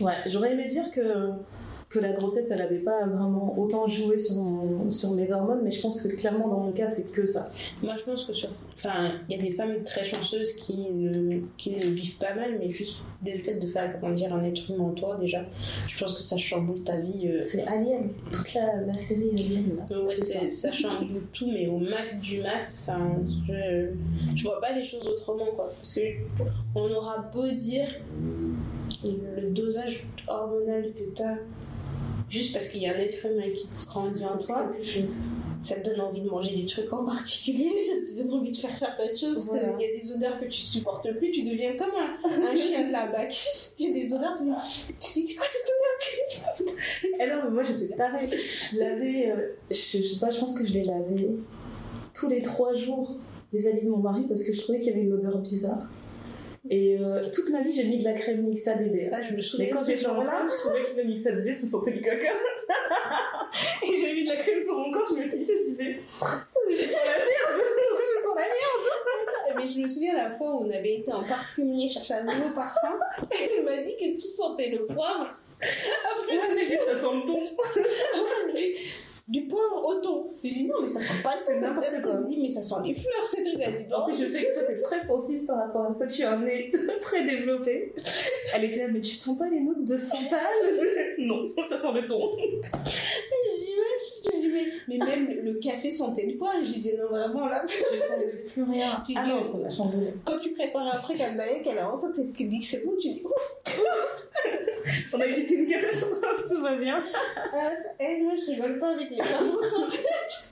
Ouais, 0.00 0.16
j'aurais 0.26 0.52
aimé 0.52 0.66
dire 0.66 0.90
que 0.90 1.30
que 1.88 2.00
la 2.00 2.12
grossesse, 2.12 2.50
elle 2.50 2.58
n'avait 2.58 2.80
pas 2.80 3.06
vraiment 3.06 3.56
autant 3.58 3.86
joué 3.86 4.18
sur, 4.18 4.36
mon- 4.36 4.90
sur 4.90 5.12
mes 5.12 5.30
hormones, 5.32 5.60
mais 5.62 5.70
je 5.70 5.80
pense 5.80 6.02
que 6.02 6.08
clairement, 6.16 6.48
dans 6.48 6.58
mon 6.60 6.72
cas, 6.72 6.88
c'est 6.88 7.12
que 7.12 7.24
ça. 7.26 7.50
Moi, 7.82 7.94
je 7.96 8.02
pense 8.02 8.24
que 8.24 8.32
sur. 8.32 8.50
Enfin, 8.78 9.12
il 9.28 9.36
y 9.36 9.38
a 9.38 9.42
des 9.42 9.52
femmes 9.52 9.82
très 9.84 10.04
chanceuses 10.04 10.52
qui 10.52 10.76
ne, 10.90 11.38
qui 11.56 11.70
ne 11.76 11.86
vivent 11.86 12.18
pas 12.18 12.34
mal, 12.34 12.56
mais 12.58 12.70
juste 12.72 13.04
le 13.24 13.38
fait 13.38 13.54
de 13.54 13.66
faire 13.68 13.98
grandir 13.98 14.34
un 14.34 14.42
être 14.44 14.70
humain 14.70 14.84
en 14.84 14.90
toi, 14.90 15.16
déjà, 15.18 15.44
je 15.88 15.98
pense 15.98 16.12
que 16.12 16.22
ça 16.22 16.36
chamboule 16.36 16.82
ta 16.82 16.98
vie. 17.00 17.26
euh, 17.28 17.40
C'est 17.40 17.62
Alien, 17.66 18.10
toute 18.30 18.52
la, 18.52 18.82
la 18.82 18.96
série 18.96 19.30
Alien. 19.30 19.76
Là. 19.88 20.02
Ouais, 20.02 20.14
c'est- 20.16 20.50
ça 20.50 20.70
chamboule 20.72 21.22
tout, 21.32 21.46
mais 21.50 21.68
au 21.68 21.78
max 21.78 22.20
du 22.20 22.42
max. 22.42 22.86
Enfin, 22.88 23.12
je, 23.48 23.90
je 24.34 24.42
vois 24.44 24.60
pas 24.60 24.72
les 24.72 24.84
choses 24.84 25.06
autrement, 25.08 25.46
quoi. 25.54 25.70
Parce 25.74 25.94
que 25.94 26.00
on 26.74 26.90
aura 26.90 27.18
beau 27.32 27.48
dire 27.52 27.86
le 29.04 29.50
dosage 29.50 30.04
hormonal 30.28 30.92
que 30.94 31.04
t'as, 31.14 31.36
juste 32.28 32.52
parce 32.52 32.68
qu'il 32.68 32.82
y 32.82 32.86
a 32.86 32.94
un 32.94 32.98
être 32.98 33.24
humain 33.24 33.50
qui 33.54 33.68
grandit 33.86 34.24
en 34.24 34.36
toi, 34.38 34.70
quelque 34.72 34.86
chose. 34.86 35.16
ça 35.62 35.76
te 35.76 35.88
donne 35.88 36.00
envie 36.00 36.20
de 36.20 36.28
manger 36.28 36.56
des 36.56 36.66
trucs 36.66 36.92
en 36.92 37.04
particulier, 37.04 37.70
ça 37.78 37.92
te 38.12 38.18
donne 38.18 38.32
envie 38.32 38.52
de 38.52 38.56
faire 38.56 38.76
certaines 38.76 39.16
choses. 39.16 39.46
Voilà. 39.46 39.74
Il 39.78 39.86
y 39.86 39.90
a 39.90 40.00
des 40.00 40.12
odeurs 40.12 40.40
que 40.40 40.46
tu 40.46 40.60
supportes 40.60 41.10
plus, 41.18 41.30
tu 41.30 41.42
deviens 41.42 41.76
comme 41.76 41.92
un, 41.94 42.28
un 42.28 42.56
chien 42.56 42.86
de 42.88 42.92
la 42.92 43.06
bac. 43.06 43.34
Il 43.78 43.86
y 43.86 43.90
a 43.90 43.92
des 43.92 44.12
odeurs, 44.12 44.34
tu 44.36 44.44
dis, 44.44 44.94
tu 45.00 45.12
dis 45.12 45.26
c'est 45.26 45.34
quoi 45.34 45.46
cette 45.46 45.62
odeur 45.62 45.76
non, 47.18 47.42
mais 47.44 47.50
moi 47.50 47.62
j'étais 47.62 47.94
pareil. 47.94 48.28
Je 48.72 48.78
lavais, 48.78 49.30
euh, 49.30 49.56
je, 49.70 49.74
je 49.74 50.02
sais 50.02 50.20
pas, 50.20 50.30
je 50.30 50.38
pense 50.38 50.58
que 50.58 50.66
je 50.66 50.72
les 50.72 50.84
lavais 50.84 51.30
tous 52.14 52.28
les 52.28 52.40
trois 52.40 52.74
jours, 52.74 53.16
les 53.52 53.66
habits 53.66 53.84
de 53.84 53.90
mon 53.90 53.98
mari, 53.98 54.24
parce 54.28 54.42
que 54.42 54.52
je 54.52 54.60
trouvais 54.60 54.78
qu'il 54.78 54.88
y 54.88 54.92
avait 54.92 55.02
une 55.02 55.12
odeur 55.12 55.38
bizarre. 55.38 55.86
Et 56.70 56.98
euh, 57.00 57.30
toute 57.30 57.50
ma 57.50 57.62
vie, 57.62 57.72
j'ai 57.72 57.84
mis 57.84 57.98
de 57.98 58.04
la 58.04 58.12
crème 58.12 58.42
Mixa 58.42 58.74
bébé. 58.74 59.08
Ah, 59.12 59.22
je 59.22 59.34
me 59.34 59.40
souviens 59.40 59.66
Mais 59.66 59.72
quand 59.72 59.84
j'étais 59.84 60.06
enceinte, 60.06 60.50
je 60.50 60.56
trouvais 60.56 60.82
que 60.82 60.96
le 60.96 61.04
Mixa 61.04 61.32
bébé, 61.32 61.52
ça 61.52 61.66
sentait 61.66 61.92
le 61.92 62.00
caca. 62.00 62.28
Et 63.82 63.92
j'ai 63.92 64.14
mis 64.14 64.24
de 64.24 64.30
la 64.30 64.36
crème 64.36 64.60
sur 64.62 64.74
mon 64.74 64.90
corps, 64.90 65.06
je 65.08 65.14
me 65.14 65.22
suis 65.22 65.38
dit, 65.38 65.44
je 65.44 65.70
disais, 65.70 66.00
ça 66.10 66.44
mais 66.66 66.74
je 66.74 66.82
sens 66.82 66.92
la 66.92 67.18
merde, 67.18 67.62
pourquoi 67.88 68.04
je 68.16 68.22
sens 68.22 68.36
la 68.36 68.42
merde? 68.42 69.56
Mais 69.56 69.72
je 69.72 69.80
me 69.80 69.88
souviens 69.88 70.14
la 70.14 70.30
fois 70.36 70.54
où 70.54 70.64
on 70.64 70.70
avait 70.70 70.96
été 70.96 71.12
en 71.12 71.22
parfumerie 71.22 71.90
chercher 71.90 72.14
un 72.14 72.24
nouveau 72.24 72.50
parfum. 72.54 72.98
Elle 73.30 73.64
m'a 73.64 73.78
dit 73.82 73.96
que 73.96 74.20
tout 74.20 74.26
sentait 74.26 74.70
le 74.70 74.86
poivre. 74.86 75.34
Après, 75.60 76.32
elle 76.32 76.38
m'a 76.38 76.54
dit 76.54 76.64
Ça 76.64 76.76
sent 76.76 77.14
le 77.14 77.26
thon. 77.26 77.40
du 79.28 79.46
poivre 79.48 79.84
au 79.84 80.00
thon. 80.00 80.30
Je 80.44 80.50
dis 80.50 80.66
non, 80.66 80.76
mais 80.82 80.86
ça 80.88 81.00
sent 81.00 81.20
pas 81.22 81.34
le 81.34 81.44
thon, 81.44 81.60
n'importe 81.60 82.00
quoi. 82.02 82.14
me 82.14 82.28
dit, 82.28 82.38
mais 82.40 82.48
ça 82.48 82.62
sent 82.62 82.76
les 82.84 82.94
fleurs, 82.94 83.26
ce 83.26 83.36
truc. 83.42 83.60
Elle 83.60 83.78
dit 83.78 83.90
non, 83.90 83.98
En 83.98 84.04
plus, 84.04 84.20
je 84.20 84.26
sais 84.26 84.44
que 84.46 84.54
toi, 84.54 84.62
t'es 84.64 84.80
très 84.80 85.04
sensible 85.04 85.46
par 85.46 85.56
rapport 85.58 85.86
à 85.86 85.94
ça. 85.94 86.06
Tu 86.06 86.22
as 86.22 86.32
un 86.32 86.40
nez 86.42 86.70
très 87.00 87.24
développé. 87.24 87.92
Elle 88.54 88.64
était 88.64 88.78
là, 88.78 88.88
mais 88.88 89.00
tu 89.00 89.10
sens 89.14 89.36
pas 89.36 89.48
les 89.48 89.60
notes 89.60 89.84
de 89.84 89.96
santal? 89.96 90.38
Non, 91.18 91.48
ça 91.68 91.80
sent 91.80 91.92
le 91.94 92.06
thon. 92.06 92.36
Je 92.38 93.64
dis, 93.64 93.72
je 94.24 94.40
dis, 94.40 94.48
mais, 94.48 94.64
mais 94.88 94.98
même 94.98 95.44
le, 95.44 95.54
café 95.54 95.90
sentait 95.90 96.26
le 96.26 96.36
poivre. 96.36 96.58
Je 96.60 96.80
dis 96.80 96.92
non, 96.96 97.08
vraiment 97.08 97.46
là. 97.46 97.62
Je 97.66 97.72
sens 97.72 98.52
plus 98.52 98.62
rien. 98.70 99.04
J'ai 99.08 99.14
Ah 99.16 99.24
dit, 99.24 99.30
non, 99.30 99.68
ça. 99.68 99.84
Quand 100.24 100.38
tu 100.38 100.50
prépares 100.52 100.94
un 100.94 100.98
truc 100.98 101.20
à 101.20 101.52
et 101.52 101.62
qu'elle 101.62 102.48
dit 102.48 102.60
que 102.60 102.66
c'est 102.66 102.84
bon, 102.84 102.92
tu 103.00 103.08
dis 103.10 103.22
ouf. 103.24 103.56
On 105.12 105.20
a 105.20 105.26
évité 105.26 105.54
une 105.54 105.66
catastrophe, 105.68 106.46
tout 106.48 106.60
va 106.60 106.76
bien. 106.76 107.02
Et 108.00 108.22
moi, 108.22 108.32
je 108.36 108.52
rigole 108.52 108.78
pas 108.78 108.90
avec 108.92 109.10
les 109.10 109.22
femmes 109.22 109.50
enceintes. 109.50 110.00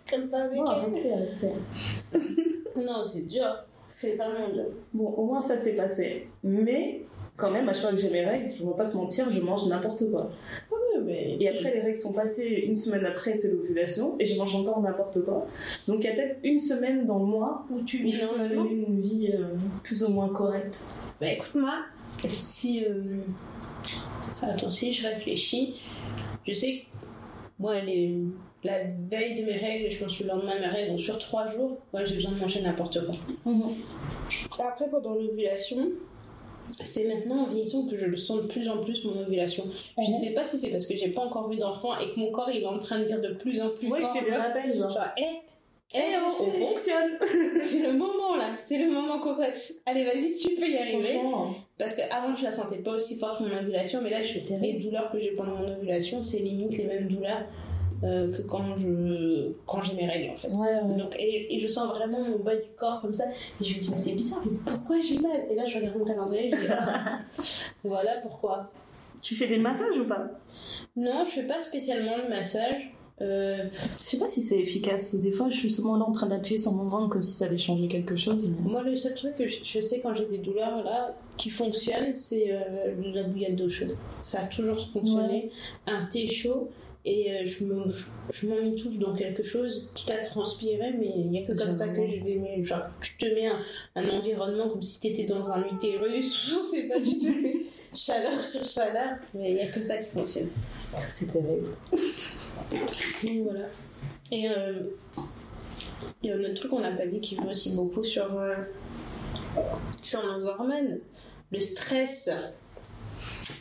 Je 0.08 0.14
rigole 0.14 0.28
pas 0.28 0.42
avec 0.42 0.60
respect, 0.60 1.14
respect. 1.14 2.80
Non, 2.82 3.04
c'est 3.06 3.22
dur. 3.22 3.64
C'est 3.88 4.16
vraiment 4.16 4.48
dur. 4.52 4.66
Bon, 4.92 5.08
au 5.10 5.24
moins 5.24 5.40
ça 5.40 5.56
s'est 5.56 5.76
passé. 5.76 6.26
Mais 6.42 7.02
quand 7.36 7.50
même, 7.50 7.68
à 7.68 7.72
chaque 7.72 7.82
fois 7.82 7.90
que 7.92 7.96
j'ai 7.98 8.10
mes 8.10 8.24
règles, 8.24 8.52
je 8.56 8.62
ne 8.62 8.68
vais 8.70 8.76
pas 8.76 8.84
se 8.84 8.96
mentir, 8.96 9.30
je 9.30 9.40
mange 9.40 9.66
n'importe 9.66 10.08
quoi. 10.10 10.30
Ouais, 10.70 11.00
mais 11.04 11.36
Et 11.40 11.48
après, 11.48 11.74
les 11.74 11.80
règles 11.80 11.98
sont 11.98 12.12
passées, 12.12 12.64
une 12.66 12.74
semaine 12.74 13.04
après, 13.04 13.34
c'est 13.34 13.50
l'ovulation, 13.50 14.14
et 14.20 14.24
je 14.24 14.38
mange 14.38 14.54
encore 14.54 14.80
n'importe 14.80 15.24
quoi. 15.24 15.46
Donc 15.88 15.98
il 16.00 16.04
y 16.04 16.08
a 16.08 16.12
peut-être 16.12 16.38
une 16.44 16.58
semaine 16.58 17.06
dans 17.06 17.18
le 17.18 17.24
mois 17.26 17.66
où 17.70 17.80
tu 17.82 17.98
vis 17.98 18.20
une 18.50 19.00
vie 19.00 19.30
euh, 19.34 19.48
plus 19.82 20.04
ou 20.04 20.10
moins 20.10 20.28
correcte. 20.28 20.84
Bah 21.20 21.28
écoute-moi, 21.32 21.74
si. 22.30 22.84
euh, 22.84 23.16
Attends, 24.42 24.70
si 24.70 24.92
je 24.92 25.06
réfléchis, 25.06 25.74
je 26.46 26.54
sais 26.54 26.72
que 26.78 27.06
moi, 27.58 27.80
les... 27.80 28.14
la 28.62 28.78
veille 29.10 29.40
de 29.40 29.46
mes 29.46 29.56
règles, 29.56 29.90
je 29.90 29.98
pense 30.02 30.20
le 30.20 30.26
lendemain 30.28 30.54
de 30.56 30.60
mes 30.60 30.66
règles, 30.66 30.90
donc 30.90 31.00
sur 31.00 31.18
trois 31.18 31.48
jours, 31.48 31.76
moi 31.92 32.04
j'ai 32.04 32.14
besoin 32.14 32.32
de 32.32 32.38
manger 32.40 32.60
n'importe 32.62 32.98
quoi. 33.04 33.14
Après, 34.68 34.88
pendant 34.88 35.14
l'ovulation, 35.14 35.90
c'est 36.82 37.04
maintenant 37.04 37.42
en 37.42 37.46
vieillissant 37.46 37.86
que 37.86 37.96
je 37.96 38.06
le 38.06 38.16
sens 38.16 38.42
de 38.42 38.46
plus 38.46 38.68
en 38.68 38.78
plus 38.78 39.04
mon 39.04 39.20
ovulation. 39.20 39.64
Je 39.98 40.02
Mhm. 40.10 40.18
sais 40.18 40.30
pas 40.34 40.44
si 40.44 40.58
c'est 40.58 40.70
parce 40.70 40.86
que 40.86 40.96
j'ai 40.96 41.08
pas 41.10 41.22
encore 41.22 41.48
vu 41.50 41.56
d'enfant 41.58 41.96
et 41.98 42.10
que 42.12 42.18
mon 42.20 42.30
corps 42.30 42.50
il 42.50 42.62
est 42.62 42.66
en 42.66 42.78
train 42.78 42.98
de 42.98 43.04
dire 43.04 43.20
de 43.20 43.34
plus 43.34 43.60
en 43.60 43.70
plus 43.70 43.88
Ouais, 43.90 44.00
fort. 44.00 44.12
fait 44.14 44.24
des 44.24 44.32
rappels, 44.34 44.76
genre. 44.76 44.90
Genre, 44.92 45.08
hé, 45.16 45.24
Eh 45.96 45.98
oh, 46.16 46.42
on 46.44 46.50
fonctionne 46.50 47.18
c'est 47.62 47.80
le 47.80 47.92
moment 47.92 48.34
là, 48.36 48.56
c'est 48.60 48.78
le 48.78 48.90
moment 48.90 49.20
cocotte. 49.20 49.56
Allez, 49.86 50.04
vas-y, 50.04 50.34
tu 50.36 50.56
peux 50.56 50.66
y 50.68 50.76
arriver. 50.76 51.20
Parce 51.78 51.94
qu'avant, 51.94 52.34
je 52.34 52.42
la 52.44 52.50
sentais 52.52 52.78
pas 52.78 52.92
aussi 52.92 53.16
forte 53.18 53.40
mon 53.40 53.56
ovulation, 53.56 54.00
mais 54.02 54.10
là, 54.10 54.22
je, 54.22 54.38
les 54.60 54.72
douleurs 54.74 55.10
que 55.12 55.20
j'ai 55.20 55.32
pendant 55.32 55.54
mon 55.56 55.68
ovulation, 55.76 56.20
c'est 56.22 56.38
limite 56.38 56.76
les 56.78 56.84
mêmes 56.84 57.06
douleurs 57.08 57.44
euh, 58.04 58.30
que 58.30 58.42
quand 58.42 58.76
je 58.76 59.52
quand 59.66 59.82
j'ai 59.82 59.94
mes 59.94 60.06
règles 60.06 60.32
en 60.32 60.36
fait. 60.36 60.48
ouais, 60.48 60.56
ouais. 60.82 60.96
Donc, 60.98 61.14
et, 61.18 61.54
et 61.56 61.58
je 61.60 61.66
sens 61.66 61.88
vraiment 61.88 62.20
mon 62.22 62.38
bas 62.38 62.54
du 62.54 62.68
corps 62.76 63.00
comme 63.00 63.14
ça. 63.14 63.24
Et 63.60 63.64
je 63.64 63.76
me 63.76 63.80
dis, 63.80 63.90
mais 63.90 63.96
c'est 63.98 64.12
bizarre, 64.12 64.42
mais 64.44 64.58
pourquoi 64.64 65.00
j'ai 65.00 65.18
mal? 65.18 65.40
Et 65.50 65.54
là, 65.54 65.64
je 65.66 65.78
regarde 65.78 65.96
mon 65.98 66.04
calendrier 66.04 66.50
je 66.50 66.56
dis, 66.56 66.66
voilà 67.84 68.20
pourquoi. 68.22 68.70
Tu 69.22 69.34
fais 69.34 69.46
des 69.46 69.58
massages 69.58 69.98
ou 69.98 70.04
pas? 70.06 70.28
Non, 70.96 71.24
je 71.24 71.30
fais 71.30 71.46
pas 71.46 71.60
spécialement 71.60 72.18
de 72.22 72.28
massage. 72.28 72.90
Euh, 73.22 73.64
Je 73.96 74.02
sais 74.10 74.18
pas 74.18 74.28
si 74.28 74.42
c'est 74.42 74.58
efficace. 74.58 75.14
Des 75.14 75.30
fois, 75.30 75.48
je 75.48 75.56
suis 75.56 75.70
seulement 75.70 75.96
là 75.96 76.04
en 76.04 76.10
train 76.12 76.26
d'appuyer 76.26 76.58
sur 76.58 76.72
mon 76.72 76.88
ventre 76.88 77.08
comme 77.10 77.22
si 77.22 77.32
ça 77.32 77.44
allait 77.46 77.56
changer 77.58 77.86
quelque 77.88 78.16
chose. 78.16 78.46
mais- 78.46 78.70
moi, 78.70 78.82
le 78.82 78.96
seul 78.96 79.14
truc 79.14 79.36
que 79.36 79.46
je, 79.48 79.58
je 79.64 79.80
sais 79.80 80.00
quand 80.00 80.14
j'ai 80.14 80.26
des 80.26 80.38
douleurs 80.38 80.82
là 80.82 81.14
qui 81.36 81.48
fonctionne, 81.50 82.14
c'est 82.14 82.48
euh, 82.52 82.92
la 83.14 83.22
bouillade 83.22 83.56
d'eau 83.56 83.68
chaude. 83.70 83.96
Ça 84.24 84.40
a 84.40 84.44
toujours 84.44 84.80
fonctionné. 84.90 85.50
Un 85.86 86.06
thé 86.06 86.26
chaud. 86.28 86.68
Et 87.06 87.30
euh, 87.32 87.44
je 87.44 87.64
me, 87.64 87.84
je 88.32 88.98
dans 88.98 89.14
quelque 89.14 89.42
chose, 89.42 89.92
quitte 89.94 90.10
à 90.10 90.24
transpirer, 90.24 90.94
mais 90.98 91.12
il 91.16 91.30
n'y 91.30 91.38
a 91.38 91.46
que 91.46 91.52
comme 91.52 91.74
ça 91.74 91.88
que 91.88 92.00
je 92.06 92.22
vais. 92.22 92.64
Genre, 92.64 92.82
tu 93.02 93.16
te 93.18 93.26
mets 93.26 93.46
un, 93.46 93.60
un 93.96 94.08
environnement 94.08 94.70
comme 94.70 94.80
si 94.80 95.00
tu 95.00 95.08
étais 95.08 95.24
dans 95.24 95.50
un 95.50 95.64
utérus, 95.66 96.50
je 96.50 96.60
sais 96.62 96.82
pas, 96.84 97.00
te 97.00 97.32
fais 97.42 97.66
chaleur 97.94 98.42
sur 98.42 98.64
chaleur, 98.64 99.18
mais 99.34 99.50
il 99.50 99.54
n'y 99.56 99.60
a 99.60 99.66
que 99.66 99.82
ça 99.82 99.98
qui 99.98 100.10
fonctionne. 100.10 100.48
Ça, 100.96 101.06
C'est 101.08 101.26
terrible. 101.26 101.68
Donc 101.92 103.42
voilà. 103.44 103.66
Et 104.32 104.48
euh, 104.48 104.80
il 106.22 106.30
y 106.30 106.32
a 106.32 106.36
un 106.36 106.40
autre 106.40 106.54
truc 106.54 106.70
qu'on 106.70 106.80
n'a 106.80 106.92
pas 106.92 107.06
dit 107.06 107.20
qui 107.20 107.36
joue 107.36 107.48
aussi 107.48 107.74
beaucoup 107.74 108.02
sur, 108.02 108.34
euh, 108.38 108.56
sur 110.02 110.24
nos 110.24 110.46
hormones 110.46 111.00
le 111.52 111.60
stress. 111.60 112.30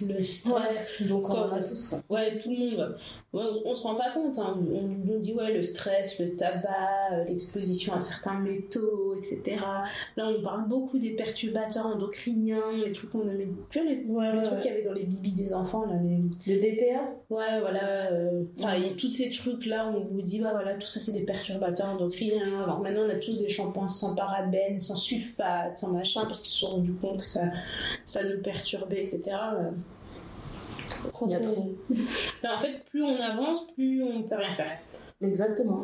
Le 0.05 0.23
stress. 0.23 1.01
donc 1.01 1.29
on 1.29 1.53
a 1.53 1.61
tous. 1.63 1.89
quoi. 1.89 2.01
Ouais, 2.09 2.39
tout 2.39 2.49
le 2.49 2.57
monde. 2.57 2.97
On, 3.33 3.61
on 3.65 3.73
se 3.73 3.81
rend 3.83 3.95
pas 3.95 4.11
compte. 4.13 4.37
hein. 4.37 4.55
On 4.71 4.81
nous 4.83 5.19
dit, 5.19 5.33
ouais, 5.33 5.51
le 5.53 5.63
stress, 5.63 6.19
le 6.19 6.35
tabac, 6.35 7.13
euh, 7.13 7.23
l'exposition 7.23 7.93
à 7.93 7.99
certains 7.99 8.39
métaux, 8.39 9.15
etc. 9.17 9.57
Là, 10.17 10.27
on 10.27 10.31
nous 10.33 10.43
parle 10.43 10.67
beaucoup 10.67 10.99
des 10.99 11.11
perturbateurs 11.11 11.87
endocriniens, 11.87 12.61
les 12.85 12.91
trucs 12.91 13.09
qu'on. 13.09 13.21
Tu 13.71 13.79
vois, 13.79 13.89
les, 13.89 14.03
Ouais, 14.05 14.31
les 14.31 14.37
ouais, 14.37 14.43
trucs 14.43 14.55
ouais. 14.57 14.61
qu'il 14.61 14.71
y 14.71 14.73
avait 14.75 14.83
dans 14.83 14.93
les 14.93 15.05
bibis 15.05 15.31
des 15.31 15.53
enfants, 15.53 15.85
là, 15.85 15.95
les, 16.03 16.53
Le 16.53 16.59
BPA 16.61 17.09
Ouais, 17.31 17.59
voilà. 17.59 18.11
euh, 18.11 18.43
enfin, 18.59 18.75
il 18.75 18.85
y 18.85 18.89
a 18.89 18.93
tous 18.95 19.09
ces 19.09 19.31
trucs-là 19.31 19.87
où 19.87 19.97
on 19.97 20.05
vous 20.13 20.21
dit, 20.21 20.39
bah 20.39 20.51
voilà, 20.51 20.75
tout 20.75 20.85
ça 20.87 20.99
c'est 20.99 21.13
des 21.13 21.21
perturbateurs 21.23 21.87
endocriniens. 21.89 22.63
Alors 22.63 22.81
maintenant, 22.81 23.01
on 23.07 23.09
a 23.09 23.15
tous 23.15 23.39
des 23.39 23.49
shampoings 23.49 23.87
sans 23.87 24.15
parabènes, 24.15 24.79
sans 24.79 24.95
sulfate, 24.95 25.77
sans 25.79 25.91
machin, 25.91 26.21
parce 26.25 26.39
qu'ils 26.41 26.51
se 26.51 26.59
sont 26.59 26.67
rendus 26.73 26.93
compte 26.93 27.21
que 27.21 27.25
ça, 27.25 27.45
ça 28.05 28.23
nous 28.23 28.41
perturbait, 28.43 29.01
etc. 29.01 29.21
Il 31.25 31.31
y 31.31 31.35
a 31.35 31.37
c'est- 31.37 31.43
trop. 31.43 31.71
Mais 31.89 32.49
en 32.49 32.59
fait, 32.59 32.83
plus 32.89 33.03
on 33.03 33.15
avance, 33.19 33.67
plus 33.75 34.03
on 34.03 34.23
peut 34.23 34.35
rien 34.35 34.53
faire. 34.55 34.77
Exactement. 35.21 35.83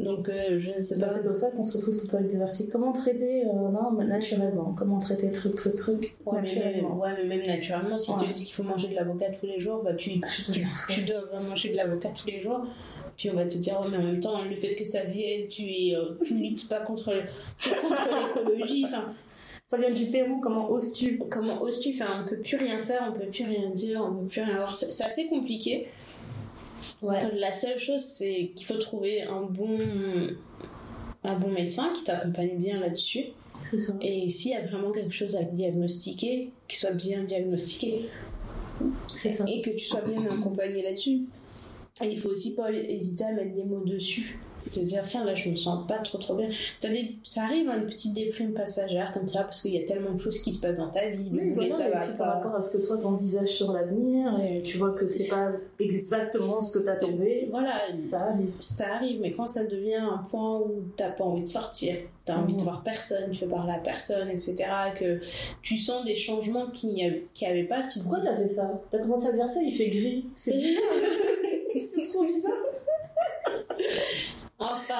Donc, 0.00 0.28
euh, 0.28 0.58
je 0.58 0.80
sais 0.80 0.98
Bah, 0.98 1.06
pas. 1.06 1.12
c'est 1.12 1.22
comme 1.22 1.36
ça 1.36 1.52
qu'on 1.52 1.62
se 1.62 1.76
retrouve 1.76 1.96
tout 1.96 2.06
le 2.06 2.10
temps 2.10 2.18
avec 2.18 2.30
des 2.32 2.42
articles. 2.42 2.70
Comment 2.72 2.90
traiter 2.92 3.44
euh, 3.46 3.68
non, 3.70 3.92
mais 3.92 4.04
naturellement? 4.04 4.74
Comment 4.76 4.98
traiter 4.98 5.30
truc, 5.30 5.54
truc, 5.54 5.74
truc 5.76 6.16
Ouais 6.26 6.40
mais, 6.42 6.48
naturellement 6.48 6.98
ouais, 6.98 7.10
mais 7.18 7.36
même 7.36 7.46
naturellement, 7.46 7.96
si 7.96 8.10
Ouais. 8.10 8.16
tu 8.24 8.30
dis 8.32 8.44
qu'il 8.46 8.54
faut 8.54 8.64
manger 8.64 8.88
de 8.88 8.94
l'avocat 8.96 9.26
tous 9.38 9.46
les 9.46 9.60
jours, 9.60 9.82
bah, 9.84 9.94
tu, 9.94 10.20
tu, 10.52 10.66
tu 10.88 11.00
dois 11.02 11.40
manger 11.48 11.70
de 11.70 11.76
l'avocat 11.76 12.08
tous 12.10 12.26
les 12.26 12.40
jours. 12.40 12.62
Puis 13.16 13.30
on 13.30 13.34
va 13.34 13.44
te 13.44 13.58
dire, 13.58 13.80
mais 13.90 13.96
en 13.98 14.02
même 14.02 14.18
temps, 14.20 14.42
le 14.42 14.56
fait 14.56 14.74
que 14.74 14.84
ça 14.84 15.04
vienne, 15.04 15.46
tu, 15.48 15.62
es, 15.70 15.94
euh, 15.94 16.18
tu 16.24 16.34
luttes 16.34 16.68
pas 16.68 16.80
contre, 16.80 17.12
contre 17.62 18.08
l'écologie. 18.34 18.86
Enfin, 18.86 19.12
Ça 19.70 19.78
vient 19.78 19.92
du 19.92 20.06
Pérou, 20.06 20.40
comment 20.40 20.68
oses-tu 20.68 21.20
comment 21.30 21.62
oses-tu 21.62 21.90
enfin, 21.94 22.24
On 22.24 22.28
peut 22.28 22.38
plus 22.38 22.56
rien 22.56 22.82
faire, 22.82 23.08
on 23.08 23.16
peut 23.16 23.26
plus 23.26 23.44
rien 23.44 23.70
dire, 23.70 24.02
on 24.04 24.16
peut 24.16 24.26
plus 24.26 24.40
rien 24.40 24.56
avoir. 24.56 24.74
C'est 24.74 25.04
assez 25.04 25.28
compliqué. 25.28 25.86
Ouais. 27.02 27.30
La 27.36 27.52
seule 27.52 27.78
chose, 27.78 28.00
c'est 28.00 28.50
qu'il 28.56 28.66
faut 28.66 28.78
trouver 28.78 29.22
un 29.22 29.42
bon, 29.42 29.78
un 31.22 31.38
bon 31.38 31.52
médecin 31.52 31.92
qui 31.94 32.02
t'accompagne 32.02 32.58
bien 32.58 32.80
là-dessus. 32.80 33.26
C'est 33.62 33.78
ça. 33.78 33.94
Et 34.00 34.28
s'il 34.28 34.50
y 34.50 34.54
a 34.56 34.66
vraiment 34.66 34.90
quelque 34.90 35.14
chose 35.14 35.36
à 35.36 35.44
diagnostiquer, 35.44 36.50
qu'il 36.66 36.78
soit 36.78 36.94
bien 36.94 37.22
diagnostiqué. 37.22 38.06
C'est 39.12 39.30
ça. 39.30 39.44
et 39.46 39.62
que 39.62 39.70
tu 39.70 39.84
sois 39.84 40.00
bien 40.00 40.26
accompagné 40.36 40.82
là-dessus. 40.82 41.26
Et 42.02 42.06
il 42.06 42.18
faut 42.18 42.30
aussi 42.30 42.56
pas 42.56 42.72
hésiter 42.72 43.22
à 43.22 43.30
mettre 43.30 43.54
des 43.54 43.62
mots 43.62 43.84
dessus. 43.84 44.36
De 44.76 44.82
dire, 44.82 45.02
tiens, 45.06 45.24
là, 45.24 45.34
je 45.34 45.48
me 45.50 45.56
sens 45.56 45.86
pas 45.88 45.98
trop 45.98 46.18
trop 46.18 46.34
bien. 46.36 46.48
T'as 46.80 46.90
des... 46.90 47.16
Ça 47.24 47.42
arrive 47.44 47.68
à 47.68 47.76
une 47.76 47.86
petite 47.86 48.14
déprime 48.14 48.52
passagère 48.52 49.12
comme 49.12 49.28
ça, 49.28 49.42
parce 49.42 49.60
qu'il 49.62 49.72
y 49.74 49.78
a 49.78 49.84
tellement 49.86 50.12
de 50.12 50.18
choses 50.20 50.38
qui 50.42 50.52
se 50.52 50.60
passent 50.60 50.76
dans 50.76 50.90
ta 50.90 51.08
vie. 51.08 51.28
Oui, 51.32 51.50
voilà, 51.54 51.74
ça 51.74 51.88
et 51.88 51.90
va 51.90 52.00
puis 52.00 52.12
pas. 52.12 52.24
par 52.24 52.34
rapport 52.34 52.54
à 52.54 52.62
ce 52.62 52.76
que 52.76 52.86
toi 52.86 52.96
t'envisages 52.98 53.48
sur 53.48 53.72
l'avenir, 53.72 54.38
et 54.40 54.62
tu 54.62 54.78
vois 54.78 54.92
que 54.92 55.08
c'est 55.08 55.28
pas 55.30 55.50
exactement 55.80 56.62
ce 56.62 56.78
que 56.78 56.84
t'attendais, 56.84 57.48
Voilà, 57.50 57.80
ça 57.98 58.20
arrive. 58.30 58.52
ça 58.60 58.94
arrive, 58.94 59.20
mais 59.20 59.32
quand 59.32 59.46
ça 59.48 59.64
devient 59.64 59.94
un 59.96 60.26
point 60.30 60.58
où 60.60 60.84
t'as 60.96 61.10
pas 61.10 61.24
envie 61.24 61.42
de 61.42 61.48
sortir, 61.48 61.96
t'as 62.24 62.36
envie 62.36 62.52
de 62.54 62.58
Mhm. 62.58 62.64
voir 62.64 62.82
personne, 62.84 63.30
tu 63.32 63.44
veux 63.44 63.50
parler 63.50 63.72
à 63.72 63.78
personne, 63.78 64.28
etc., 64.28 64.54
que 64.96 65.20
tu 65.62 65.76
sens 65.78 66.04
des 66.04 66.14
changements 66.14 66.66
qu'il 66.70 66.90
n'y 66.92 67.04
avait, 67.06 67.26
y 67.40 67.46
avait 67.46 67.64
pas, 67.64 67.84
tu 67.92 67.98
te 67.98 68.04
Pourquoi 68.04 68.20
t'as 68.24 68.36
fait 68.36 68.48
ça? 68.48 68.80
T'as 68.90 68.98
commencé 68.98 69.26
à 69.28 69.32
dire 69.32 69.46
ça, 69.46 69.60
il 69.62 69.72
fait 69.74 69.88
gris. 69.88 70.26
C'est 70.36 70.52
c'est 71.80 72.06
trop 72.08 72.24
bizarre. 72.24 72.52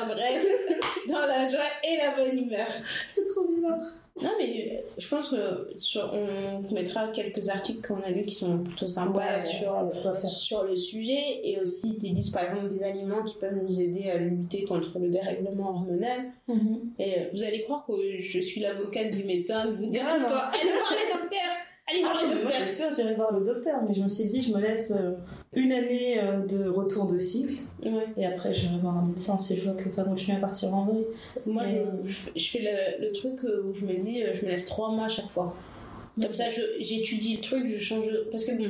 Bref, 0.06 0.44
dans 1.08 1.26
la 1.26 1.48
joie 1.50 1.60
et 1.84 1.96
la 1.96 2.14
bonne 2.16 2.38
humeur. 2.38 2.66
C'est 3.14 3.26
trop 3.28 3.46
bizarre. 3.48 3.78
Non, 4.22 4.30
mais 4.38 4.84
je 4.98 5.08
pense 5.08 5.30
que 5.30 5.70
sur- 5.78 6.10
on 6.12 6.58
vous 6.60 6.74
mettra 6.74 7.08
quelques 7.08 7.48
articles 7.48 7.86
qu'on 7.86 8.02
a 8.02 8.10
lus 8.10 8.24
qui 8.26 8.34
sont 8.34 8.58
plutôt 8.58 8.86
sympas 8.86 9.40
sur, 9.40 9.90
sur 10.26 10.64
le 10.64 10.76
sujet 10.76 11.40
et 11.44 11.58
aussi 11.60 11.96
des 11.96 12.08
listes, 12.08 12.34
par 12.34 12.42
exemple, 12.44 12.68
des 12.70 12.82
aliments 12.82 13.22
qui 13.22 13.36
peuvent 13.38 13.56
nous 13.62 13.80
aider 13.80 14.10
à 14.10 14.18
lutter 14.18 14.64
contre 14.64 14.98
le 14.98 15.08
dérèglement 15.08 15.70
hormonal. 15.70 16.32
Et 16.98 17.18
euh, 17.18 17.24
vous 17.32 17.42
allez 17.42 17.62
croire 17.62 17.86
que 17.86 17.92
je 18.20 18.40
suis 18.40 18.60
l'avocate 18.60 19.10
du 19.10 19.24
médecin 19.24 19.66
de 19.66 19.76
vous 19.76 19.86
dire 19.86 20.02
Ah, 20.06 20.10
tout 20.14 20.16
le 20.16 20.22
non. 20.22 20.28
temps, 20.28 20.34
allez 20.52 20.70
voir 20.72 20.92
le 20.92 21.20
docteur 21.22 21.50
Allez 21.90 22.00
voir 22.02 22.16
Ah, 22.18 22.22
le 22.22 22.28
mais 22.28 22.34
moi, 22.34 22.42
docteur 22.50 22.66
c'est 22.66 22.74
sûr, 22.82 22.86
j'irai 22.94 23.14
voir 23.14 23.32
le 23.32 23.44
docteur, 23.44 23.82
mais 23.88 23.94
je 23.94 24.02
me 24.02 24.08
suis 24.08 24.24
dit, 24.24 24.40
je 24.42 24.52
me 24.54 24.60
laisse 24.60 24.90
euh, 24.92 25.12
une 25.52 25.72
année 25.72 26.20
euh, 26.22 26.46
de 26.46 26.68
retour 26.68 27.06
de 27.06 27.18
cycle, 27.18 27.54
Ouais. 27.84 28.06
et 28.16 28.24
après, 28.26 28.54
j'irai 28.54 28.78
voir 28.78 28.96
un 28.98 29.06
médecin 29.06 29.36
si 29.38 29.56
je 29.56 29.64
vois 29.68 29.74
que 29.80 29.88
ça 29.88 30.04
continue 30.04 30.36
à 30.36 30.40
partir 30.40 30.74
en 30.74 30.84
vrille. 30.84 31.06
Moi, 31.46 31.62
Mais, 31.66 31.82
je, 32.04 32.10
je 32.36 32.48
fais- 32.50 32.62
je 32.62 32.98
le, 33.02 33.06
le 33.08 33.12
truc 33.12 33.44
euh, 33.44 33.64
où 33.64 33.74
je 33.74 33.84
me 33.84 33.94
dis, 33.98 34.22
euh, 34.22 34.34
je 34.34 34.44
me 34.44 34.50
laisse 34.50 34.66
trois 34.66 34.90
mois 34.92 35.06
à 35.06 35.08
chaque 35.08 35.28
fois. 35.30 35.54
Comme 36.20 36.34
ça, 36.34 36.50
je- 36.50 36.82
j'étudie 36.84 37.36
le 37.36 37.42
truc, 37.42 37.66
je 37.68 37.78
change. 37.78 38.04
Parce 38.30 38.44
que 38.44 38.52
bon, 38.56 38.68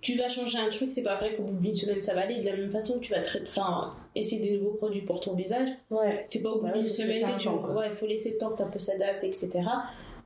tu 0.00 0.16
vas 0.16 0.28
changer 0.28 0.58
un 0.58 0.68
truc, 0.70 0.90
c'est 0.90 1.02
pas 1.02 1.16
vrai 1.16 1.34
qu'au 1.34 1.44
bout 1.44 1.60
d'une 1.62 1.74
semaine 1.74 2.02
ça 2.02 2.14
va 2.14 2.22
aller. 2.22 2.40
De 2.40 2.46
la 2.46 2.56
même 2.56 2.70
façon 2.70 2.94
que 2.98 3.04
tu 3.04 3.12
vas 3.12 3.20
traiter, 3.20 3.44
enfin, 3.46 3.94
essayer 4.14 4.40
des 4.40 4.58
nouveaux 4.58 4.74
produits 4.76 5.02
pour 5.02 5.20
ton 5.20 5.34
visage, 5.34 5.68
Ouais. 5.90 6.22
c'est 6.24 6.40
pas 6.42 6.50
au 6.50 6.56
bout 6.60 6.66
Bah 6.66 6.72
d'une 6.72 6.82
parce 6.82 6.96
que 6.96 7.02
semaine 7.04 7.22
que 7.34 7.38
tu. 7.38 7.44
temps. 7.46 7.74
Ouais, 7.76 7.86
il 7.90 7.92
faut 7.96 8.06
laisser 8.06 8.32
le 8.32 8.38
temps 8.38 8.50
que 8.50 8.62
un 8.62 8.70
peu 8.70 8.78
s'adapte, 8.78 9.22
etc. 9.24 9.50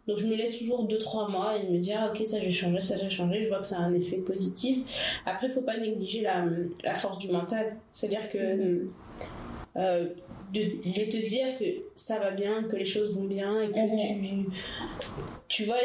Donc 0.08 0.18
je 0.18 0.26
me 0.26 0.34
laisse 0.34 0.58
toujours 0.58 0.86
2-3 0.88 1.30
mois 1.30 1.56
et 1.56 1.68
me 1.68 1.78
dire, 1.78 1.96
ah, 2.00 2.10
ok, 2.12 2.26
ça 2.26 2.40
j'ai 2.40 2.50
changé, 2.50 2.80
ça 2.80 2.96
j'ai 3.00 3.08
changé, 3.10 3.44
je 3.44 3.48
vois 3.48 3.58
que 3.60 3.66
ça 3.66 3.76
a 3.78 3.82
un 3.82 3.94
effet 3.94 4.16
positif. 4.16 4.78
Après, 5.26 5.46
il 5.46 5.52
faut 5.52 5.60
pas 5.62 5.76
négliger 5.78 6.22
la, 6.22 6.44
la 6.82 6.94
force 6.94 7.18
du 7.18 7.28
mental. 7.30 7.76
C'est-à-dire 7.92 8.28
que. 8.28 8.38
Mhm. 8.56 8.90
euh, 9.76 10.06
de, 10.52 10.60
de 10.60 11.10
te 11.10 11.28
dire 11.28 11.56
que 11.58 11.64
ça 11.96 12.18
va 12.18 12.30
bien, 12.32 12.64
que 12.64 12.76
les 12.76 12.84
choses 12.84 13.14
vont 13.16 13.24
bien 13.24 13.62
et 13.62 13.68
que 13.68 13.78
Mhm. 13.80 14.44
tu, 15.48 15.62
tu 15.62 15.64
vois, 15.64 15.78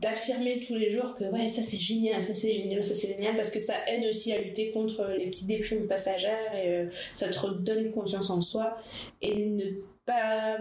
d'affirmer 0.00 0.58
tous 0.58 0.74
les 0.74 0.90
jours 0.90 1.14
que 1.14 1.22
ouais, 1.24 1.46
ça 1.48 1.62
c'est 1.62 1.76
génial, 1.76 2.20
ça 2.22 2.34
c'est 2.34 2.52
génial, 2.52 2.82
ça 2.82 2.96
c'est 2.96 3.06
génial, 3.06 3.36
parce 3.36 3.50
que 3.52 3.60
ça 3.60 3.74
aide 3.86 4.08
aussi 4.10 4.32
à 4.32 4.40
lutter 4.40 4.70
contre 4.70 5.06
les 5.16 5.30
petites 5.30 5.46
déprimes 5.46 5.86
passagères 5.86 6.52
et 6.56 6.68
euh, 6.68 6.86
ça 7.14 7.28
te 7.28 7.38
redonne 7.38 7.92
confiance 7.92 8.28
en 8.30 8.40
soi 8.40 8.76
et 9.22 9.36
ne 9.46 9.64
pas. 10.04 10.58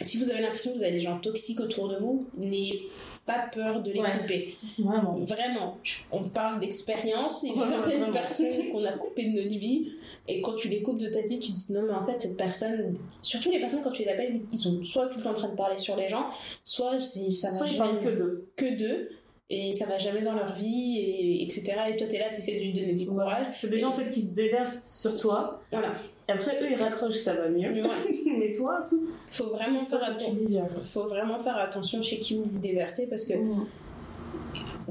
Si 0.00 0.18
vous 0.18 0.30
avez 0.30 0.40
l'impression 0.40 0.72
que 0.72 0.78
vous 0.78 0.82
avez 0.84 0.92
des 0.92 1.00
gens 1.00 1.18
toxiques 1.18 1.60
autour 1.60 1.88
de 1.88 1.96
vous, 1.96 2.26
n'ayez 2.36 2.88
pas 3.26 3.46
peur 3.52 3.82
de 3.82 3.90
les 3.90 4.00
Ouais. 4.00 4.18
couper. 4.20 4.56
Vraiment. 4.78 5.14
Vraiment, 5.16 5.78
on 6.12 6.24
parle 6.24 6.60
d'expérience 6.60 7.44
et 7.44 7.50
Ouais, 7.50 7.58
certaines 7.68 7.98
vraiment. 8.00 8.12
personnes 8.12 8.68
qu'on 8.72 8.84
a 8.84 8.92
coupées 8.92 9.24
de 9.26 9.36
notre 9.42 9.48
vie 9.58 9.92
et 10.28 10.40
quand 10.40 10.54
tu 10.54 10.68
les 10.68 10.82
coupes 10.82 10.98
de 10.98 11.08
ta 11.08 11.20
vie, 11.22 11.38
tu 11.38 11.52
te 11.52 11.56
dis 11.56 11.66
non 11.72 11.82
mais 11.82 11.92
en 11.92 12.04
fait 12.04 12.20
cette 12.20 12.36
personne, 12.36 12.96
surtout 13.22 13.50
les 13.50 13.60
personnes 13.60 13.82
quand 13.82 13.90
tu 13.90 14.02
les 14.02 14.08
appelles, 14.08 14.40
ils 14.52 14.58
sont 14.58 14.82
soit 14.84 15.08
tout 15.08 15.18
le 15.18 15.24
temps 15.24 15.30
en 15.30 15.34
train 15.34 15.48
de 15.48 15.56
parler 15.56 15.78
sur 15.78 15.96
les 15.96 16.08
gens, 16.08 16.26
soit 16.64 16.98
ça 17.00 17.50
va 17.50 17.56
Soit 17.58 17.66
jamais 17.66 17.98
que 17.98 18.08
d'eux. 18.16 18.46
que 18.56 18.78
d'eux 18.78 19.10
et 19.50 19.72
ça 19.72 19.86
va 19.86 19.98
jamais 19.98 20.22
dans 20.22 20.34
leur 20.34 20.54
vie 20.54 20.98
et 20.98 21.42
etc. 21.42 21.72
Et 21.90 21.96
toi 21.96 22.06
t'es 22.06 22.18
là, 22.18 22.26
t'essaies 22.34 22.58
de 22.58 22.64
lui 22.64 22.72
donner 22.72 22.92
du 22.94 23.06
courage. 23.06 23.46
C'est 23.58 23.68
des 23.70 23.78
gens 23.78 23.88
en 23.90 23.94
fait 23.94 24.08
qui 24.10 24.20
se 24.22 24.34
déversent 24.34 25.00
sur 25.00 25.16
toi, 25.16 25.60
Voilà. 25.72 25.92
Après 26.28 26.62
eux 26.62 26.68
ils 26.70 26.76
raccrochent, 26.76 27.14
ça 27.16 27.34
va 27.34 27.48
mieux. 27.48 27.70
Mais 27.72 27.82
ouais, 27.82 27.88
Mais 28.38 28.52
toi, 28.52 28.86
faut 29.30 29.48
vraiment 29.50 29.84
faire 29.86 30.04
attention. 30.04 30.68
Faut 30.82 31.06
vraiment 31.06 31.38
faire 31.38 31.56
attention 31.56 32.02
chez 32.02 32.18
qui 32.18 32.36
vous 32.36 32.44
vous 32.44 32.58
déversez 32.58 33.06
parce 33.08 33.24
que 33.24 33.34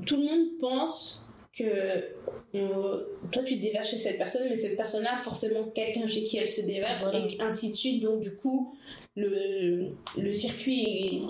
tout 0.06 0.18
le 0.18 0.24
monde 0.24 0.48
pense 0.60 1.24
que 1.58 1.64
euh, 2.56 3.04
toi 3.32 3.42
tu 3.44 3.56
te 3.58 3.62
déverses 3.62 3.90
chez 3.90 3.98
cette 3.98 4.18
personne, 4.18 4.44
mais 4.50 4.56
cette 4.56 4.78
personne-là, 4.78 5.20
forcément 5.24 5.64
quelqu'un 5.74 6.06
chez 6.08 6.24
qui 6.24 6.38
elle 6.38 6.50
se 6.50 6.62
déverse, 6.62 7.04
Voilà. 7.04 7.20
et 7.28 7.38
ainsi 7.42 7.72
de 7.72 7.76
suite. 7.76 8.04
Donc, 8.04 8.20
du 8.22 8.36
coup, 8.36 8.76
le, 9.16 9.90
le, 10.18 10.32
circuit, 10.34 11.24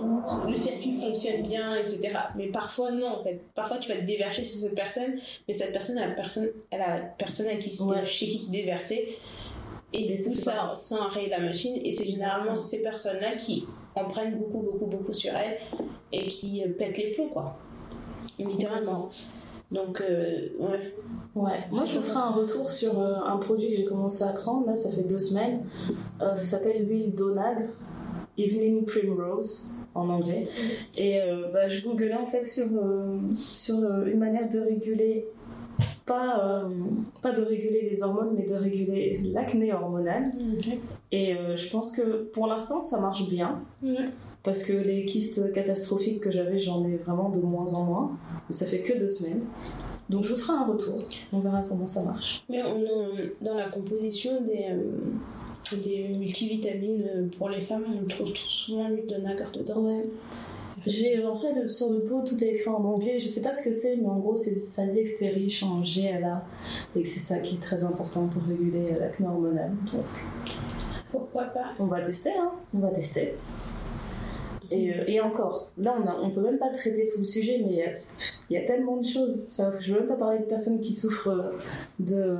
le 0.49 0.55
circuit 0.57 0.99
fonctionne 0.99 1.41
bien, 1.43 1.75
etc. 1.75 2.09
Mais 2.35 2.47
parfois, 2.47 2.91
non, 2.91 3.07
en 3.07 3.23
fait. 3.23 3.39
Parfois, 3.55 3.77
tu 3.77 3.87
vas 3.89 3.95
te 3.95 4.05
déverser 4.05 4.43
chez 4.43 4.49
cette 4.49 4.75
personne, 4.75 5.15
mais 5.47 5.53
cette 5.53 5.71
personne, 5.71 5.97
elle 5.97 6.11
a 6.11 6.13
personne, 6.15 6.49
elle 6.71 6.81
a 6.81 6.97
personne 7.17 7.47
à 7.47 7.55
qui 7.55 7.71
se- 7.71 7.83
Ouais. 7.83 8.05
chez 8.05 8.27
qui 8.27 8.37
se 8.37 8.51
déverser. 8.51 9.17
Et 9.97 10.15
du 10.15 10.23
coup, 10.23 10.35
ça, 10.35 10.71
ça 10.75 10.95
enraye 11.01 11.29
la 11.29 11.39
machine. 11.39 11.75
Et 11.83 11.91
c'est 11.91 12.05
généralement 12.05 12.55
ces 12.55 12.83
personnes-là 12.83 13.35
qui 13.35 13.65
en 13.95 14.05
prennent 14.05 14.37
beaucoup, 14.37 14.59
beaucoup, 14.59 14.85
beaucoup 14.85 15.13
sur 15.13 15.33
elles 15.35 15.57
et 16.11 16.27
qui 16.27 16.63
euh, 16.63 16.69
pètent 16.77 16.97
les 16.97 17.11
plombs, 17.11 17.29
quoi. 17.29 17.57
Littéralement. 18.37 19.09
Donc, 19.71 20.01
euh, 20.01 20.49
ouais. 20.59 20.93
Ouais, 21.35 21.59
moi 21.71 21.83
je 21.85 21.99
te 21.99 22.01
ferai 22.01 22.19
un 22.19 22.31
retour 22.31 22.69
sur 22.69 22.99
euh, 22.99 23.15
un 23.25 23.37
produit 23.37 23.69
que 23.69 23.75
j'ai 23.75 23.85
commencé 23.85 24.23
à 24.23 24.31
prendre, 24.31 24.65
là 24.65 24.75
ça 24.75 24.89
fait 24.89 25.03
deux 25.03 25.19
semaines. 25.19 25.65
Euh, 26.21 26.35
ça 26.35 26.57
s'appelle 26.57 26.87
l'huile 26.87 27.13
d'onagre, 27.13 27.67
Evening 28.37 28.85
Primrose 28.85 29.71
en 29.93 30.09
anglais. 30.09 30.47
Et 30.95 31.19
bah, 31.51 31.67
je 31.67 31.81
googlais 31.81 32.13
en 32.13 32.27
fait 32.27 32.43
sur, 32.43 32.67
sur 33.35 33.75
une 34.05 34.19
manière 34.19 34.47
de 34.47 34.59
réguler, 34.59 35.27
pas, 36.07 36.63
euh, 36.63 36.69
pas 37.21 37.31
de 37.33 37.41
réguler 37.43 37.87
les 37.91 38.01
hormones, 38.01 38.33
mais 38.35 38.45
de 38.45 38.55
réguler 38.55 39.21
l'acné 39.25 39.71
hormonal. 39.73 40.31
Et 41.11 41.35
euh, 41.35 41.55
je 41.55 41.69
pense 41.69 41.95
que 41.95 42.23
pour 42.33 42.47
l'instant 42.47 42.79
ça 42.79 42.99
marche 42.99 43.29
bien. 43.29 43.61
Parce 44.43 44.63
que 44.63 44.71
les 44.73 45.05
kystes 45.05 45.51
catastrophiques 45.51 46.21
que 46.21 46.31
j'avais, 46.31 46.57
j'en 46.57 46.85
ai 46.87 46.95
vraiment 46.95 47.29
de 47.29 47.39
moins 47.39 47.73
en 47.73 47.83
moins. 47.83 48.17
Ça 48.49 48.65
fait 48.65 48.79
que 48.79 48.97
deux 48.97 49.07
semaines. 49.09 49.43
Donc 50.09 50.23
je 50.23 50.33
vous 50.33 50.39
ferai 50.39 50.57
un 50.57 50.65
retour. 50.65 51.03
On 51.33 51.39
verra 51.39 51.61
comment 51.67 51.85
ça 51.87 52.01
marche. 52.03 52.45
Mais 52.49 52.63
on, 52.63 52.77
on- 52.79 53.43
dans 53.45 53.55
la 53.55 53.67
composition 53.69 54.41
des, 54.41 54.67
euh, 54.71 55.75
des 55.83 56.07
multivitamines 56.17 57.03
euh, 57.13 57.27
pour 57.37 57.49
les 57.49 57.59
femmes, 57.61 57.83
on 58.01 58.07
trouve 58.07 58.33
souvent 58.35 58.87
l'huile 58.87 59.07
de 59.07 59.15
nacre 59.17 59.51
dedans. 59.51 59.81
Ouais. 59.81 60.05
J'ai 60.87 61.23
en 61.25 61.37
fait 61.39 61.53
le- 61.53 61.67
sur 61.67 61.91
le 61.91 61.99
pot 62.01 62.21
tout 62.25 62.41
est 62.43 62.47
écrit 62.55 62.69
en 62.69 62.83
anglais. 62.83 63.19
Je 63.19 63.27
sais 63.27 63.41
pas 63.41 63.53
ce 63.53 63.61
que 63.63 63.71
c'est, 63.73 63.97
mais 63.97 64.07
en 64.07 64.17
gros 64.19 64.35
c'est 64.35 64.59
ça 64.59 64.85
dit 64.85 65.03
que 65.03 65.09
c'était 65.09 65.29
riche 65.29 65.61
en 65.63 65.81
GLA 65.81 66.43
et 66.95 67.03
que 67.03 67.07
c'est 67.09 67.19
ça 67.19 67.39
qui 67.39 67.55
est 67.55 67.59
très 67.61 67.83
important 67.83 68.27
pour 68.27 68.41
réguler 68.43 68.93
euh, 68.93 68.99
l'acné 68.99 69.27
hormonal. 69.27 69.71
Donc 69.93 70.03
Pourquoi 71.11 71.43
pas? 71.45 71.73
on 71.79 71.85
va 71.85 72.01
tester, 72.01 72.31
hein. 72.31 72.51
On 72.73 72.79
va 72.79 72.89
tester. 72.91 73.33
Et, 74.69 74.91
euh, 74.93 75.03
et 75.07 75.21
encore, 75.21 75.69
là 75.77 75.95
on 75.97 76.05
a, 76.07 76.15
on 76.21 76.29
peut 76.29 76.41
même 76.41 76.57
pas 76.57 76.69
traiter 76.69 77.05
tout 77.13 77.19
le 77.19 77.25
sujet, 77.25 77.61
mais 77.65 77.71
il 78.49 78.53
y 78.53 78.53
y 78.53 78.57
a 78.57 78.65
tellement 78.67 78.97
de 78.97 79.05
choses. 79.05 79.53
Tu 79.55 79.61
vois, 79.61 79.79
Je 79.79 79.93
veux 79.93 79.99
même 79.99 80.09
pas 80.09 80.15
parler 80.17 80.39
de 80.39 80.43
personnes 80.43 80.79
qui 80.81 80.93
souffrent 80.93 81.29
euh, 81.29 81.51
de 81.99 82.37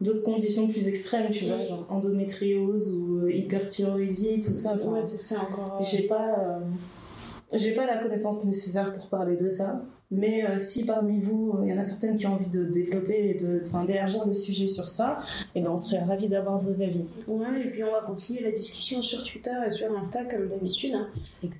d'autres 0.00 0.22
conditions 0.24 0.66
plus 0.68 0.88
extrêmes, 0.88 1.30
tu 1.30 1.46
vois, 1.46 1.64
genre 1.64 1.86
endométriose 1.88 2.90
ou 2.92 3.20
euh, 3.24 3.32
hyperthyroïdie, 3.32 4.40
tout 4.40 4.52
ça. 4.52 4.74
Enfin, 4.74 4.90
Ouais, 4.92 5.00
c'est 5.04 5.16
ça 5.18 5.36
encore. 5.40 5.78
euh, 5.80 5.84
j'ai 5.84 6.02
pas 6.08 6.38
euh, 6.40 6.58
j'ai 7.52 7.74
pas 7.74 7.86
la 7.86 7.98
connaissance 7.98 8.44
nécessaire 8.44 8.94
pour 8.94 9.08
parler 9.08 9.36
de 9.36 9.48
ça 9.48 9.82
mais 10.12 10.44
euh, 10.44 10.58
si 10.58 10.84
parmi 10.84 11.18
vous 11.18 11.58
il 11.64 11.70
y 11.70 11.72
en 11.72 11.78
a 11.78 11.82
certaines 11.82 12.16
qui 12.16 12.26
ont 12.26 12.34
envie 12.34 12.48
de 12.50 12.64
développer 12.64 13.30
et 13.30 13.34
de 13.34 13.62
d'élargir 13.86 14.24
le 14.26 14.34
sujet 14.34 14.66
sur 14.68 14.86
ça 14.88 15.18
et 15.54 15.60
ben 15.60 15.70
on 15.70 15.76
serait 15.78 16.04
ravis 16.04 16.28
d'avoir 16.28 16.60
vos 16.60 16.82
avis 16.82 17.04
Ouais, 17.26 17.46
et 17.64 17.70
puis 17.70 17.82
on 17.82 17.90
va 17.90 18.02
continuer 18.02 18.42
la 18.42 18.52
discussion 18.52 19.02
sur 19.02 19.24
Twitter 19.24 19.50
et 19.66 19.72
sur 19.72 19.90
Insta 19.98 20.24
comme 20.26 20.46
d'habitude. 20.48 20.94
hein. 20.94 21.08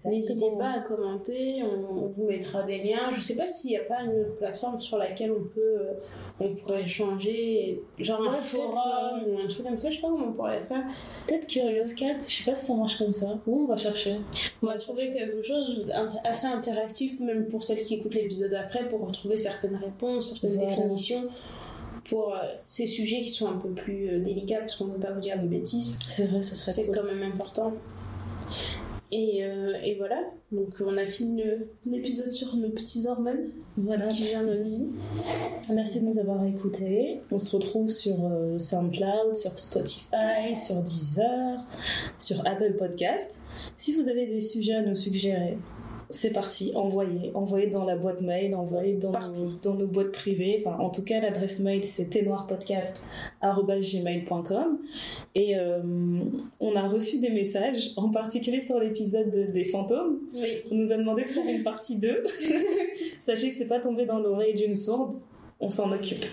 N'hésitez 0.04 0.50
pas 0.58 0.70
à 0.72 0.80
commenter, 0.80 1.62
on, 1.62 2.04
on 2.04 2.06
vous 2.08 2.26
mettra 2.28 2.62
des 2.62 2.78
liens. 2.82 3.10
Je 3.14 3.20
sais 3.20 3.34
pas 3.36 3.48
s'il 3.48 3.70
n'y 3.70 3.76
a 3.78 3.84
pas 3.84 4.02
une 4.02 4.24
plateforme 4.38 4.80
sur 4.80 4.98
laquelle 4.98 5.32
on 5.32 5.42
peut, 5.44 5.60
euh, 5.60 5.92
on 6.40 6.54
pourrait 6.54 6.82
échanger, 6.82 7.80
genre 7.98 8.20
un 8.28 8.32
forum 8.32 9.22
ou 9.28 9.38
un 9.38 9.48
truc 9.48 9.66
comme 9.66 9.78
ça. 9.78 9.90
Je 9.90 9.96
sais 9.96 10.02
pas 10.02 10.08
comment 10.08 10.26
on 10.28 10.32
pourrait 10.32 10.62
faire. 10.68 10.84
peut-être 11.26 11.46
Curious 11.46 11.94
Cat 11.98 12.18
je 12.28 12.34
sais 12.42 12.50
pas 12.50 12.54
si 12.56 12.66
ça 12.66 12.74
marche 12.76 12.98
comme 12.98 13.12
ça 13.12 13.38
où 13.46 13.62
on 13.62 13.66
va 13.66 13.76
chercher? 13.76 14.16
On 14.62 14.66
va 14.66 14.76
trouver 14.78 15.12
quelque 15.12 15.42
chose 15.42 15.86
d'int- 15.86 16.20
assez 16.24 16.46
interactif, 16.46 17.18
même 17.20 17.46
pour 17.48 17.64
celles 17.64 17.82
qui 17.82 17.94
écoutent 17.94 18.14
l'épisode 18.14 18.41
après, 18.54 18.88
pour 18.88 19.06
retrouver 19.06 19.36
certaines 19.36 19.76
réponses, 19.76 20.30
certaines 20.32 20.54
Voilà. 20.58 20.70
définitions 20.76 21.22
pour 22.08 22.34
euh, 22.34 22.38
ces 22.66 22.86
sujets 22.86 23.20
qui 23.22 23.30
sont 23.30 23.46
un 23.48 23.58
peu 23.58 23.70
plus 23.70 24.08
euh, 24.08 24.18
délicats 24.20 24.58
parce 24.58 24.74
qu'on 24.76 24.86
ne 24.86 24.94
veut 24.94 25.00
pas 25.00 25.12
vous 25.12 25.20
dire 25.20 25.40
de 25.40 25.46
bêtises. 25.46 25.94
c'est 26.08 26.26
vrai 26.26 26.42
ce 26.42 26.54
serait 26.56 26.72
C'est 26.72 26.86
cool 26.86 26.96
quand 26.96 27.04
même 27.04 27.22
important. 27.22 27.72
Et, 29.14 29.44
euh, 29.44 29.74
et 29.84 29.94
voilà, 29.96 30.22
donc 30.52 30.70
on 30.82 30.96
a 30.96 31.04
fini 31.04 31.42
l'épisode 31.84 32.32
sur 32.32 32.56
nos 32.56 32.70
petits 32.70 33.06
hormones 33.06 33.50
Voilà. 33.76 34.06
qui 34.08 34.24
gèrent 34.26 34.42
notre 34.42 34.62
vie. 34.62 34.86
Merci 35.70 36.00
de 36.00 36.06
nous 36.06 36.18
avoir 36.18 36.42
écoutés. 36.46 37.20
On 37.30 37.38
se 37.38 37.54
retrouve 37.54 37.90
sur 37.90 38.14
euh, 38.24 38.58
SoundCloud, 38.58 39.36
sur 39.36 39.58
Spotify, 39.58 40.56
sur 40.56 40.82
Deezer, 40.82 41.58
sur 42.18 42.38
Apple 42.46 42.74
Podcast. 42.78 43.42
Si 43.76 43.92
vous 43.92 44.08
avez 44.08 44.26
des 44.26 44.40
sujets 44.40 44.76
à 44.76 44.82
nous 44.82 44.96
suggérer, 44.96 45.58
c'est 46.12 46.32
parti, 46.32 46.70
envoyez. 46.76 47.32
Envoyez 47.34 47.66
dans 47.66 47.84
la 47.84 47.96
boîte 47.96 48.20
mail, 48.20 48.54
envoyez 48.54 48.94
dans, 48.94 49.08
nos, 49.08 49.12
Partout. 49.14 49.50
dans 49.62 49.74
nos 49.74 49.86
boîtes 49.86 50.12
privées. 50.12 50.62
Enfin, 50.64 50.78
en 50.78 50.90
tout 50.90 51.02
cas, 51.02 51.20
l'adresse 51.20 51.58
mail, 51.60 51.84
c'est 51.86 52.10
ténoirpodcast.gmail.com. 52.10 54.78
Et 55.34 55.56
euh, 55.58 55.80
on 56.60 56.74
a 56.76 56.88
reçu 56.88 57.18
des 57.20 57.30
messages, 57.30 57.90
en 57.96 58.10
particulier 58.10 58.60
sur 58.60 58.78
l'épisode 58.78 59.30
de- 59.30 59.44
des 59.52 59.64
fantômes. 59.64 60.18
Oui. 60.34 60.48
On 60.70 60.74
nous 60.76 60.92
a 60.92 60.96
demandé 60.96 61.24
de 61.24 61.30
faire 61.30 61.46
une 61.46 61.62
partie 61.62 61.98
2. 61.98 62.24
Sachez 63.22 63.50
que 63.50 63.56
c'est 63.56 63.68
pas 63.68 63.80
tombé 63.80 64.04
dans 64.06 64.18
l'oreille 64.18 64.54
d'une 64.54 64.74
sourde. 64.74 65.16
On 65.64 65.70
s'en 65.70 65.92
occupe. 65.92 66.24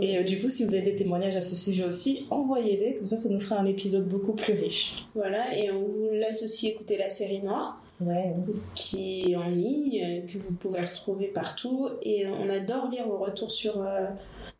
Et 0.00 0.18
euh, 0.18 0.22
du 0.22 0.40
coup, 0.40 0.48
si 0.48 0.64
vous 0.64 0.72
avez 0.74 0.82
des 0.92 0.94
témoignages 0.94 1.34
à 1.34 1.40
ce 1.40 1.56
sujet 1.56 1.82
aussi, 1.84 2.26
envoyez-les. 2.30 2.94
Comme 2.94 3.06
ça, 3.06 3.16
ça 3.16 3.28
nous 3.28 3.40
fera 3.40 3.58
un 3.58 3.66
épisode 3.66 4.08
beaucoup 4.08 4.34
plus 4.34 4.52
riche. 4.54 5.04
Voilà, 5.16 5.58
et 5.58 5.68
on 5.72 5.80
vous 5.82 6.10
laisse 6.12 6.44
aussi 6.44 6.68
écouter 6.68 6.96
la 6.96 7.08
série 7.08 7.40
Noire. 7.42 7.82
Ouais. 8.00 8.32
qui 8.74 9.32
est 9.32 9.36
en 9.36 9.48
ligne, 9.48 10.24
que 10.26 10.38
vous 10.38 10.54
pouvez 10.54 10.80
retrouver 10.82 11.26
partout. 11.28 11.88
Et 12.02 12.26
on 12.26 12.48
adore 12.48 12.88
lire 12.90 13.06
vos 13.08 13.18
retours 13.18 13.50
sur, 13.50 13.80
euh, 13.82 14.06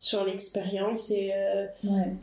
sur 0.00 0.24
l'expérience. 0.24 1.10
Et 1.10 1.30
euh, 1.34 1.66
Ouais. 1.84 2.14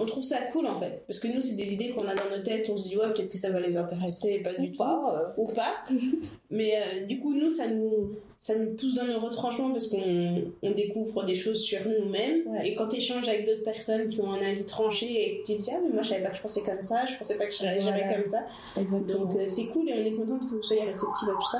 On 0.00 0.06
trouve 0.06 0.22
ça 0.22 0.38
cool 0.52 0.66
en 0.66 0.78
fait. 0.80 1.02
Parce 1.06 1.18
que 1.18 1.28
nous, 1.28 1.40
c'est 1.40 1.56
des 1.56 1.72
idées 1.74 1.90
qu'on 1.90 2.06
a 2.06 2.14
dans 2.14 2.30
nos 2.30 2.42
têtes. 2.42 2.70
On 2.70 2.76
se 2.76 2.88
dit, 2.88 2.96
ouais, 2.96 3.08
peut-être 3.12 3.30
que 3.30 3.36
ça 3.36 3.50
va 3.50 3.58
les 3.60 3.76
intéresser, 3.76 4.38
pas 4.38 4.54
du 4.54 4.70
tout. 4.72 4.78
Pas, 4.78 5.34
Ou 5.36 5.44
pas. 5.52 5.74
Mais 6.50 6.72
euh, 6.76 7.06
du 7.06 7.18
coup, 7.20 7.34
nous, 7.34 7.50
ça 7.50 7.66
nous, 7.68 8.12
ça 8.38 8.54
nous 8.54 8.74
pousse 8.76 8.94
dans 8.94 9.04
nos 9.04 9.18
retranchements 9.18 9.70
parce 9.72 9.88
qu'on 9.88 10.44
on 10.62 10.70
découvre 10.70 11.24
des 11.24 11.34
choses 11.34 11.60
sur 11.60 11.80
nous-mêmes. 11.84 12.46
Ouais. 12.46 12.68
Et 12.68 12.74
quand 12.76 12.86
tu 12.88 12.96
échanges 12.96 13.26
avec 13.28 13.44
d'autres 13.44 13.64
personnes 13.64 14.08
qui 14.08 14.20
ont 14.20 14.30
un 14.30 14.40
avis 14.40 14.64
tranché 14.64 15.06
et 15.06 15.38
que 15.42 15.46
tu 15.46 15.56
te 15.58 15.62
dis, 15.62 15.70
ah, 15.72 15.78
mais 15.82 15.90
moi, 15.92 16.02
je 16.02 16.10
savais 16.10 16.22
pas 16.22 16.30
que 16.30 16.36
je 16.36 16.42
pensais 16.42 16.62
comme 16.62 16.80
ça, 16.80 17.04
je 17.06 17.16
pensais 17.16 17.36
pas 17.36 17.46
que 17.46 17.52
je 17.54 17.60
réagirais 17.62 18.04
Voilà. 18.06 18.14
comme 18.22 18.26
ça. 18.30 18.38
exactement. 18.80 19.24
Donc 19.24 19.36
euh, 19.36 19.44
c'est 19.48 19.66
cool 19.66 19.88
et 19.88 19.94
on 19.94 20.04
est 20.04 20.12
contente 20.12 20.48
que 20.48 20.54
vous 20.54 20.62
soyez 20.62 20.82
réceptifs 20.84 21.28
à 21.28 21.32
tout 21.32 21.50
ça. 21.50 21.58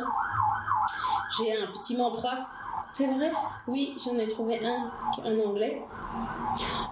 J'ai 1.39 1.53
un 1.53 1.67
petit 1.73 1.97
mantra. 1.97 2.47
c'est 2.93 3.07
vrai? 3.07 3.31
Oui, 3.67 3.95
j'en 4.05 4.17
ai 4.17 4.29
trouvé 4.29 4.61
un 4.65 4.91
en 5.25 5.39
anglais. 5.49 5.83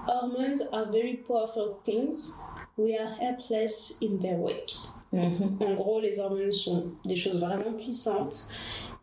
Hormones 0.07 0.63
are 0.73 0.87
very 0.91 1.17
powerful 1.27 1.81
things. 1.85 2.39
We 2.77 2.97
are 2.97 3.15
helpless 3.21 3.99
in 4.03 4.19
their 4.19 4.37
wake. 4.39 4.75
En 5.13 5.75
gros, 5.75 6.01
les 6.01 6.19
hormones 6.21 6.53
sont 6.53 6.93
des 7.05 7.17
choses 7.17 7.39
vraiment 7.41 7.73
puissantes 7.79 8.49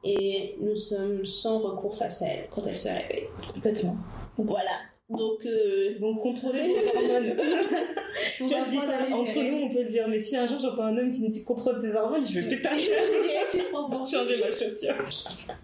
et 0.04 0.56
nous 0.62 0.76
sommes 0.76 1.26
sans 1.26 1.60
recours 1.60 1.98
face 1.98 2.22
à 2.22 2.28
elles 2.28 2.48
quand 2.52 2.66
elles 2.68 2.78
se 2.78 2.90
réveillent. 2.90 3.30
Complètement. 3.54 3.98
Voilà. 4.38 4.72
Donc, 5.10 5.46
euh, 5.46 6.00
Donc, 6.00 6.22
contrôlez 6.22 6.74
vos 6.74 6.98
hormones. 6.98 7.36
on 7.38 8.48
tu 8.48 8.54
vois, 8.54 8.66
je 8.66 8.70
dis 8.70 8.78
ça 8.78 9.16
entre 9.16 9.44
nous, 9.44 9.66
on 9.66 9.70
peut 9.74 9.84
le 9.84 9.90
dire. 9.90 10.08
Mais 10.08 10.20
si 10.20 10.36
un 10.36 10.48
jour 10.48 10.60
j'entends 10.60 10.84
un 10.86 10.98
homme 10.98 11.12
qui 11.12 11.24
me 11.24 11.30
dit 11.30 11.44
contrôle 11.44 11.82
tes 11.82 11.94
hormones, 11.96 12.26
je 12.26 12.40
vais 12.40 12.50
péter 12.50 12.62
câble. 12.62 14.08
changer 14.10 14.38
ma 14.44 14.52
chaussure. 14.52 14.96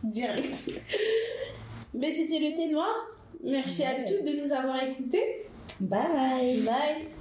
direct. 0.04 0.72
Mais 1.94 2.12
c'était 2.12 2.40
le 2.40 2.56
thé 2.56 2.70
noir. 2.70 2.94
Merci 3.44 3.84
à 3.84 4.04
toutes 4.04 4.26
de 4.26 4.46
nous 4.46 4.54
avoir 4.54 4.84
écoutés. 4.84 5.48
Bye. 5.80 6.62
Bye. 6.64 7.19